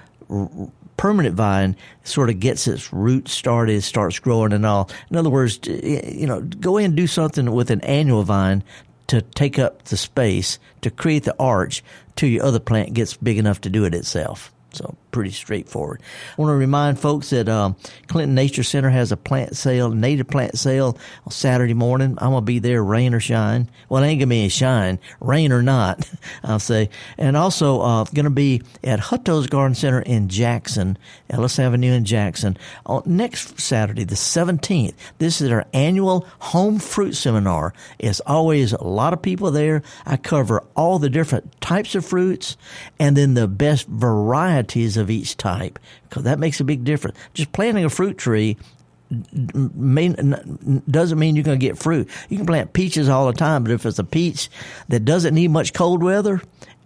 permanent 0.96 1.34
vine 1.34 1.76
sort 2.04 2.28
of 2.28 2.40
gets 2.40 2.66
its 2.66 2.92
roots 2.92 3.32
started, 3.32 3.82
starts 3.82 4.18
growing 4.18 4.52
and 4.52 4.66
all. 4.66 4.90
In 5.10 5.16
other 5.16 5.30
words, 5.30 5.58
you 5.66 6.26
know, 6.26 6.40
go 6.42 6.76
in 6.76 6.86
and 6.86 6.96
do 6.96 7.06
something 7.06 7.52
with 7.52 7.70
an 7.70 7.80
annual 7.82 8.22
vine 8.22 8.62
to 9.10 9.22
take 9.22 9.58
up 9.58 9.82
the 9.84 9.96
space 9.96 10.60
to 10.82 10.90
create 10.90 11.24
the 11.24 11.34
arch 11.36 11.82
till 12.14 12.28
your 12.28 12.44
other 12.44 12.60
plant 12.60 12.94
gets 12.94 13.16
big 13.16 13.38
enough 13.38 13.60
to 13.60 13.68
do 13.68 13.84
it 13.84 13.92
itself. 13.92 14.52
So 14.72 14.96
pretty 15.10 15.30
straightforward. 15.30 16.02
I 16.36 16.40
want 16.40 16.50
to 16.50 16.56
remind 16.56 16.98
folks 16.98 17.30
that 17.30 17.48
um, 17.48 17.76
Clinton 18.06 18.34
Nature 18.34 18.62
Center 18.62 18.90
has 18.90 19.12
a 19.12 19.16
plant 19.16 19.56
sale, 19.56 19.90
native 19.90 20.28
plant 20.28 20.58
sale 20.58 20.98
on 21.24 21.32
Saturday 21.32 21.74
morning. 21.74 22.16
I'm 22.18 22.30
gonna 22.30 22.42
be 22.42 22.58
there, 22.58 22.82
rain 22.82 23.14
or 23.14 23.20
shine. 23.20 23.68
Well, 23.88 24.02
it 24.02 24.06
ain't 24.06 24.20
gonna 24.20 24.28
be 24.28 24.46
a 24.46 24.50
shine, 24.50 24.98
rain 25.20 25.52
or 25.52 25.62
not, 25.62 26.08
I'll 26.44 26.58
say. 26.58 26.90
And 27.18 27.36
also 27.36 27.80
uh, 27.80 28.04
gonna 28.14 28.30
be 28.30 28.62
at 28.84 29.00
Hutto's 29.00 29.46
Garden 29.46 29.74
Center 29.74 30.00
in 30.00 30.28
Jackson, 30.28 30.98
Ellis 31.28 31.58
Avenue 31.58 31.92
in 31.92 32.04
Jackson, 32.04 32.56
on 32.86 33.02
next 33.06 33.60
Saturday, 33.60 34.04
the 34.04 34.14
17th. 34.14 34.94
This 35.18 35.40
is 35.40 35.50
our 35.50 35.66
annual 35.72 36.26
home 36.40 36.78
fruit 36.78 37.14
seminar. 37.14 37.74
It's 37.98 38.20
always 38.20 38.72
a 38.72 38.84
lot 38.84 39.12
of 39.12 39.22
people 39.22 39.50
there. 39.50 39.82
I 40.06 40.16
cover 40.16 40.64
all 40.76 40.98
the 40.98 41.10
different 41.10 41.60
types 41.60 41.94
of 41.94 42.04
fruits 42.04 42.56
and 42.98 43.16
then 43.16 43.34
the 43.34 43.48
best 43.48 43.86
varieties 43.88 44.96
of 45.00 45.10
each 45.10 45.36
type 45.36 45.78
because 46.08 46.24
that 46.24 46.38
makes 46.38 46.60
a 46.60 46.64
big 46.64 46.84
difference. 46.84 47.18
Just 47.34 47.52
planting 47.52 47.84
a 47.84 47.90
fruit 47.90 48.18
tree 48.18 48.56
doesn't 49.10 51.18
mean 51.18 51.34
you're 51.34 51.44
going 51.44 51.58
to 51.58 51.66
get 51.66 51.78
fruit. 51.78 52.08
You 52.28 52.36
can 52.36 52.46
plant 52.46 52.72
peaches 52.72 53.08
all 53.08 53.26
the 53.26 53.32
time, 53.32 53.64
but 53.64 53.72
if 53.72 53.84
it's 53.84 53.98
a 53.98 54.04
peach 54.04 54.48
that 54.88 55.04
doesn't 55.04 55.34
need 55.34 55.48
much 55.48 55.72
cold 55.72 56.02
weather, 56.02 56.40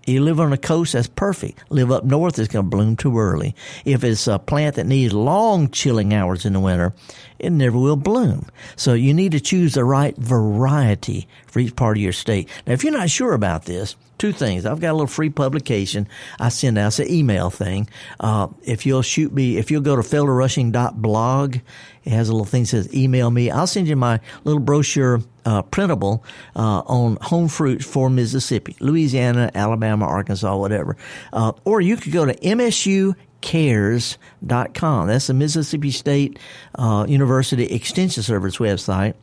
you 0.07 0.23
live 0.23 0.41
on 0.41 0.51
the 0.51 0.59
coast, 0.59 0.93
that's 0.93 1.09
perfect. 1.09 1.65
Live 1.71 1.91
up 1.91 2.05
north, 2.05 2.39
it's 2.39 2.53
going 2.53 2.67
to 2.67 2.71
bloom 2.71 2.97
too 2.97 3.19
early. 3.19 3.55
If 3.85 4.05
it's 4.05 4.27
a 4.27 4.39
plant 4.39 4.77
that 4.77 4.87
needs 4.87 5.13
long 5.13 5.71
chilling 5.71 6.13
hours 6.13 6.45
in 6.45 6.53
the 6.53 6.61
winter, 6.61 6.93
it 7.39 7.51
never 7.51 7.79
will 7.79 7.97
bloom. 7.97 8.47
So 8.77 8.95
you 8.95 9.15
need 9.15 9.33
to 9.33 9.41
choose 9.41 9.75
the 9.75 9.85
right 9.85 10.17
variety 10.17 11.27
for 11.47 11.61
each 11.61 11.77
part 11.77 11.97
of 11.97 12.03
your 12.03 12.13
state. 12.13 12.49
Now, 12.67 12.75
if 12.75 12.85
you're 12.85 12.93
not 12.93 13.11
sure 13.11 13.33
about 13.33 13.65
this, 13.65 13.97
two 14.25 14.33
things. 14.33 14.65
I've 14.65 14.81
got 14.81 14.93
a 14.93 14.95
little 14.95 15.07
free 15.07 15.29
publication 15.29 16.09
I 16.41 16.49
send 16.49 16.79
out. 16.79 16.87
It's 16.87 16.99
an 16.99 17.11
email 17.11 17.51
thing. 17.51 17.91
Uh, 18.19 18.49
if 18.63 18.87
you'll 18.87 19.03
shoot 19.03 19.35
me, 19.35 19.59
if 19.59 19.71
you'll 19.71 19.83
go 19.83 19.97
to 19.97 20.03
felderrushing.blog, 20.03 21.57
it 21.57 22.11
has 22.11 22.31
a 22.31 22.33
little 22.33 22.47
thing 22.47 22.63
that 22.63 22.69
says 22.69 22.95
email 22.95 23.31
me. 23.31 23.51
I'll 23.51 23.67
send 23.67 23.87
you 23.87 23.97
my 23.97 24.21
little 24.45 24.63
brochure, 24.63 25.21
uh, 25.45 25.61
printable, 25.61 26.25
uh, 26.57 26.81
on 26.87 27.19
home 27.21 27.49
fruits 27.49 27.85
for 27.85 28.09
Mississippi, 28.09 28.75
Louisiana, 28.81 29.51
Alabama, 29.55 30.07
Arkansas, 30.07 30.57
whatever. 30.57 30.97
Uh, 31.31 31.53
or 31.67 31.83
you 31.83 31.99
could 31.99 32.13
go 32.13 32.25
to 32.25 32.35
MSU 32.37 33.15
cares.com. 33.43 35.09
That's 35.09 35.27
the 35.27 35.35
Mississippi 35.35 35.91
State 35.91 36.39
uh, 36.77 37.05
University 37.07 37.67
Extension 37.67 38.23
Service 38.23 38.57
website. 38.57 39.17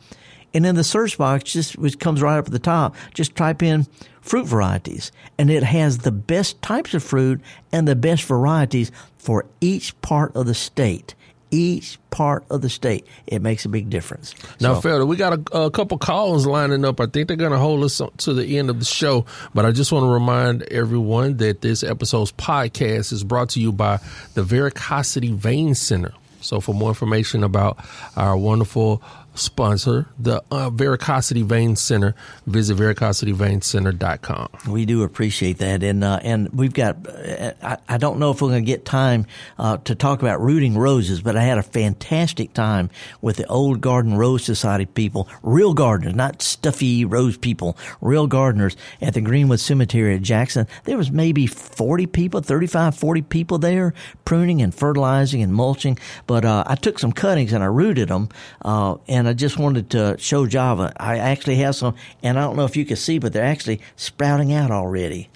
And 0.54 0.66
in 0.66 0.74
the 0.74 0.84
search 0.84 1.16
box, 1.18 1.44
just 1.52 1.78
which 1.78 1.98
comes 1.98 2.20
right 2.20 2.38
up 2.38 2.46
at 2.46 2.52
the 2.52 2.58
top, 2.58 2.94
just 3.14 3.34
type 3.36 3.62
in 3.62 3.86
fruit 4.20 4.46
varieties, 4.46 5.10
and 5.38 5.50
it 5.50 5.62
has 5.62 5.98
the 5.98 6.12
best 6.12 6.60
types 6.62 6.94
of 6.94 7.02
fruit 7.02 7.40
and 7.72 7.88
the 7.88 7.96
best 7.96 8.24
varieties 8.24 8.92
for 9.18 9.46
each 9.60 9.98
part 10.02 10.34
of 10.36 10.46
the 10.46 10.54
state. 10.54 11.14
Each 11.54 11.98
part 12.10 12.44
of 12.48 12.62
the 12.62 12.70
state, 12.70 13.06
it 13.26 13.42
makes 13.42 13.66
a 13.66 13.68
big 13.68 13.90
difference. 13.90 14.34
Now, 14.58 14.80
So- 14.80 14.88
Felder, 14.88 15.06
we 15.06 15.16
got 15.16 15.34
a, 15.52 15.64
a 15.64 15.70
couple 15.70 15.98
calls 15.98 16.46
lining 16.46 16.82
up. 16.84 16.98
I 16.98 17.04
think 17.06 17.28
they're 17.28 17.36
going 17.36 17.52
to 17.52 17.58
hold 17.58 17.84
us 17.84 18.00
to 18.18 18.32
the 18.32 18.56
end 18.58 18.70
of 18.70 18.78
the 18.78 18.86
show. 18.86 19.26
But 19.54 19.66
I 19.66 19.70
just 19.70 19.92
want 19.92 20.04
to 20.04 20.08
remind 20.10 20.62
everyone 20.64 21.36
that 21.38 21.60
this 21.60 21.82
episode's 21.82 22.32
podcast 22.32 23.12
is 23.12 23.22
brought 23.22 23.50
to 23.50 23.60
you 23.60 23.70
by 23.70 23.98
the 24.32 24.42
Veracosity 24.42 25.30
Vein 25.32 25.74
Center. 25.74 26.12
So, 26.40 26.58
for 26.58 26.74
more 26.74 26.88
information 26.88 27.44
about 27.44 27.78
our 28.16 28.34
wonderful 28.36 29.02
sponsor, 29.34 30.06
the 30.18 30.42
uh, 30.50 30.70
Veracosity 30.70 31.42
Vein 31.42 31.76
Center, 31.76 32.14
visit 32.46 32.76
veracosityveincenter.com. 32.76 34.48
We 34.68 34.84
do 34.86 35.02
appreciate 35.02 35.58
that, 35.58 35.82
and 35.82 36.04
uh, 36.04 36.20
and 36.22 36.48
we've 36.52 36.72
got. 36.72 37.06
Uh, 37.06 37.52
I, 37.62 37.78
I 37.88 37.98
don't 37.98 38.18
know 38.18 38.30
if 38.30 38.42
we're 38.42 38.50
going 38.50 38.64
to 38.64 38.70
get 38.70 38.84
time 38.84 39.26
uh, 39.58 39.78
to 39.78 39.94
talk 39.94 40.22
about 40.22 40.40
rooting 40.40 40.76
roses, 40.76 41.20
but 41.20 41.36
I 41.36 41.42
had 41.42 41.58
a 41.58 41.62
fantastic 41.62 42.52
time 42.52 42.90
with 43.20 43.36
the 43.36 43.46
Old 43.46 43.80
Garden 43.80 44.16
Rose 44.16 44.44
Society 44.44 44.86
people, 44.86 45.28
real 45.42 45.74
gardeners, 45.74 46.14
not 46.14 46.42
stuffy 46.42 47.04
rose 47.04 47.36
people, 47.36 47.76
real 48.00 48.26
gardeners 48.26 48.76
at 49.00 49.14
the 49.14 49.20
Greenwood 49.20 49.60
Cemetery 49.60 50.16
at 50.16 50.22
Jackson. 50.22 50.66
There 50.84 50.96
was 50.96 51.10
maybe 51.10 51.46
forty 51.46 52.06
people, 52.06 52.40
35, 52.40 52.96
40 52.96 53.22
people 53.22 53.58
there 53.58 53.94
pruning 54.24 54.62
and 54.62 54.74
fertilizing 54.74 55.42
and 55.42 55.52
mulching. 55.54 55.98
But 56.26 56.44
uh, 56.44 56.64
I 56.66 56.74
took 56.74 56.98
some 56.98 57.12
cuttings 57.12 57.52
and 57.52 57.62
I 57.62 57.66
rooted 57.66 58.08
them, 58.08 58.28
uh, 58.62 58.96
and 59.22 59.28
I 59.28 59.34
just 59.34 59.56
wanted 59.56 59.90
to 59.90 60.16
show 60.18 60.48
Java. 60.48 60.92
I 60.96 61.18
actually 61.18 61.54
have 61.58 61.76
some, 61.76 61.94
and 62.24 62.36
I 62.36 62.42
don't 62.42 62.56
know 62.56 62.64
if 62.64 62.76
you 62.76 62.84
can 62.84 62.96
see, 62.96 63.20
but 63.20 63.32
they're 63.32 63.44
actually 63.44 63.80
sprouting 63.94 64.52
out 64.52 64.72
already. 64.72 65.30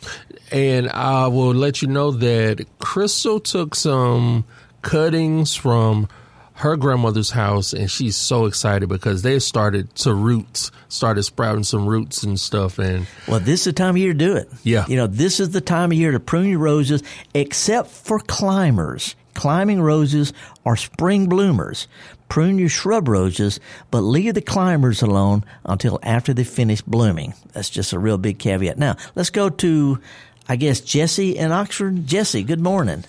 And 0.51 0.90
I 0.90 1.29
will 1.29 1.55
let 1.55 1.83
you 1.83 1.87
know 1.87 2.11
that 2.11 2.66
Crystal 2.81 3.38
took 3.38 3.77
some 3.77 4.44
cuttings 4.83 5.55
from 5.55 6.09
her 6.55 6.77
grandmother's 6.77 7.31
house 7.31 7.72
and 7.72 7.88
she's 7.88 8.16
so 8.16 8.46
excited 8.46 8.88
because 8.88 9.22
they 9.22 9.38
started 9.38 9.94
to 9.94 10.12
roots, 10.12 10.72
started 10.88 11.22
sprouting 11.22 11.62
some 11.62 11.87
roots 11.87 12.25
and 12.25 12.40
stuff. 12.40 12.81
And 12.81 13.07
Well, 13.29 13.38
this 13.38 13.61
is 13.61 13.66
the 13.66 13.72
time 13.75 13.90
of 13.90 13.99
year 13.99 14.14
to 14.14 14.18
do 14.18 14.35
it. 14.35 14.51
Yeah. 14.64 14.85
You 14.88 14.96
know, 14.96 15.07
this 15.07 15.38
is 15.38 15.51
the 15.51 15.61
time 15.61 15.92
of 15.92 15.96
year 15.96 16.11
to 16.11 16.18
prune 16.18 16.49
your 16.49 16.59
roses, 16.59 17.05
except 17.35 17.90
for 17.90 18.18
climbers. 18.18 19.14
Climbing 19.37 19.83
roses 19.83 20.33
are 20.64 20.77
spring 20.77 21.29
bloomers. 21.29 21.88
Prune 22.31 22.59
your 22.59 22.70
shrub 22.70 23.07
roses, 23.07 23.61
but 23.90 24.01
leave 24.01 24.33
the 24.33 24.40
climbers 24.40 25.03
alone 25.03 25.44
until 25.66 26.01
after 26.03 26.33
they 26.33 26.42
finish 26.42 26.81
blooming. 26.81 27.35
That's 27.53 27.68
just 27.68 27.92
a 27.92 27.99
real 27.99 28.16
big 28.16 28.38
caveat. 28.38 28.79
Now, 28.79 28.96
let's 29.14 29.29
go 29.29 29.51
to, 29.51 30.01
I 30.49 30.57
guess, 30.57 30.81
Jesse 30.81 31.37
in 31.37 31.53
Oxford. 31.53 32.07
Jesse, 32.07 32.42
good 32.44 32.61
morning. 32.61 33.05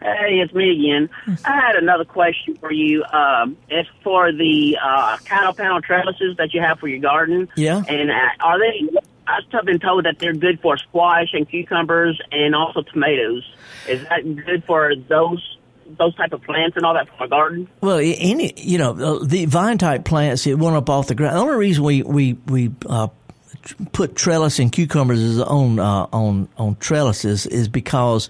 Hey, 0.00 0.40
it's 0.42 0.54
me 0.54 0.70
again. 0.70 1.10
I 1.44 1.60
had 1.60 1.76
another 1.76 2.04
question 2.04 2.56
for 2.56 2.72
you. 2.72 3.04
Um, 3.04 3.58
it's 3.68 3.88
for 4.02 4.32
the 4.32 4.78
uh, 4.82 5.18
cattle 5.24 5.52
panel 5.52 5.82
trellises 5.82 6.38
that 6.38 6.54
you 6.54 6.62
have 6.62 6.78
for 6.78 6.88
your 6.88 7.00
garden. 7.00 7.48
Yeah. 7.56 7.82
And 7.86 8.10
uh, 8.10 8.14
are 8.40 8.58
they? 8.58 8.88
I've 9.26 9.64
been 9.64 9.78
told 9.78 10.04
that 10.04 10.18
they're 10.18 10.34
good 10.34 10.60
for 10.60 10.76
squash 10.78 11.28
and 11.32 11.48
cucumbers 11.48 12.20
and 12.30 12.54
also 12.54 12.82
tomatoes. 12.82 13.44
Is 13.88 14.02
that 14.08 14.22
good 14.46 14.64
for 14.64 14.94
those 15.08 15.56
those 15.98 16.14
type 16.16 16.32
of 16.32 16.42
plants 16.42 16.76
and 16.76 16.84
all 16.84 16.94
that 16.94 17.08
for 17.16 17.24
a 17.24 17.28
garden? 17.28 17.68
Well, 17.80 17.98
any 17.98 18.52
you 18.56 18.78
know 18.78 19.24
the 19.24 19.46
vine 19.46 19.78
type 19.78 20.04
plants 20.04 20.46
it 20.46 20.58
went 20.58 20.76
up 20.76 20.90
off 20.90 21.08
the 21.08 21.14
ground. 21.14 21.36
The 21.36 21.40
only 21.40 21.56
reason 21.56 21.84
we 21.84 22.02
we 22.02 22.34
we 22.46 22.72
uh, 22.86 23.08
put 23.92 24.16
trellis 24.16 24.58
and 24.58 24.70
cucumbers 24.70 25.40
on 25.40 25.78
uh, 25.78 26.06
on 26.12 26.48
on 26.56 26.76
trellises 26.76 27.46
is 27.46 27.68
because 27.68 28.28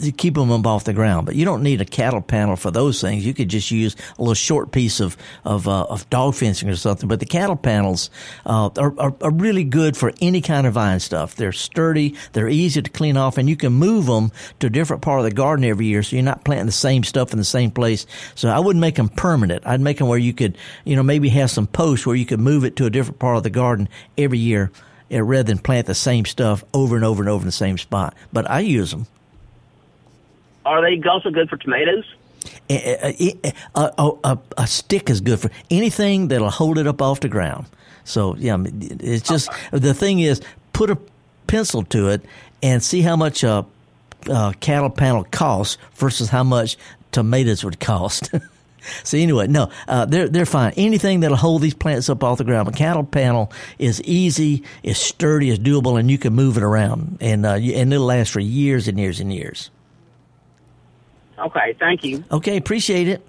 to 0.00 0.12
keep 0.12 0.34
them 0.34 0.50
up 0.50 0.66
off 0.66 0.84
the 0.84 0.92
ground. 0.92 1.26
But 1.26 1.34
you 1.34 1.44
don't 1.44 1.62
need 1.62 1.80
a 1.80 1.84
cattle 1.84 2.22
panel 2.22 2.56
for 2.56 2.70
those 2.70 3.00
things. 3.00 3.26
You 3.26 3.34
could 3.34 3.48
just 3.48 3.70
use 3.70 3.96
a 4.18 4.22
little 4.22 4.34
short 4.34 4.72
piece 4.72 5.00
of 5.00 5.16
of, 5.44 5.68
uh, 5.68 5.84
of 5.84 6.08
dog 6.10 6.34
fencing 6.34 6.68
or 6.68 6.76
something. 6.76 7.08
But 7.08 7.20
the 7.20 7.26
cattle 7.26 7.56
panels 7.56 8.10
uh, 8.44 8.70
are, 8.78 8.94
are, 8.98 9.14
are 9.20 9.30
really 9.30 9.64
good 9.64 9.96
for 9.96 10.12
any 10.20 10.40
kind 10.40 10.66
of 10.66 10.74
vine 10.74 11.00
stuff. 11.00 11.34
They're 11.34 11.52
sturdy. 11.52 12.14
They're 12.32 12.48
easy 12.48 12.82
to 12.82 12.90
clean 12.90 13.16
off, 13.16 13.38
and 13.38 13.48
you 13.48 13.56
can 13.56 13.72
move 13.72 14.06
them 14.06 14.32
to 14.60 14.68
a 14.68 14.70
different 14.70 15.02
part 15.02 15.18
of 15.18 15.24
the 15.24 15.32
garden 15.32 15.64
every 15.64 15.86
year. 15.86 16.02
So 16.02 16.16
you're 16.16 16.24
not 16.24 16.44
planting 16.44 16.66
the 16.66 16.72
same 16.72 17.04
stuff 17.04 17.32
in 17.32 17.38
the 17.38 17.44
same 17.44 17.70
place. 17.70 18.06
So 18.34 18.48
I 18.48 18.58
wouldn't 18.58 18.80
make 18.80 18.96
them 18.96 19.08
permanent. 19.08 19.66
I'd 19.66 19.80
make 19.80 19.98
them 19.98 20.08
where 20.08 20.18
you 20.18 20.32
could 20.32 20.56
you 20.84 20.96
know 20.96 21.02
maybe 21.02 21.28
have 21.30 21.50
some 21.50 21.66
posts 21.66 22.06
where 22.06 22.16
you 22.16 22.26
could 22.26 22.40
move 22.40 22.64
it 22.64 22.76
to 22.76 22.86
a 22.86 22.90
different 22.90 23.18
part 23.18 23.36
of 23.36 23.42
the 23.42 23.50
garden 23.50 23.88
every 24.16 24.38
year 24.38 24.70
Uh, 25.12 25.22
rather 25.22 25.44
than 25.44 25.58
plant 25.58 25.86
the 25.86 25.94
same 25.94 26.24
stuff 26.24 26.64
over 26.74 26.96
and 26.96 27.04
over 27.04 27.22
and 27.22 27.28
over 27.28 27.42
in 27.42 27.46
the 27.46 27.52
same 27.52 27.78
spot. 27.78 28.12
But 28.32 28.50
I 28.50 28.60
use 28.60 28.90
them. 28.90 29.06
Are 30.64 30.82
they 30.82 31.00
also 31.08 31.30
good 31.30 31.48
for 31.48 31.56
tomatoes? 31.56 32.04
Eh, 32.68 32.96
eh, 33.00 33.32
eh, 33.44 33.50
a, 33.76 33.92
a, 33.98 34.12
a, 34.24 34.38
a, 34.58 34.66
stick 34.66 35.08
is 35.08 35.20
good 35.20 35.38
for 35.38 35.50
anything 35.70 36.28
that'll 36.28 36.50
hold 36.50 36.78
it 36.78 36.88
up 36.88 37.00
off 37.00 37.20
the 37.20 37.28
ground. 37.28 37.66
So 38.02 38.34
yeah, 38.36 38.56
it's 38.60 39.28
just 39.28 39.48
uh-huh. 39.48 39.78
the 39.78 39.94
thing 39.94 40.18
is 40.18 40.40
put 40.72 40.90
a 40.90 40.98
pencil 41.46 41.84
to 41.84 42.08
it 42.08 42.22
and 42.62 42.82
see 42.82 43.02
how 43.02 43.14
much 43.14 43.44
a, 43.44 43.64
a 44.28 44.54
cattle 44.58 44.90
panel 44.90 45.24
costs 45.30 45.78
versus 45.94 46.28
how 46.28 46.42
much 46.42 46.76
tomatoes 47.12 47.64
would 47.64 47.78
cost. 47.78 48.30
So 49.02 49.18
anyway, 49.18 49.46
no, 49.46 49.70
uh, 49.88 50.06
they're 50.06 50.28
they're 50.28 50.46
fine. 50.46 50.72
Anything 50.76 51.20
that'll 51.20 51.36
hold 51.36 51.62
these 51.62 51.74
plants 51.74 52.08
up 52.08 52.22
off 52.22 52.38
the 52.38 52.44
ground. 52.44 52.68
A 52.68 52.72
cattle 52.72 53.04
panel 53.04 53.52
is 53.78 54.02
easy, 54.02 54.62
is 54.82 54.98
sturdy, 54.98 55.50
is 55.50 55.58
doable, 55.58 55.98
and 55.98 56.10
you 56.10 56.18
can 56.18 56.34
move 56.34 56.56
it 56.56 56.62
around, 56.62 57.18
and 57.20 57.44
uh, 57.46 57.54
and 57.54 57.92
it'll 57.92 58.06
last 58.06 58.30
for 58.30 58.40
years 58.40 58.88
and 58.88 58.98
years 58.98 59.20
and 59.20 59.32
years. 59.32 59.70
Okay, 61.38 61.76
thank 61.78 62.02
you. 62.04 62.24
Okay, 62.30 62.56
appreciate 62.56 63.08
it. 63.08 63.26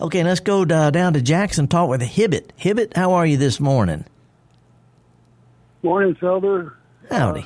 Okay, 0.00 0.24
let's 0.24 0.40
go 0.40 0.62
uh, 0.62 0.90
down 0.90 1.12
to 1.14 1.22
Jackson. 1.22 1.68
Talk 1.68 1.88
with 1.88 2.02
Hibbit. 2.02 2.50
Hibbit, 2.58 2.96
how 2.96 3.12
are 3.12 3.26
you 3.26 3.36
this 3.36 3.60
morning? 3.60 4.04
Morning, 5.82 6.14
Felder. 6.14 6.74
Howdy. 7.10 7.44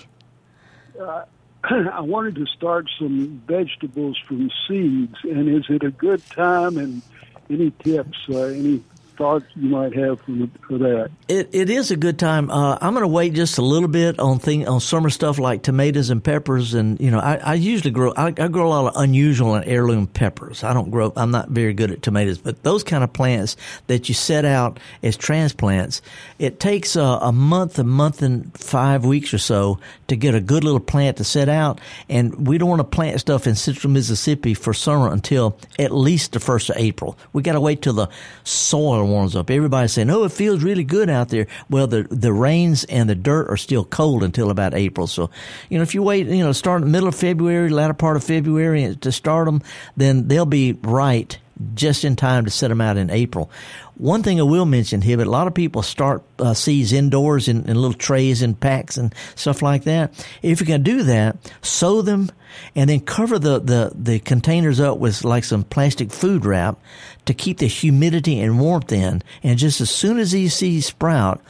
Uh, 1.00 1.24
I 1.70 2.00
wanted 2.00 2.36
to 2.36 2.46
start 2.46 2.88
some 2.98 3.42
vegetables 3.46 4.16
from 4.26 4.50
seeds, 4.68 5.16
and 5.24 5.48
is 5.48 5.64
it 5.68 5.82
a 5.82 5.90
good 5.90 6.24
time? 6.30 6.76
And 6.76 7.02
any 7.50 7.72
tips, 7.82 8.18
uh, 8.28 8.44
any 8.44 8.84
thoughts 9.16 9.44
you 9.54 9.68
might 9.68 9.94
have 9.94 10.20
for, 10.20 10.32
for 10.66 10.78
that? 10.78 11.10
It 11.28 11.50
it 11.52 11.70
is 11.70 11.90
a 11.90 11.96
good 11.96 12.18
time. 12.18 12.50
Uh, 12.50 12.78
I'm 12.80 12.92
going 12.92 13.02
to 13.02 13.08
wait 13.08 13.34
just 13.34 13.58
a 13.58 13.62
little 13.62 13.88
bit 13.88 14.18
on 14.18 14.38
thing 14.38 14.68
on 14.68 14.80
summer 14.80 15.10
stuff 15.10 15.38
like 15.38 15.62
tomatoes 15.62 16.10
and 16.10 16.22
peppers, 16.22 16.74
and 16.74 17.00
you 17.00 17.10
know 17.10 17.18
I, 17.18 17.36
I 17.36 17.54
usually 17.54 17.90
grow 17.90 18.12
I, 18.16 18.26
I, 18.26 18.48
grow 18.48 18.66
a 18.66 18.68
lot 18.68 18.94
of 18.94 19.02
unusual 19.02 19.54
and 19.54 19.64
heirloom 19.66 20.06
peppers. 20.06 20.64
I 20.64 20.72
don't 20.72 20.90
grow. 20.90 21.12
I'm 21.16 21.30
not 21.30 21.48
very 21.48 21.74
good 21.74 21.90
at 21.90 22.02
tomatoes, 22.02 22.38
but 22.38 22.62
those 22.62 22.84
kind 22.84 23.02
of 23.02 23.12
plants 23.12 23.56
that 23.86 24.08
you 24.08 24.14
set 24.14 24.44
out 24.44 24.78
as 25.02 25.16
transplants, 25.16 26.02
it 26.38 26.60
takes 26.60 26.96
a, 26.96 27.00
a 27.00 27.32
month, 27.32 27.78
a 27.78 27.84
month 27.84 28.22
and 28.22 28.56
five 28.58 29.04
weeks 29.04 29.32
or 29.32 29.38
so 29.38 29.78
to 30.08 30.16
get 30.16 30.34
a 30.34 30.40
good 30.40 30.64
little 30.64 30.80
plant 30.80 31.16
to 31.18 31.24
set 31.24 31.48
out, 31.48 31.80
and 32.08 32.46
we 32.46 32.58
don't 32.58 32.68
want 32.68 32.80
to 32.80 32.84
plant 32.84 33.20
stuff 33.20 33.46
in 33.46 33.54
central 33.54 33.92
Mississippi 33.92 34.54
for 34.54 34.74
summer 34.74 35.10
until 35.10 35.58
at 35.78 35.92
least 35.92 36.32
the 36.32 36.40
first 36.40 36.70
of 36.70 36.76
April. 36.76 37.16
We 37.32 37.42
got 37.42 37.52
to 37.52 37.60
wait 37.60 37.82
till 37.82 37.94
the 37.94 38.08
soil 38.44 39.05
warms 39.08 39.36
up. 39.36 39.50
Everybody's 39.50 39.92
saying, 39.92 40.10
"Oh, 40.10 40.24
it 40.24 40.32
feels 40.32 40.62
really 40.62 40.84
good 40.84 41.08
out 41.10 41.28
there." 41.28 41.46
Well, 41.70 41.86
the 41.86 42.06
the 42.10 42.32
rains 42.32 42.84
and 42.84 43.08
the 43.08 43.14
dirt 43.14 43.50
are 43.50 43.56
still 43.56 43.84
cold 43.84 44.22
until 44.22 44.50
about 44.50 44.74
April. 44.74 45.06
So, 45.06 45.30
you 45.68 45.78
know, 45.78 45.82
if 45.82 45.94
you 45.94 46.02
wait, 46.02 46.26
you 46.26 46.44
know, 46.44 46.52
start 46.52 46.82
in 46.82 46.88
the 46.88 46.92
middle 46.92 47.08
of 47.08 47.14
February, 47.14 47.68
latter 47.68 47.94
part 47.94 48.16
of 48.16 48.24
February 48.24 48.96
to 48.96 49.12
start 49.12 49.46
them, 49.46 49.62
then 49.96 50.28
they'll 50.28 50.46
be 50.46 50.78
right 50.82 51.38
just 51.74 52.04
in 52.04 52.16
time 52.16 52.44
to 52.44 52.50
set 52.50 52.68
them 52.68 52.80
out 52.80 52.96
in 52.96 53.10
April. 53.10 53.50
One 53.94 54.22
thing 54.22 54.38
I 54.38 54.42
will 54.42 54.66
mention 54.66 55.00
here, 55.00 55.16
but 55.16 55.26
a 55.26 55.30
lot 55.30 55.46
of 55.46 55.54
people 55.54 55.82
start 55.82 56.22
uh, 56.38 56.52
seeds 56.52 56.92
indoors 56.92 57.48
in, 57.48 57.66
in, 57.66 57.76
little 57.76 57.94
trays 57.94 58.42
and 58.42 58.58
packs 58.58 58.98
and 58.98 59.14
stuff 59.34 59.62
like 59.62 59.84
that. 59.84 60.12
If 60.42 60.60
you 60.60 60.66
can 60.66 60.82
do 60.82 61.02
that, 61.04 61.36
sow 61.62 62.02
them 62.02 62.30
and 62.74 62.90
then 62.90 63.00
cover 63.00 63.38
the, 63.38 63.58
the, 63.58 63.92
the 63.94 64.18
containers 64.18 64.80
up 64.80 64.98
with 64.98 65.24
like 65.24 65.44
some 65.44 65.64
plastic 65.64 66.10
food 66.10 66.44
wrap 66.44 66.78
to 67.24 67.32
keep 67.32 67.58
the 67.58 67.66
humidity 67.66 68.38
and 68.40 68.60
warmth 68.60 68.92
in. 68.92 69.22
And 69.42 69.58
just 69.58 69.80
as 69.80 69.90
soon 69.90 70.18
as 70.18 70.32
these 70.32 70.54
seeds 70.54 70.86
sprout, 70.86 71.40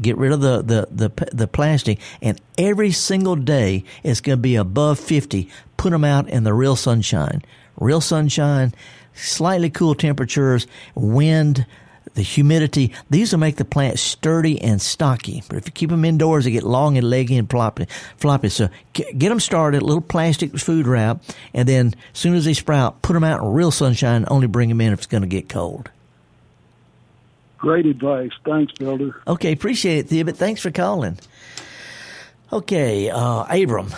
get 0.00 0.16
rid 0.16 0.30
of 0.30 0.40
the, 0.40 0.62
the, 0.62 0.88
the, 0.90 1.28
the 1.32 1.48
plastic 1.48 1.98
and 2.22 2.40
every 2.58 2.92
single 2.92 3.34
day 3.34 3.82
it's 4.04 4.20
going 4.20 4.38
to 4.38 4.42
be 4.42 4.54
above 4.54 5.00
50. 5.00 5.48
Put 5.76 5.90
them 5.90 6.04
out 6.04 6.28
in 6.28 6.44
the 6.44 6.54
real 6.54 6.76
sunshine. 6.76 7.42
Real 7.78 8.00
sunshine, 8.00 8.72
slightly 9.16 9.70
cool 9.70 9.94
temperatures, 9.94 10.66
wind, 10.94 11.66
the 12.14 12.22
humidity. 12.22 12.92
These 13.10 13.32
will 13.32 13.40
make 13.40 13.56
the 13.56 13.64
plant 13.64 13.98
sturdy 13.98 14.60
and 14.60 14.80
stocky. 14.80 15.42
But 15.48 15.58
if 15.58 15.66
you 15.66 15.72
keep 15.72 15.90
them 15.90 16.04
indoors, 16.04 16.44
they 16.44 16.50
get 16.50 16.62
long 16.62 16.96
and 16.96 17.08
leggy 17.08 17.36
and 17.36 17.48
floppy. 17.48 17.86
floppy. 18.16 18.48
So 18.48 18.68
get, 18.92 19.18
them 19.18 19.40
started, 19.40 19.82
little 19.82 20.00
plastic 20.00 20.56
food 20.58 20.86
wrap, 20.86 21.22
and 21.54 21.68
then 21.68 21.94
as 22.12 22.18
soon 22.18 22.34
as 22.34 22.44
they 22.44 22.54
sprout, 22.54 23.02
put 23.02 23.12
them 23.14 23.24
out 23.24 23.42
in 23.42 23.52
real 23.52 23.70
sunshine. 23.70 24.24
Only 24.28 24.46
bring 24.46 24.68
them 24.68 24.80
in 24.80 24.92
if 24.92 25.00
it's 25.00 25.06
going 25.06 25.22
to 25.22 25.28
get 25.28 25.48
cold. 25.48 25.90
Great 27.58 27.86
advice. 27.86 28.32
Thanks, 28.44 28.72
Felder. 28.74 29.14
Okay, 29.26 29.52
appreciate 29.52 29.98
it, 29.98 30.08
Thea, 30.08 30.24
but 30.24 30.36
thanks 30.36 30.60
for 30.60 30.70
calling. 30.70 31.18
Okay, 32.52 33.10
uh, 33.10 33.44
Abram, 33.50 33.92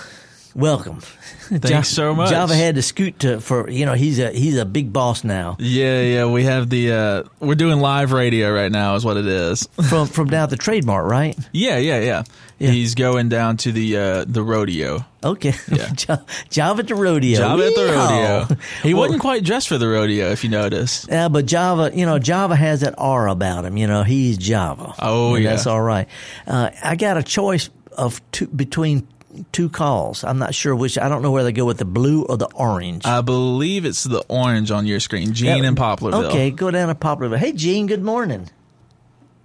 welcome. 0.59 1.01
Thanks 1.01 1.69
Java, 1.71 1.85
so 1.85 2.15
much. 2.15 2.31
Java 2.31 2.55
had 2.55 2.75
to 2.75 2.83
scoot 2.83 3.21
to 3.21 3.41
for 3.41 3.71
you 3.71 3.87
know 3.87 3.95
he's 3.95 4.19
a 4.19 4.31
he's 4.31 4.59
a 4.59 4.67
big 4.67 4.93
boss 4.93 5.25
now. 5.25 5.57
Yeah, 5.59 6.03
yeah. 6.03 6.27
We 6.27 6.45
have 6.45 6.69
the 6.69 6.93
uh, 6.93 7.23
we're 7.41 7.55
doing 7.55 7.81
live 7.81 8.13
radio 8.13 8.53
right 8.53 8.71
now 8.71 8.97
is 8.97 9.05
what 9.05 9.17
it 9.17 9.27
is 9.27 9.67
from 9.89 10.09
from 10.09 10.29
down 10.29 10.45
at 10.45 10.51
the 10.51 10.57
Trade 10.57 10.85
Mart, 10.85 11.07
right? 11.07 11.39
Yeah, 11.53 11.79
yeah, 11.79 12.01
yeah. 12.01 12.25
yeah. 12.59 12.71
He's 12.71 12.95
going 12.95 13.31
down 13.31 13.57
to 13.59 13.73
the 13.73 13.97
uh, 13.97 14.25
the 14.27 14.43
rodeo. 14.43 15.07
Okay, 15.25 15.55
yeah. 15.73 15.93
Java 16.51 16.81
at 16.81 16.89
the 16.89 16.95
rodeo. 16.95 17.39
Java 17.39 17.67
at 17.67 17.75
the 17.75 17.87
rodeo. 17.87 18.57
He 18.83 18.93
well, 18.93 19.05
wasn't 19.05 19.23
quite 19.23 19.45
dressed 19.45 19.69
for 19.69 19.79
the 19.79 19.89
rodeo, 19.89 20.31
if 20.31 20.45
you 20.45 20.51
notice. 20.51 21.07
Yeah, 21.09 21.29
but 21.29 21.47
Java, 21.47 21.91
you 21.95 22.05
know, 22.05 22.19
Java 22.19 22.57
has 22.57 22.83
that 22.83 22.95
aura 22.99 23.33
about 23.33 23.65
him. 23.65 23.77
You 23.77 23.87
know, 23.87 24.03
he's 24.03 24.37
Java. 24.37 24.93
Oh 24.99 25.37
yeah, 25.37 25.51
that's 25.51 25.67
all 25.67 25.81
right. 25.81 26.09
Uh, 26.47 26.71
I 26.83 26.97
got 26.97 27.17
a 27.17 27.23
choice 27.23 27.71
of 27.97 28.21
two, 28.33 28.47
between 28.49 29.09
two 29.53 29.69
calls. 29.69 30.25
I'm 30.25 30.39
not 30.39 30.55
sure 30.55 30.75
which. 30.75 30.99
I 30.99 31.09
don't 31.09 31.23
know 31.23 31.31
where 31.31 31.45
they 31.45 31.53
go 31.53 31.65
with 31.65 31.79
the 31.79 31.85
blue 31.85 32.25
or 32.25 32.37
the 32.37 32.49
orange. 32.55 33.05
I 33.07 33.21
believe 33.21 33.85
it's 33.85 34.05
the 34.05 34.25
orange 34.29 34.71
on 34.71 34.87
your 34.87 35.01
screen. 35.01 35.33
Gene 35.33 35.65
in 35.65 35.75
Poplarville. 35.75 36.25
Okay, 36.25 36.51
go 36.51 36.71
down 36.71 36.89
to 36.89 36.95
Poplarville. 36.95 37.39
Hey, 37.39 37.53
Gene. 37.53 37.87
Good 37.87 38.03
morning. 38.03 38.51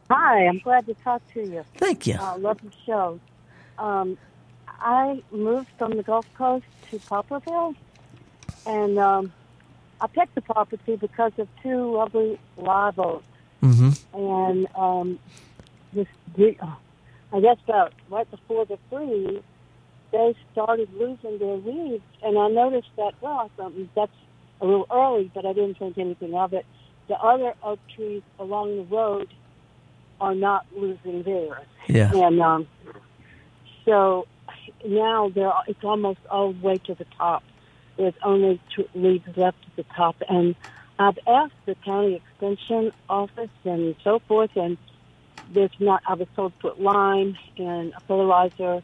Hi, 0.09 0.45
I'm 0.45 0.59
glad 0.59 0.85
to 0.85 0.93
talk 0.95 1.21
to 1.33 1.41
you. 1.41 1.63
Thank 1.77 2.07
you. 2.07 2.17
I 2.19 2.33
uh, 2.33 2.37
love 2.37 2.59
the 2.61 2.71
show. 2.85 3.19
Um, 3.77 4.17
I 4.67 5.23
moved 5.31 5.69
from 5.77 5.95
the 5.95 6.03
Gulf 6.03 6.27
Coast 6.35 6.65
to 6.91 6.99
Poplarville, 6.99 7.75
and 8.65 8.99
um, 8.99 9.33
I 10.01 10.07
picked 10.07 10.35
the 10.35 10.41
property 10.41 10.97
because 10.97 11.31
of 11.37 11.47
two 11.61 11.93
lovely 11.93 12.37
live 12.57 12.99
oaks. 12.99 13.25
Mm-hmm. 13.63 14.17
And 14.17 14.67
um, 14.75 15.19
this, 15.93 16.07
I 16.37 17.39
guess 17.39 17.57
about 17.63 17.93
right 18.09 18.29
before 18.29 18.65
the 18.65 18.77
freeze, 18.89 19.41
they 20.13 20.35
started 20.51 20.87
losing 20.93 21.39
their 21.39 21.57
leaves, 21.57 22.03
and 22.21 22.37
I 22.37 22.47
noticed 22.47 22.89
that. 22.97 23.13
Well, 23.19 23.33
I 23.33 23.47
thought 23.57 23.73
that's 23.95 24.11
a 24.61 24.65
little 24.65 24.87
early, 24.91 25.29
but 25.33 25.45
I 25.45 25.53
didn't 25.53 25.79
think 25.79 25.97
anything 25.97 26.35
of 26.35 26.53
it. 26.53 26.65
The 27.09 27.15
other 27.15 27.53
oak 27.63 27.79
trees 27.93 28.21
along 28.39 28.77
the 28.77 28.83
road 28.83 29.27
are 30.21 30.35
not 30.35 30.65
losing 30.73 31.23
theirs, 31.23 31.65
yeah. 31.87 32.11
and 32.13 32.39
um, 32.39 32.67
so 33.83 34.27
now 34.85 35.29
they're 35.33 35.51
it's 35.67 35.83
almost 35.83 36.19
all 36.29 36.53
the 36.53 36.65
way 36.65 36.77
to 36.85 36.93
the 36.93 37.05
top. 37.17 37.43
There's 37.97 38.13
only 38.23 38.61
two 38.75 38.87
leaves 38.93 39.27
left 39.35 39.57
at 39.67 39.75
the 39.75 39.93
top, 39.95 40.15
and 40.29 40.55
I've 40.99 41.17
asked 41.27 41.53
the 41.65 41.75
county 41.83 42.21
extension 42.21 42.91
office 43.09 43.49
and 43.65 43.95
so 44.03 44.19
forth, 44.27 44.51
and 44.55 44.77
there's 45.51 45.71
not. 45.79 46.03
I 46.07 46.13
was 46.13 46.27
told 46.35 46.53
to 46.53 46.59
put 46.59 46.79
lime 46.79 47.35
and 47.57 47.93
a 47.93 47.99
fertilizer 48.01 48.83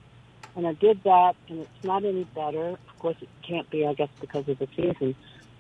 and 0.56 0.68
I 0.68 0.74
did 0.74 1.02
that, 1.04 1.36
and 1.50 1.60
it's 1.62 1.84
not 1.84 2.04
any 2.06 2.24
better. 2.36 2.70
Of 2.70 3.00
course, 3.00 3.18
it 3.22 3.30
can't 3.44 3.70
be, 3.70 3.86
I 3.86 3.94
guess, 3.94 4.10
because 4.22 4.48
of 4.50 4.60
the 4.60 4.68
season. 4.76 5.16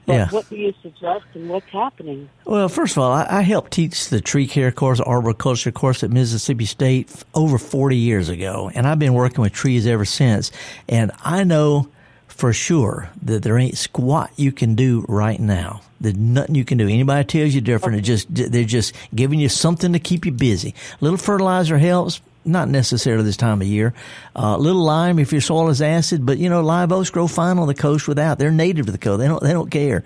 But 0.06 0.14
Yeah. 0.14 0.30
what 0.30 0.50
do 0.50 0.56
you 0.56 0.74
suggest, 0.82 1.26
and 1.36 1.50
what's 1.50 1.70
happening? 1.70 2.30
Well, 2.46 2.68
first 2.70 2.94
of 2.98 3.04
all, 3.04 3.12
I, 3.12 3.28
I 3.30 3.42
helped 3.42 3.72
teach 3.72 4.10
the 4.10 4.20
tree 4.22 4.48
care 4.48 4.72
course, 4.72 5.00
arboriculture 5.00 5.72
course 5.72 6.04
at 6.04 6.10
Mississippi 6.10 6.66
State 6.66 7.10
f- 7.14 7.24
over 7.36 7.58
40 7.60 7.96
years 7.96 8.28
ago, 8.30 8.72
and 8.74 8.88
I've 8.88 8.98
been 9.00 9.14
working 9.14 9.42
with 9.42 9.54
trees 9.54 9.86
ever 9.86 10.06
since. 10.06 10.52
And 10.88 11.12
I 11.24 11.44
know 11.44 11.90
for 12.28 12.54
sure 12.54 13.10
that 13.22 13.44
there 13.44 13.58
ain't 13.60 13.78
squat 13.78 14.32
you 14.36 14.52
can 14.52 14.74
do 14.74 15.06
right 15.08 15.40
now. 15.40 15.82
There's 16.02 16.16
nothing 16.16 16.56
you 16.56 16.64
can 16.66 16.78
do. 16.78 16.88
Anybody 16.88 17.26
tells 17.26 17.54
you 17.54 17.60
different, 17.62 17.98
it 17.98 18.02
just 18.02 18.28
they're 18.34 18.64
just 18.64 18.96
giving 19.14 19.40
you 19.40 19.50
something 19.50 19.92
to 19.94 20.00
keep 20.00 20.26
you 20.26 20.32
busy. 20.32 20.74
A 21.00 21.04
little 21.04 21.18
fertilizer 21.18 21.78
helps. 21.78 22.22
Not 22.46 22.70
necessarily 22.70 23.24
this 23.24 23.38
time 23.38 23.62
of 23.62 23.68
year. 23.68 23.94
A 24.36 24.40
uh, 24.40 24.58
little 24.58 24.82
lime 24.82 25.20
if 25.20 25.32
your 25.32 25.42
soil 25.42 25.70
is 25.70 25.82
acid, 25.82 26.26
but 26.26 26.38
you 26.38 26.50
know 26.50 26.62
live 26.62 26.92
oaks 26.92 27.10
grow 27.10 27.28
fine 27.28 27.60
on 27.60 27.68
the 27.68 27.76
coast 27.76 28.08
without. 28.08 28.40
They're 28.40 28.50
native 28.50 28.86
to 28.86 28.92
the 28.92 28.98
coast. 28.98 29.20
They 29.20 29.28
don't. 29.28 29.44
They 29.44 29.52
don't 29.52 29.70
care. 29.70 30.04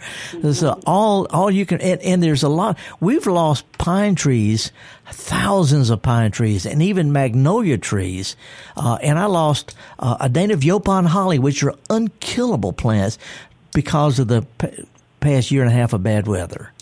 So 0.52 0.82
all 0.86 1.28
all 1.30 1.52
you 1.52 1.66
can 1.66 1.80
and, 1.80 2.02
and 2.02 2.24
there's 2.24 2.44
a 2.44 2.50
lot. 2.50 2.78
We've 3.00 3.26
lost 3.28 3.72
pine 3.78 4.16
trees, 4.16 4.72
thousands 5.06 5.90
of 5.90 6.02
pine 6.02 6.32
trees, 6.32 6.66
and 6.66 6.82
even 6.82 7.14
magnolia 7.14 7.78
trees. 7.78 8.36
Uh, 8.76 8.98
and 9.02 9.20
I 9.20 9.26
lost 9.26 9.76
uh, 10.00 10.18
a 10.20 10.28
native 10.28 10.62
Yaupon 10.62 11.06
holly, 11.06 11.38
which 11.38 11.64
are 11.64 11.76
unkillable 11.90 12.74
plants 12.74 13.20
because 13.74 14.20
of 14.20 14.28
the 14.28 14.46
p- 14.58 14.86
past 15.20 15.52
year 15.52 15.64
and 15.64 15.72
a 15.72 15.76
half 15.76 15.94
of 15.94 16.04
bad 16.04 16.28
weather. 16.28 16.73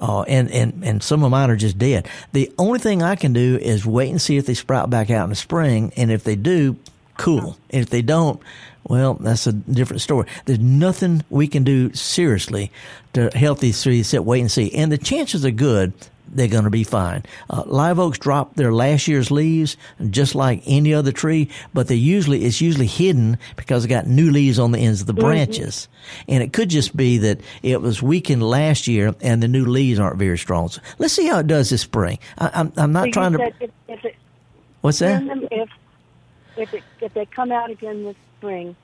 Uh, 0.00 0.22
and, 0.22 0.50
and, 0.50 0.82
and 0.82 1.02
some 1.02 1.22
of 1.22 1.30
mine 1.30 1.50
are 1.50 1.56
just 1.56 1.78
dead. 1.78 2.08
The 2.32 2.50
only 2.58 2.78
thing 2.78 3.02
I 3.02 3.16
can 3.16 3.34
do 3.34 3.58
is 3.60 3.84
wait 3.84 4.10
and 4.10 4.20
see 4.20 4.38
if 4.38 4.46
they 4.46 4.54
sprout 4.54 4.88
back 4.88 5.10
out 5.10 5.24
in 5.24 5.30
the 5.30 5.36
spring. 5.36 5.92
And 5.94 6.10
if 6.10 6.24
they 6.24 6.36
do, 6.36 6.76
cool. 7.18 7.58
And 7.68 7.82
if 7.82 7.90
they 7.90 8.00
don't, 8.00 8.40
well, 8.88 9.14
that's 9.14 9.46
a 9.46 9.52
different 9.52 10.00
story. 10.00 10.26
There's 10.46 10.58
nothing 10.58 11.22
we 11.28 11.46
can 11.46 11.64
do 11.64 11.92
seriously 11.92 12.72
to 13.12 13.28
help 13.34 13.58
these 13.58 13.82
trees 13.82 14.06
except 14.06 14.24
wait 14.24 14.40
and 14.40 14.50
see. 14.50 14.72
And 14.74 14.90
the 14.90 14.98
chances 14.98 15.44
are 15.44 15.50
good 15.50 15.92
they're 16.30 16.48
going 16.48 16.64
to 16.64 16.70
be 16.70 16.84
fine. 16.84 17.24
Uh, 17.48 17.62
live 17.66 17.98
oaks 17.98 18.18
drop 18.18 18.54
their 18.54 18.72
last 18.72 19.08
year's 19.08 19.30
leaves 19.30 19.76
just 20.10 20.34
like 20.34 20.62
any 20.66 20.94
other 20.94 21.12
tree, 21.12 21.50
but 21.74 21.88
they 21.88 21.94
usually 21.96 22.44
it's 22.44 22.60
usually 22.60 22.86
hidden 22.86 23.38
because 23.56 23.82
they 23.82 23.88
got 23.88 24.06
new 24.06 24.30
leaves 24.30 24.58
on 24.58 24.72
the 24.72 24.78
ends 24.78 25.00
of 25.00 25.06
the 25.06 25.12
branches, 25.14 25.88
and 26.28 26.42
it 26.42 26.52
could 26.52 26.68
just 26.70 26.96
be 26.96 27.18
that 27.18 27.40
it 27.62 27.80
was 27.80 28.02
weakened 28.02 28.42
last 28.42 28.86
year 28.86 29.14
and 29.20 29.42
the 29.42 29.48
new 29.48 29.64
leaves 29.64 29.98
aren't 29.98 30.18
very 30.18 30.38
strong. 30.38 30.68
So 30.68 30.80
let's 30.98 31.12
see 31.14 31.26
how 31.26 31.38
it 31.40 31.46
does 31.46 31.70
this 31.70 31.82
spring. 31.82 32.18
I, 32.38 32.50
I'm 32.54 32.72
I'm 32.76 32.92
not 32.92 33.06
So 33.06 33.10
trying 33.12 33.32
to. 33.32 33.52
If, 33.60 33.70
if 33.88 34.04
it, 34.04 34.16
What's 34.80 35.00
that? 35.00 35.22
if 35.50 35.68
if 36.56 36.74
it, 36.74 36.82
if 37.00 37.14
they 37.14 37.26
come 37.26 37.52
out 37.52 37.70
again 37.70 38.04
this 38.04 38.16
spring, 38.38 38.76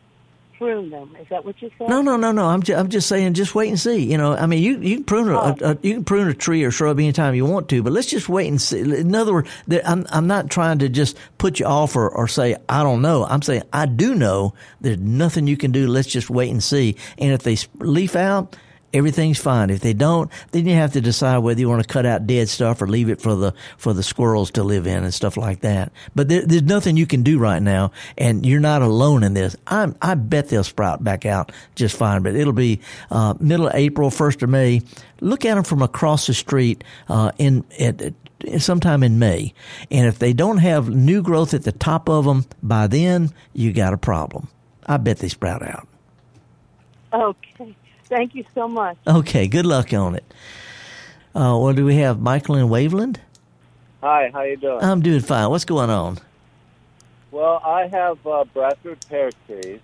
prune 0.58 0.90
them. 0.90 1.16
Is 1.20 1.26
that 1.28 1.44
what 1.44 1.60
you 1.60 1.70
said? 1.78 1.88
No, 1.88 2.02
no, 2.02 2.16
no, 2.16 2.32
no. 2.32 2.46
I'm 2.46 2.62
just, 2.62 2.78
I'm 2.78 2.88
just 2.88 3.08
saying, 3.08 3.34
just 3.34 3.54
wait 3.54 3.68
and 3.68 3.78
see. 3.78 3.98
You 3.98 4.18
know, 4.18 4.34
I 4.34 4.46
mean, 4.46 4.62
you 4.62 4.78
you 4.80 4.96
can 4.96 5.04
prune 5.04 5.28
a, 5.28 5.32
a, 5.32 5.56
oh. 5.60 5.70
a 5.70 5.78
you 5.82 5.94
can 5.94 6.04
prune 6.04 6.28
a 6.28 6.34
tree 6.34 6.64
or 6.64 6.70
shrub 6.70 6.98
anytime 6.98 7.34
you 7.34 7.44
want 7.44 7.68
to, 7.70 7.82
but 7.82 7.92
let's 7.92 8.08
just 8.08 8.28
wait 8.28 8.48
and 8.48 8.60
see. 8.60 8.80
In 8.80 9.14
other 9.14 9.32
words, 9.32 9.48
I'm 9.84 10.06
I'm 10.10 10.26
not 10.26 10.50
trying 10.50 10.78
to 10.80 10.88
just 10.88 11.16
put 11.38 11.60
you 11.60 11.66
off 11.66 11.96
or, 11.96 12.08
or 12.08 12.28
say 12.28 12.56
I 12.68 12.82
don't 12.82 13.02
know. 13.02 13.24
I'm 13.24 13.42
saying 13.42 13.62
I 13.72 13.86
do 13.86 14.14
know. 14.14 14.54
There's 14.80 14.98
nothing 14.98 15.46
you 15.46 15.56
can 15.56 15.72
do. 15.72 15.86
Let's 15.86 16.08
just 16.08 16.30
wait 16.30 16.50
and 16.50 16.62
see. 16.62 16.96
And 17.18 17.32
if 17.32 17.42
they 17.42 17.56
leaf 17.78 18.16
out. 18.16 18.56
Everything's 18.96 19.38
fine. 19.38 19.68
If 19.68 19.80
they 19.80 19.92
don't, 19.92 20.30
then 20.52 20.64
you 20.64 20.74
have 20.74 20.94
to 20.94 21.02
decide 21.02 21.38
whether 21.38 21.60
you 21.60 21.68
want 21.68 21.82
to 21.82 21.88
cut 21.88 22.06
out 22.06 22.26
dead 22.26 22.48
stuff 22.48 22.80
or 22.80 22.86
leave 22.86 23.10
it 23.10 23.20
for 23.20 23.34
the 23.34 23.52
for 23.76 23.92
the 23.92 24.02
squirrels 24.02 24.50
to 24.52 24.62
live 24.62 24.86
in 24.86 25.04
and 25.04 25.12
stuff 25.12 25.36
like 25.36 25.60
that. 25.60 25.92
But 26.14 26.28
there, 26.28 26.46
there's 26.46 26.62
nothing 26.62 26.96
you 26.96 27.06
can 27.06 27.22
do 27.22 27.38
right 27.38 27.62
now, 27.62 27.92
and 28.16 28.46
you're 28.46 28.58
not 28.58 28.80
alone 28.80 29.22
in 29.22 29.34
this. 29.34 29.54
I'm 29.66 29.94
I 30.00 30.14
bet 30.14 30.48
they'll 30.48 30.64
sprout 30.64 31.04
back 31.04 31.26
out 31.26 31.52
just 31.74 31.94
fine. 31.94 32.22
But 32.22 32.36
it'll 32.36 32.54
be 32.54 32.80
uh, 33.10 33.34
middle 33.38 33.66
of 33.66 33.74
April, 33.74 34.10
first 34.10 34.42
of 34.42 34.48
May. 34.48 34.80
Look 35.20 35.44
at 35.44 35.56
them 35.56 35.64
from 35.64 35.82
across 35.82 36.26
the 36.26 36.34
street 36.34 36.82
uh, 37.10 37.32
in 37.36 37.64
at 37.78 38.14
sometime 38.56 39.02
in 39.02 39.18
May, 39.18 39.52
and 39.90 40.06
if 40.06 40.18
they 40.18 40.32
don't 40.32 40.58
have 40.58 40.88
new 40.88 41.22
growth 41.22 41.52
at 41.52 41.64
the 41.64 41.72
top 41.72 42.08
of 42.08 42.24
them 42.24 42.46
by 42.62 42.86
then, 42.86 43.30
you 43.52 43.74
got 43.74 43.92
a 43.92 43.98
problem. 43.98 44.48
I 44.86 44.96
bet 44.96 45.18
they 45.18 45.28
sprout 45.28 45.62
out. 45.62 45.86
Okay. 47.12 47.76
Thank 48.08 48.34
you 48.34 48.44
so 48.54 48.68
much. 48.68 48.96
Okay, 49.06 49.46
good 49.48 49.66
luck 49.66 49.92
on 49.92 50.14
it. 50.14 50.24
Uh, 51.34 51.58
what 51.58 51.76
do 51.76 51.84
we 51.84 51.96
have? 51.96 52.20
Michael 52.20 52.54
in 52.56 52.68
Waveland? 52.68 53.18
Hi, 54.02 54.30
how 54.32 54.42
you 54.42 54.56
doing? 54.56 54.82
I'm 54.82 55.00
doing 55.02 55.20
fine. 55.20 55.50
What's 55.50 55.64
going 55.64 55.90
on? 55.90 56.18
well, 57.32 57.60
I 57.64 57.86
have 57.88 58.24
uh, 58.26 58.44
Bradford 58.54 58.98
pear 59.10 59.30
trees 59.46 59.80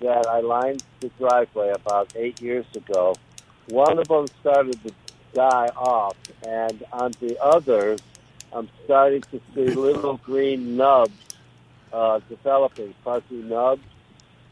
that 0.00 0.28
I 0.28 0.40
lined 0.40 0.84
the 1.00 1.08
driveway 1.18 1.70
about 1.70 2.12
eight 2.14 2.40
years 2.40 2.66
ago. 2.76 3.16
One 3.68 3.98
of 3.98 4.06
them 4.06 4.26
started 4.40 4.80
to 4.84 4.92
die 5.34 5.70
off, 5.76 6.16
and 6.46 6.84
on 6.92 7.12
the 7.20 7.36
others, 7.42 8.00
I'm 8.52 8.68
starting 8.84 9.22
to 9.22 9.40
see 9.54 9.66
little 9.66 10.18
green 10.18 10.76
nubs 10.76 11.12
uh, 11.92 12.20
developing, 12.28 12.94
fuzzy 13.02 13.42
nubs. 13.42 13.82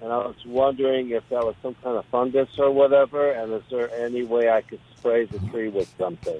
And 0.03 0.12
I 0.12 0.18
was 0.18 0.36
wondering 0.47 1.11
if 1.11 1.22
that 1.30 1.44
was 1.44 1.55
some 1.62 1.76
kind 1.82 1.97
of 1.97 2.05
fungus 2.11 2.49
or 2.59 2.70
whatever, 2.70 3.32
and 3.32 3.53
is 3.55 3.62
there 3.70 3.90
any 3.94 4.24
way 4.24 4.51
I 4.51 4.62
could 4.62 4.80
spray 4.99 5.24
the 5.26 5.38
tree 5.51 5.68
with 5.68 5.88
something? 5.99 6.38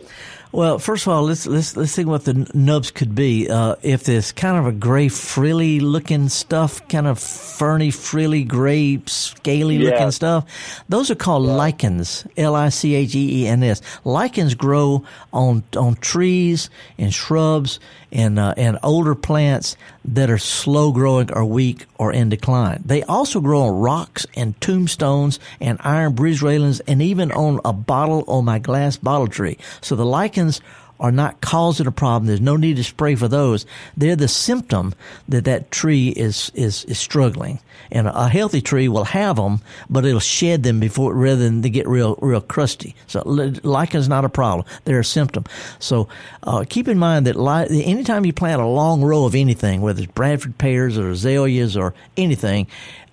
Well, 0.53 0.79
first 0.79 1.07
of 1.07 1.13
all, 1.13 1.25
let's 1.25 1.47
let's 1.47 1.77
let's 1.77 1.93
see 1.93 2.05
what 2.05 2.25
the 2.25 2.49
nubs 2.55 2.91
could 2.91 3.15
be. 3.15 3.49
Uh, 3.51 3.77
if 3.83 4.05
there's 4.05 4.33
kind 4.33 4.57
of 4.57 4.67
a 4.67 4.73
gray, 4.73 5.09
frilly 5.09 5.81
looking 5.81 6.29
stuff, 6.29 6.87
kind 6.89 7.07
of 7.07 7.19
ferny, 7.19 7.91
frilly, 7.91 8.45
gray, 8.45 9.01
scaly 9.07 9.77
Yeah. 9.77 9.91
looking 9.91 10.11
stuff, 10.13 10.45
those 10.89 11.11
are 11.11 11.15
called 11.17 11.43
lichens. 11.45 12.27
L 12.37 12.55
i 12.55 12.69
c 12.71 12.95
h 12.95 13.15
e 13.15 13.43
e 13.45 13.47
n 13.49 13.63
s. 13.63 13.83
Lichens 14.05 14.55
grow 14.55 15.05
on 15.33 15.63
on 15.77 15.97
trees 15.97 16.71
and 16.99 17.13
shrubs 17.13 17.79
and 18.13 18.39
uh, 18.39 18.55
and 18.57 18.79
older 18.83 19.15
plants 19.15 19.77
that 20.05 20.31
are 20.31 20.39
slow 20.39 20.93
growing 20.93 21.31
or 21.33 21.45
weak 21.45 21.87
or 21.99 22.13
in 22.13 22.29
decline. 22.29 22.81
They 22.87 23.03
also 23.03 23.41
grow 23.41 23.63
on 23.63 23.81
rocks 23.81 24.25
and 24.37 24.59
tombstones 24.61 25.41
and 25.61 25.79
iron 25.83 26.15
bridge 26.15 26.41
railings 26.41 26.79
and 26.81 27.03
even 27.03 27.33
on 27.33 27.61
a 27.65 27.73
bottle 27.73 28.25
on 28.29 28.46
my 28.47 28.59
glass 28.59 28.97
bottle 28.97 29.29
tree. 29.29 29.59
So 29.83 29.97
the 29.97 30.07
lichens 30.07 30.63
are 30.99 31.13
not 31.13 31.41
causing 31.41 31.87
a 31.87 31.93
problem. 31.93 32.27
There's 32.27 32.41
no 32.41 32.57
need 32.57 32.77
to 32.77 32.85
spray 32.85 33.15
for 33.15 33.29
those. 33.29 33.67
They're 33.97 34.17
the 34.17 34.29
symptom 34.29 34.95
that 35.29 35.45
that 35.45 35.71
tree 35.71 36.09
is 36.09 36.51
is, 36.55 36.85
is 36.85 36.99
struggling. 36.99 37.61
And 37.93 38.09
a 38.09 38.29
healthy 38.29 38.61
tree 38.61 38.89
will 38.89 39.05
have 39.05 39.37
them, 39.37 39.61
but 39.89 40.05
it'll 40.05 40.19
shed 40.19 40.65
them 40.65 40.81
before 40.81 41.15
rather 41.15 41.43
than 41.43 41.61
they 41.61 41.71
get 41.71 41.87
real 41.87 42.17
real 42.21 42.41
crusty. 42.41 42.97
So 43.07 43.23
li- 43.27 43.61
lichen's 43.63 44.09
not 44.09 44.25
a 44.25 44.29
problem. 44.29 44.67
They're 44.85 45.01
a 45.01 45.05
symptom. 45.05 45.45
So 45.79 46.09
uh, 46.43 46.65
keep 46.69 46.89
in 46.89 46.99
mind 46.99 47.27
that 47.27 47.37
li- 47.37 47.85
anytime 47.85 48.25
you 48.25 48.33
plant 48.33 48.61
a 48.61 48.67
long 48.67 49.03
row 49.03 49.25
of 49.25 49.35
anything, 49.35 49.83
whether 49.83 50.03
it's 50.03 50.13
Bradford 50.13 50.59
pears 50.59 50.99
or 50.99 51.11
azaleas 51.11 51.77
or 51.77 51.95
anything, 52.17 52.67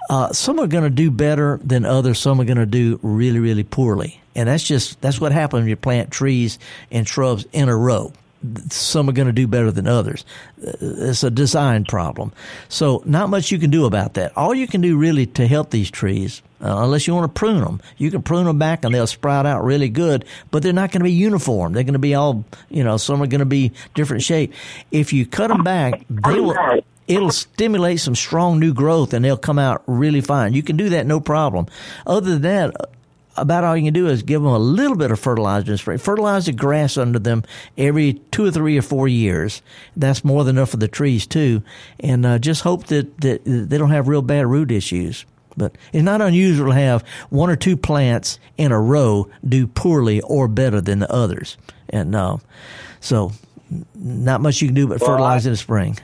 uh, 0.09 0.33
some 0.33 0.59
are 0.59 0.67
going 0.67 0.83
to 0.83 0.89
do 0.89 1.11
better 1.11 1.59
than 1.63 1.85
others. 1.85 2.19
Some 2.19 2.39
are 2.41 2.45
going 2.45 2.57
to 2.57 2.65
do 2.65 2.99
really, 3.03 3.39
really 3.39 3.63
poorly. 3.63 4.22
And 4.35 4.49
that's 4.49 4.63
just, 4.63 4.99
that's 5.01 5.21
what 5.21 5.31
happens 5.31 5.61
when 5.61 5.69
you 5.69 5.75
plant 5.75 6.11
trees 6.11 6.59
and 6.91 7.07
shrubs 7.07 7.45
in 7.53 7.69
a 7.69 7.75
row. 7.75 8.13
Some 8.69 9.07
are 9.07 9.13
going 9.13 9.27
to 9.27 9.33
do 9.33 9.47
better 9.47 9.71
than 9.71 9.87
others. 9.87 10.25
It's 10.57 11.23
a 11.23 11.31
design 11.31 11.85
problem. 11.85 12.33
So 12.67 13.01
not 13.05 13.29
much 13.29 13.51
you 13.51 13.57
can 13.59 13.69
do 13.69 13.85
about 13.85 14.15
that. 14.15 14.35
All 14.35 14.53
you 14.53 14.67
can 14.67 14.81
do 14.81 14.97
really 14.97 15.25
to 15.27 15.47
help 15.47 15.69
these 15.69 15.89
trees, 15.89 16.41
uh, 16.59 16.75
unless 16.83 17.07
you 17.07 17.13
want 17.13 17.33
to 17.33 17.39
prune 17.39 17.61
them, 17.61 17.79
you 17.97 18.11
can 18.11 18.21
prune 18.21 18.45
them 18.45 18.59
back 18.59 18.83
and 18.83 18.93
they'll 18.93 19.07
sprout 19.07 19.45
out 19.45 19.63
really 19.63 19.87
good, 19.87 20.25
but 20.51 20.61
they're 20.61 20.73
not 20.73 20.91
going 20.91 20.99
to 20.99 21.05
be 21.05 21.13
uniform. 21.13 21.71
They're 21.71 21.83
going 21.83 21.93
to 21.93 21.99
be 21.99 22.15
all, 22.15 22.43
you 22.69 22.83
know, 22.83 22.97
some 22.97 23.23
are 23.23 23.27
going 23.27 23.39
to 23.39 23.45
be 23.45 23.71
different 23.93 24.23
shape. 24.23 24.53
If 24.91 25.13
you 25.13 25.25
cut 25.25 25.47
them 25.47 25.63
back, 25.63 26.03
they 26.09 26.41
will, 26.41 26.81
it'll 27.07 27.31
stimulate 27.31 28.01
some 28.01 28.15
strong 28.15 28.59
new 28.59 28.73
growth 28.73 29.13
and 29.13 29.23
they'll 29.23 29.37
come 29.37 29.59
out 29.59 29.83
really 29.87 30.21
fine. 30.21 30.53
You 30.53 30.63
can 30.63 30.75
do 30.75 30.89
that 30.89 31.05
no 31.05 31.21
problem. 31.21 31.67
Other 32.05 32.31
than 32.31 32.41
that, 32.41 32.75
about 33.35 33.63
all 33.63 33.75
you 33.75 33.83
can 33.85 33.93
do 33.93 34.07
is 34.07 34.23
give 34.23 34.41
them 34.41 34.51
a 34.51 34.59
little 34.59 34.95
bit 34.97 35.11
of 35.11 35.19
fertilizer 35.19 35.71
and 35.71 35.79
spray. 35.79 35.97
Fertilize 35.97 36.45
the 36.45 36.51
grass 36.53 36.97
under 36.97 37.19
them 37.19 37.43
every 37.77 38.13
two 38.31 38.45
or 38.45 38.51
three 38.51 38.77
or 38.77 38.81
four 38.81 39.07
years. 39.07 39.61
That's 39.97 40.23
more 40.23 40.43
than 40.43 40.57
enough 40.57 40.69
for 40.71 40.77
the 40.77 40.87
trees 40.87 41.25
too. 41.25 41.63
And 41.99 42.25
uh, 42.25 42.39
just 42.39 42.61
hope 42.61 42.85
that, 42.87 43.19
that 43.21 43.43
they 43.45 43.77
don't 43.77 43.91
have 43.91 44.07
real 44.07 44.21
bad 44.21 44.45
root 44.47 44.71
issues. 44.71 45.25
But 45.55 45.75
it's 45.91 46.03
not 46.03 46.21
unusual 46.21 46.67
to 46.69 46.73
have 46.75 47.03
one 47.29 47.49
or 47.49 47.55
two 47.55 47.77
plants 47.77 48.39
in 48.57 48.71
a 48.71 48.79
row 48.79 49.29
do 49.47 49.67
poorly 49.67 50.19
or 50.21 50.47
better 50.47 50.81
than 50.81 50.99
the 50.99 51.11
others. 51.11 51.57
And 51.89 52.15
uh, 52.15 52.37
so, 52.99 53.31
not 53.95 54.41
much 54.41 54.61
you 54.61 54.67
can 54.67 54.75
do 54.75 54.87
but 54.87 54.99
Well, 54.99 55.11
fertilize 55.11 55.45
I- 55.45 55.49
in 55.49 55.53
the 55.53 55.57
spring. 55.57 55.97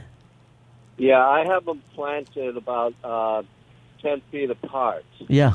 Yeah, 0.98 1.26
I 1.26 1.46
have 1.46 1.64
them 1.66 1.82
planted 1.96 2.58
about 2.58 2.94
uh, 3.04 3.44
10 4.02 4.22
feet 4.32 4.50
apart. 4.52 5.06
Yeah. 5.30 5.54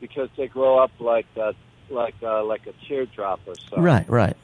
Because 0.00 0.28
they 0.36 0.48
grow 0.48 0.78
up 0.78 0.90
like 1.00 1.26
a, 1.36 1.54
like 1.90 2.14
uh, 2.22 2.44
like 2.44 2.66
a 2.66 2.72
teardrop 2.86 3.40
or 3.46 3.54
so. 3.70 3.80
Right, 3.80 4.08
right. 4.08 4.36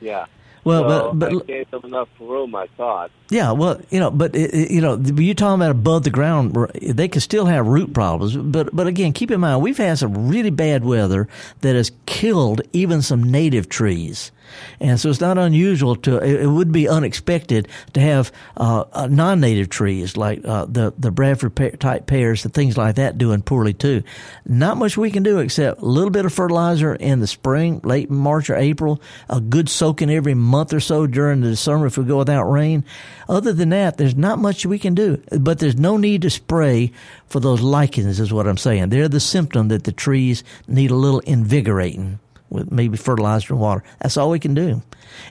Yeah. 0.00 0.26
Well, 0.64 0.82
so 0.82 1.12
but- 1.14 1.30
but- 1.32 1.46
gave 1.46 1.70
them 1.70 1.82
enough 1.84 2.08
room. 2.20 2.54
I 2.54 2.66
thought. 2.76 3.10
Yeah, 3.30 3.52
well, 3.52 3.80
you 3.90 4.00
know, 4.00 4.10
but 4.10 4.34
you 4.34 4.80
know, 4.80 4.96
you're 4.96 5.34
talking 5.36 5.60
about 5.60 5.70
above 5.70 6.02
the 6.02 6.10
ground. 6.10 6.56
They 6.82 7.06
can 7.06 7.20
still 7.20 7.46
have 7.46 7.64
root 7.66 7.94
problems, 7.94 8.36
but 8.36 8.74
but 8.74 8.88
again, 8.88 9.12
keep 9.12 9.30
in 9.30 9.38
mind 9.40 9.62
we've 9.62 9.78
had 9.78 9.98
some 9.98 10.28
really 10.28 10.50
bad 10.50 10.84
weather 10.84 11.28
that 11.60 11.76
has 11.76 11.92
killed 12.06 12.60
even 12.72 13.02
some 13.02 13.22
native 13.30 13.68
trees, 13.68 14.32
and 14.80 14.98
so 14.98 15.10
it's 15.10 15.20
not 15.20 15.38
unusual 15.38 15.94
to. 15.96 16.16
It, 16.18 16.42
it 16.42 16.46
would 16.48 16.72
be 16.72 16.88
unexpected 16.88 17.68
to 17.92 18.00
have 18.00 18.32
uh, 18.56 18.84
uh, 18.92 19.06
non-native 19.06 19.68
trees 19.68 20.16
like 20.16 20.44
uh, 20.44 20.64
the 20.64 20.92
the 20.98 21.12
Bradford 21.12 21.78
type 21.78 22.06
pears 22.06 22.44
and 22.44 22.52
things 22.52 22.76
like 22.76 22.96
that 22.96 23.16
doing 23.16 23.42
poorly 23.42 23.74
too. 23.74 24.02
Not 24.44 24.76
much 24.76 24.96
we 24.96 25.12
can 25.12 25.22
do 25.22 25.38
except 25.38 25.80
a 25.80 25.84
little 25.84 26.10
bit 26.10 26.24
of 26.24 26.32
fertilizer 26.32 26.96
in 26.96 27.20
the 27.20 27.28
spring, 27.28 27.80
late 27.84 28.10
March 28.10 28.50
or 28.50 28.56
April, 28.56 29.00
a 29.28 29.40
good 29.40 29.68
soaking 29.68 30.10
every 30.10 30.34
month 30.50 30.72
or 30.72 30.80
so 30.80 31.06
during 31.06 31.40
the 31.40 31.56
summer 31.56 31.86
if 31.86 31.96
we 31.96 32.04
go 32.04 32.18
without 32.18 32.44
rain. 32.44 32.84
Other 33.28 33.52
than 33.52 33.70
that, 33.70 33.96
there's 33.96 34.16
not 34.16 34.38
much 34.38 34.66
we 34.66 34.78
can 34.78 34.94
do. 34.94 35.22
But 35.38 35.58
there's 35.58 35.76
no 35.76 35.96
need 35.96 36.22
to 36.22 36.30
spray 36.30 36.92
for 37.26 37.40
those 37.40 37.60
lichens, 37.60 38.20
is 38.20 38.32
what 38.32 38.46
I'm 38.46 38.56
saying. 38.56 38.88
They're 38.88 39.08
the 39.08 39.20
symptom 39.20 39.68
that 39.68 39.84
the 39.84 39.92
trees 39.92 40.44
need 40.66 40.90
a 40.90 40.96
little 40.96 41.20
invigorating 41.20 42.18
with 42.50 42.70
maybe 42.70 42.96
fertilizer 42.96 43.54
and 43.54 43.62
water. 43.62 43.84
That's 44.00 44.16
all 44.16 44.30
we 44.30 44.40
can 44.40 44.54
do. 44.54 44.82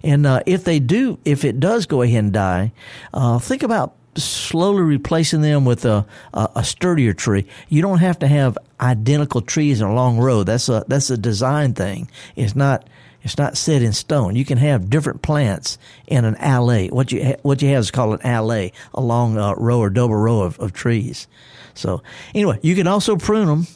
And 0.03 0.25
uh, 0.25 0.41
if 0.45 0.63
they 0.63 0.79
do, 0.79 1.19
if 1.25 1.43
it 1.43 1.59
does 1.59 1.85
go 1.85 2.01
ahead 2.01 2.23
and 2.23 2.33
die, 2.33 2.71
uh, 3.13 3.39
think 3.39 3.63
about 3.63 3.95
slowly 4.15 4.81
replacing 4.81 5.41
them 5.41 5.65
with 5.65 5.85
a, 5.85 6.05
a, 6.33 6.49
a 6.57 6.63
sturdier 6.63 7.13
tree. 7.13 7.45
You 7.67 7.81
don't 7.81 7.99
have 7.99 8.19
to 8.19 8.27
have 8.27 8.57
identical 8.79 9.41
trees 9.41 9.81
in 9.81 9.87
a 9.87 9.93
long 9.93 10.17
row. 10.17 10.43
That's 10.43 10.69
a 10.69 10.83
that's 10.87 11.09
a 11.09 11.17
design 11.17 11.73
thing. 11.73 12.09
It's 12.35 12.55
not 12.55 12.87
it's 13.21 13.37
not 13.37 13.57
set 13.57 13.81
in 13.81 13.93
stone. 13.93 14.35
You 14.35 14.45
can 14.45 14.57
have 14.57 14.89
different 14.89 15.21
plants 15.21 15.77
in 16.07 16.25
an 16.25 16.35
alley. 16.35 16.87
What 16.89 17.11
you 17.11 17.23
ha- 17.23 17.39
what 17.41 17.61
you 17.61 17.69
have 17.69 17.81
is 17.81 17.91
called 17.91 18.19
an 18.19 18.25
alley, 18.25 18.73
a 18.93 19.01
long 19.01 19.35
row 19.35 19.79
or 19.79 19.89
double 19.89 20.15
row 20.15 20.41
of, 20.41 20.59
of 20.59 20.73
trees. 20.73 21.27
So 21.73 22.01
anyway, 22.33 22.59
you 22.61 22.75
can 22.75 22.87
also 22.87 23.15
prune 23.15 23.47
them, 23.47 23.67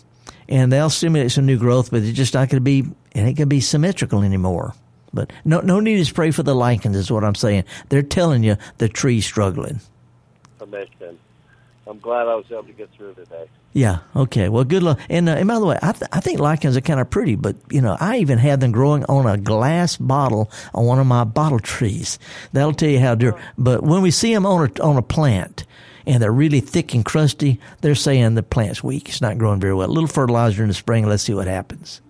and 0.47 0.71
they'll 0.71 0.89
stimulate 0.89 1.31
some 1.31 1.45
new 1.45 1.57
growth, 1.57 1.91
but 1.91 2.03
it's 2.03 2.17
just 2.17 2.33
not 2.33 2.49
going 2.49 2.57
to 2.57 2.61
be 2.61 2.85
it 3.13 3.37
to 3.37 3.45
be 3.45 3.61
symmetrical 3.61 4.21
anymore. 4.23 4.73
But 5.13 5.31
no 5.45 5.59
no 5.59 5.79
need 5.79 6.03
to 6.03 6.13
pray 6.13 6.31
for 6.31 6.43
the 6.43 6.55
lichens 6.55 6.95
is 6.95 7.11
what 7.11 7.23
I'm 7.23 7.35
saying. 7.35 7.65
They're 7.89 8.01
telling 8.01 8.43
you 8.43 8.57
the 8.77 8.89
tree's 8.89 9.25
struggling. 9.25 9.79
I'm 11.85 11.99
glad 11.99 12.27
I 12.27 12.35
was 12.35 12.45
able 12.49 12.63
to 12.63 12.73
get 12.73 12.89
through 12.91 13.13
today. 13.15 13.47
Yeah. 13.73 13.99
Okay. 14.15 14.49
Well, 14.49 14.63
good 14.63 14.83
luck. 14.83 14.99
And, 15.09 15.27
uh, 15.27 15.33
and 15.33 15.47
by 15.47 15.59
the 15.59 15.65
way, 15.65 15.79
I, 15.81 15.91
th- 15.93 16.09
I 16.13 16.19
think 16.19 16.39
lichens 16.39 16.77
are 16.77 16.81
kind 16.81 16.99
of 16.99 17.09
pretty, 17.09 17.35
but 17.35 17.55
you 17.71 17.81
know, 17.81 17.97
I 17.99 18.17
even 18.17 18.37
had 18.37 18.59
them 18.59 18.71
growing 18.71 19.03
on 19.05 19.25
a 19.25 19.35
glass 19.37 19.97
bottle 19.97 20.51
on 20.75 20.85
one 20.85 20.99
of 20.99 21.07
my 21.07 21.23
bottle 21.23 21.59
trees. 21.59 22.19
That'll 22.51 22.73
tell 22.73 22.89
you 22.89 22.99
how 22.99 23.15
they're. 23.15 23.37
But 23.57 23.81
when 23.83 24.03
we 24.03 24.11
see 24.11 24.31
them 24.33 24.45
on 24.45 24.69
a 24.69 24.83
on 24.83 24.97
a 24.97 25.01
plant 25.01 25.65
and 26.05 26.21
they're 26.21 26.31
really 26.31 26.59
thick 26.59 26.93
and 26.93 27.03
crusty, 27.03 27.59
they're 27.81 27.95
saying 27.95 28.35
the 28.35 28.43
plant's 28.43 28.83
weak. 28.83 29.09
It's 29.09 29.21
not 29.21 29.39
growing 29.39 29.59
very 29.59 29.73
well. 29.73 29.89
A 29.89 29.91
little 29.91 30.07
fertilizer 30.07 30.61
in 30.61 30.67
the 30.67 30.75
spring. 30.75 31.07
Let's 31.07 31.23
see 31.23 31.33
what 31.33 31.47
happens. 31.47 32.01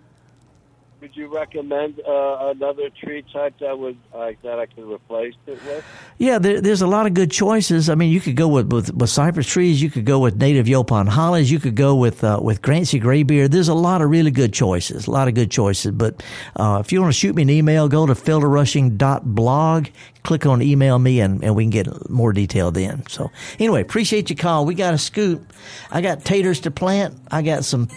Would 1.14 1.22
you 1.22 1.28
recommend 1.28 2.00
uh, 2.00 2.54
another 2.56 2.90
tree 2.90 3.24
type 3.32 3.54
that 3.60 3.78
would 3.78 4.00
uh, 4.16 4.32
that 4.42 4.58
I 4.58 4.66
could 4.66 4.92
replace 4.92 5.36
it 5.46 5.64
with? 5.64 5.86
Yeah, 6.18 6.40
there, 6.40 6.60
there's 6.60 6.82
a 6.82 6.88
lot 6.88 7.06
of 7.06 7.14
good 7.14 7.30
choices. 7.30 7.88
I 7.88 7.94
mean, 7.94 8.12
you 8.12 8.20
could 8.20 8.36
go 8.36 8.48
with, 8.48 8.74
with, 8.74 8.92
with 8.96 9.12
cypress 9.12 9.46
trees. 9.46 9.80
You 9.80 9.92
could 9.92 10.06
go 10.06 10.18
with 10.18 10.38
native 10.38 10.66
Yaupon 10.66 11.08
hollies. 11.08 11.52
You 11.52 11.60
could 11.60 11.76
go 11.76 11.96
with 11.96 12.24
uh, 12.24 12.40
with 12.42 12.64
Grancy 12.64 12.98
graybeard. 12.98 13.52
There's 13.52 13.68
a 13.68 13.76
lot 13.76 14.02
of 14.02 14.10
really 14.10 14.32
good 14.32 14.54
choices. 14.54 15.06
A 15.06 15.12
lot 15.12 15.28
of 15.28 15.36
good 15.36 15.52
choices. 15.52 15.92
But 15.92 16.24
uh, 16.56 16.82
if 16.84 16.92
you 16.92 17.00
want 17.00 17.14
to 17.14 17.20
shoot 17.20 17.36
me 17.36 17.44
an 17.44 17.50
email, 17.52 17.88
go 17.88 18.08
to 18.08 18.14
felderrushing.blog. 18.14 19.88
Click 20.24 20.46
on 20.48 20.64
email 20.64 20.98
me, 20.98 21.20
and, 21.20 21.44
and 21.44 21.56
we 21.56 21.66
can 21.66 21.70
get 21.70 22.10
more 22.10 22.34
detail 22.34 22.72
then. 22.72 23.06
So 23.08 23.30
anyway, 23.60 23.82
appreciate 23.82 24.32
your 24.32 24.38
call. 24.38 24.66
We 24.66 24.74
got 24.74 24.96
a 24.96 24.98
scoop. 24.98 25.54
I 25.92 26.02
got 26.02 26.26
taters 26.26 26.62
to 26.62 26.72
plant. 26.72 27.16
I 27.30 27.44
got 27.44 27.66
some 27.66 27.88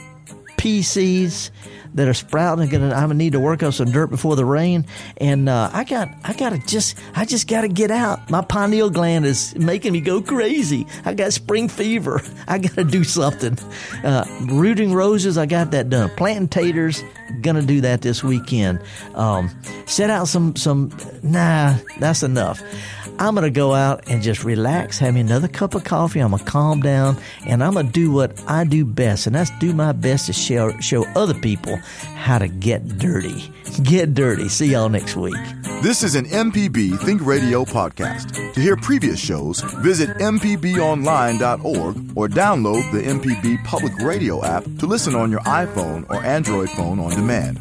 pea 0.67 0.83
seeds 0.83 1.53
that 1.95 2.09
are 2.09 2.14
sprouting. 2.14 2.75
I'm 2.75 2.91
gonna 2.91 3.14
need 3.14 3.35
to 3.35 3.41
work 3.41 3.62
on 3.62 3.71
some 3.71 3.93
dirt 3.93 4.09
before 4.09 4.35
the 4.35 4.45
rain, 4.45 4.85
and 5.19 5.49
uh, 5.49 5.71
I 5.73 5.85
got 5.85 6.09
I 6.25 6.33
gotta 6.33 6.59
just 6.67 6.99
I 7.14 7.25
just 7.25 7.47
gotta 7.47 7.69
get 7.69 7.93
out. 7.93 8.29
My 8.31 8.43
pineal 8.43 8.91
gland 8.91 9.27
is 9.27 9.55
making 9.55 9.93
me 9.93 10.01
go 10.01 10.21
crazy. 10.21 10.85
I 11.05 11.14
got 11.14 11.33
spring 11.33 11.69
fever. 11.69 12.21
I 12.49 12.59
gotta 12.59 12.83
do 12.83 13.05
something. 13.05 13.57
Uh, 14.03 14.25
rooting 14.47 14.93
roses, 14.93 15.39
I 15.39 15.47
got 15.47 15.71
that 15.71 15.89
done. 15.89 16.11
Planting 16.17 16.49
taters, 16.49 17.05
gonna 17.43 17.62
do 17.62 17.81
that 17.83 18.03
this 18.03 18.25
weekend. 18.25 18.81
Um, 19.14 19.51
set 19.87 20.11
out 20.11 20.27
some 20.27 20.57
some. 20.57 20.91
Nah, 21.23 21.77
that's 22.01 22.25
enough. 22.25 22.61
I'm 23.19 23.35
going 23.35 23.45
to 23.45 23.51
go 23.51 23.73
out 23.73 24.09
and 24.09 24.23
just 24.23 24.45
relax, 24.45 24.99
have 24.99 25.14
me 25.14 25.21
another 25.21 25.49
cup 25.49 25.75
of 25.75 25.85
coffee. 25.85 26.21
I'm 26.21 26.31
going 26.31 26.45
to 26.45 26.51
calm 26.51 26.81
down 26.81 27.17
and 27.47 27.64
I'm 27.64 27.73
going 27.73 27.87
to 27.87 27.93
do 27.93 28.11
what 28.12 28.43
I 28.47 28.64
do 28.64 28.85
best. 28.85 29.27
And 29.27 29.35
that's 29.35 29.51
do 29.59 29.73
my 29.73 29.93
best 29.93 30.27
to 30.27 30.33
show, 30.33 30.79
show 30.81 31.05
other 31.14 31.35
people 31.35 31.77
how 32.14 32.39
to 32.39 32.49
get 32.49 32.99
dirty. 32.99 33.51
Get 33.83 34.14
dirty. 34.14 34.49
See 34.49 34.69
y'all 34.69 34.89
next 34.89 35.17
week. 35.17 35.37
This 35.83 36.03
is 36.03 36.14
an 36.14 36.25
MPB 36.27 36.99
Think 37.01 37.21
Radio 37.27 37.64
podcast. 37.64 38.55
To 38.55 38.61
hear 38.61 38.77
previous 38.77 39.19
shows, 39.21 39.61
visit 39.83 40.09
MPBOnline.org 40.17 41.97
or 42.17 42.29
download 42.29 42.91
the 42.93 43.03
MPB 43.03 43.62
Public 43.64 43.95
Radio 43.99 44.43
app 44.45 44.64
to 44.79 44.87
listen 44.87 45.14
on 45.14 45.31
your 45.31 45.41
iPhone 45.41 46.09
or 46.09 46.25
Android 46.25 46.71
phone 46.71 46.99
on 47.01 47.11
demand. 47.11 47.59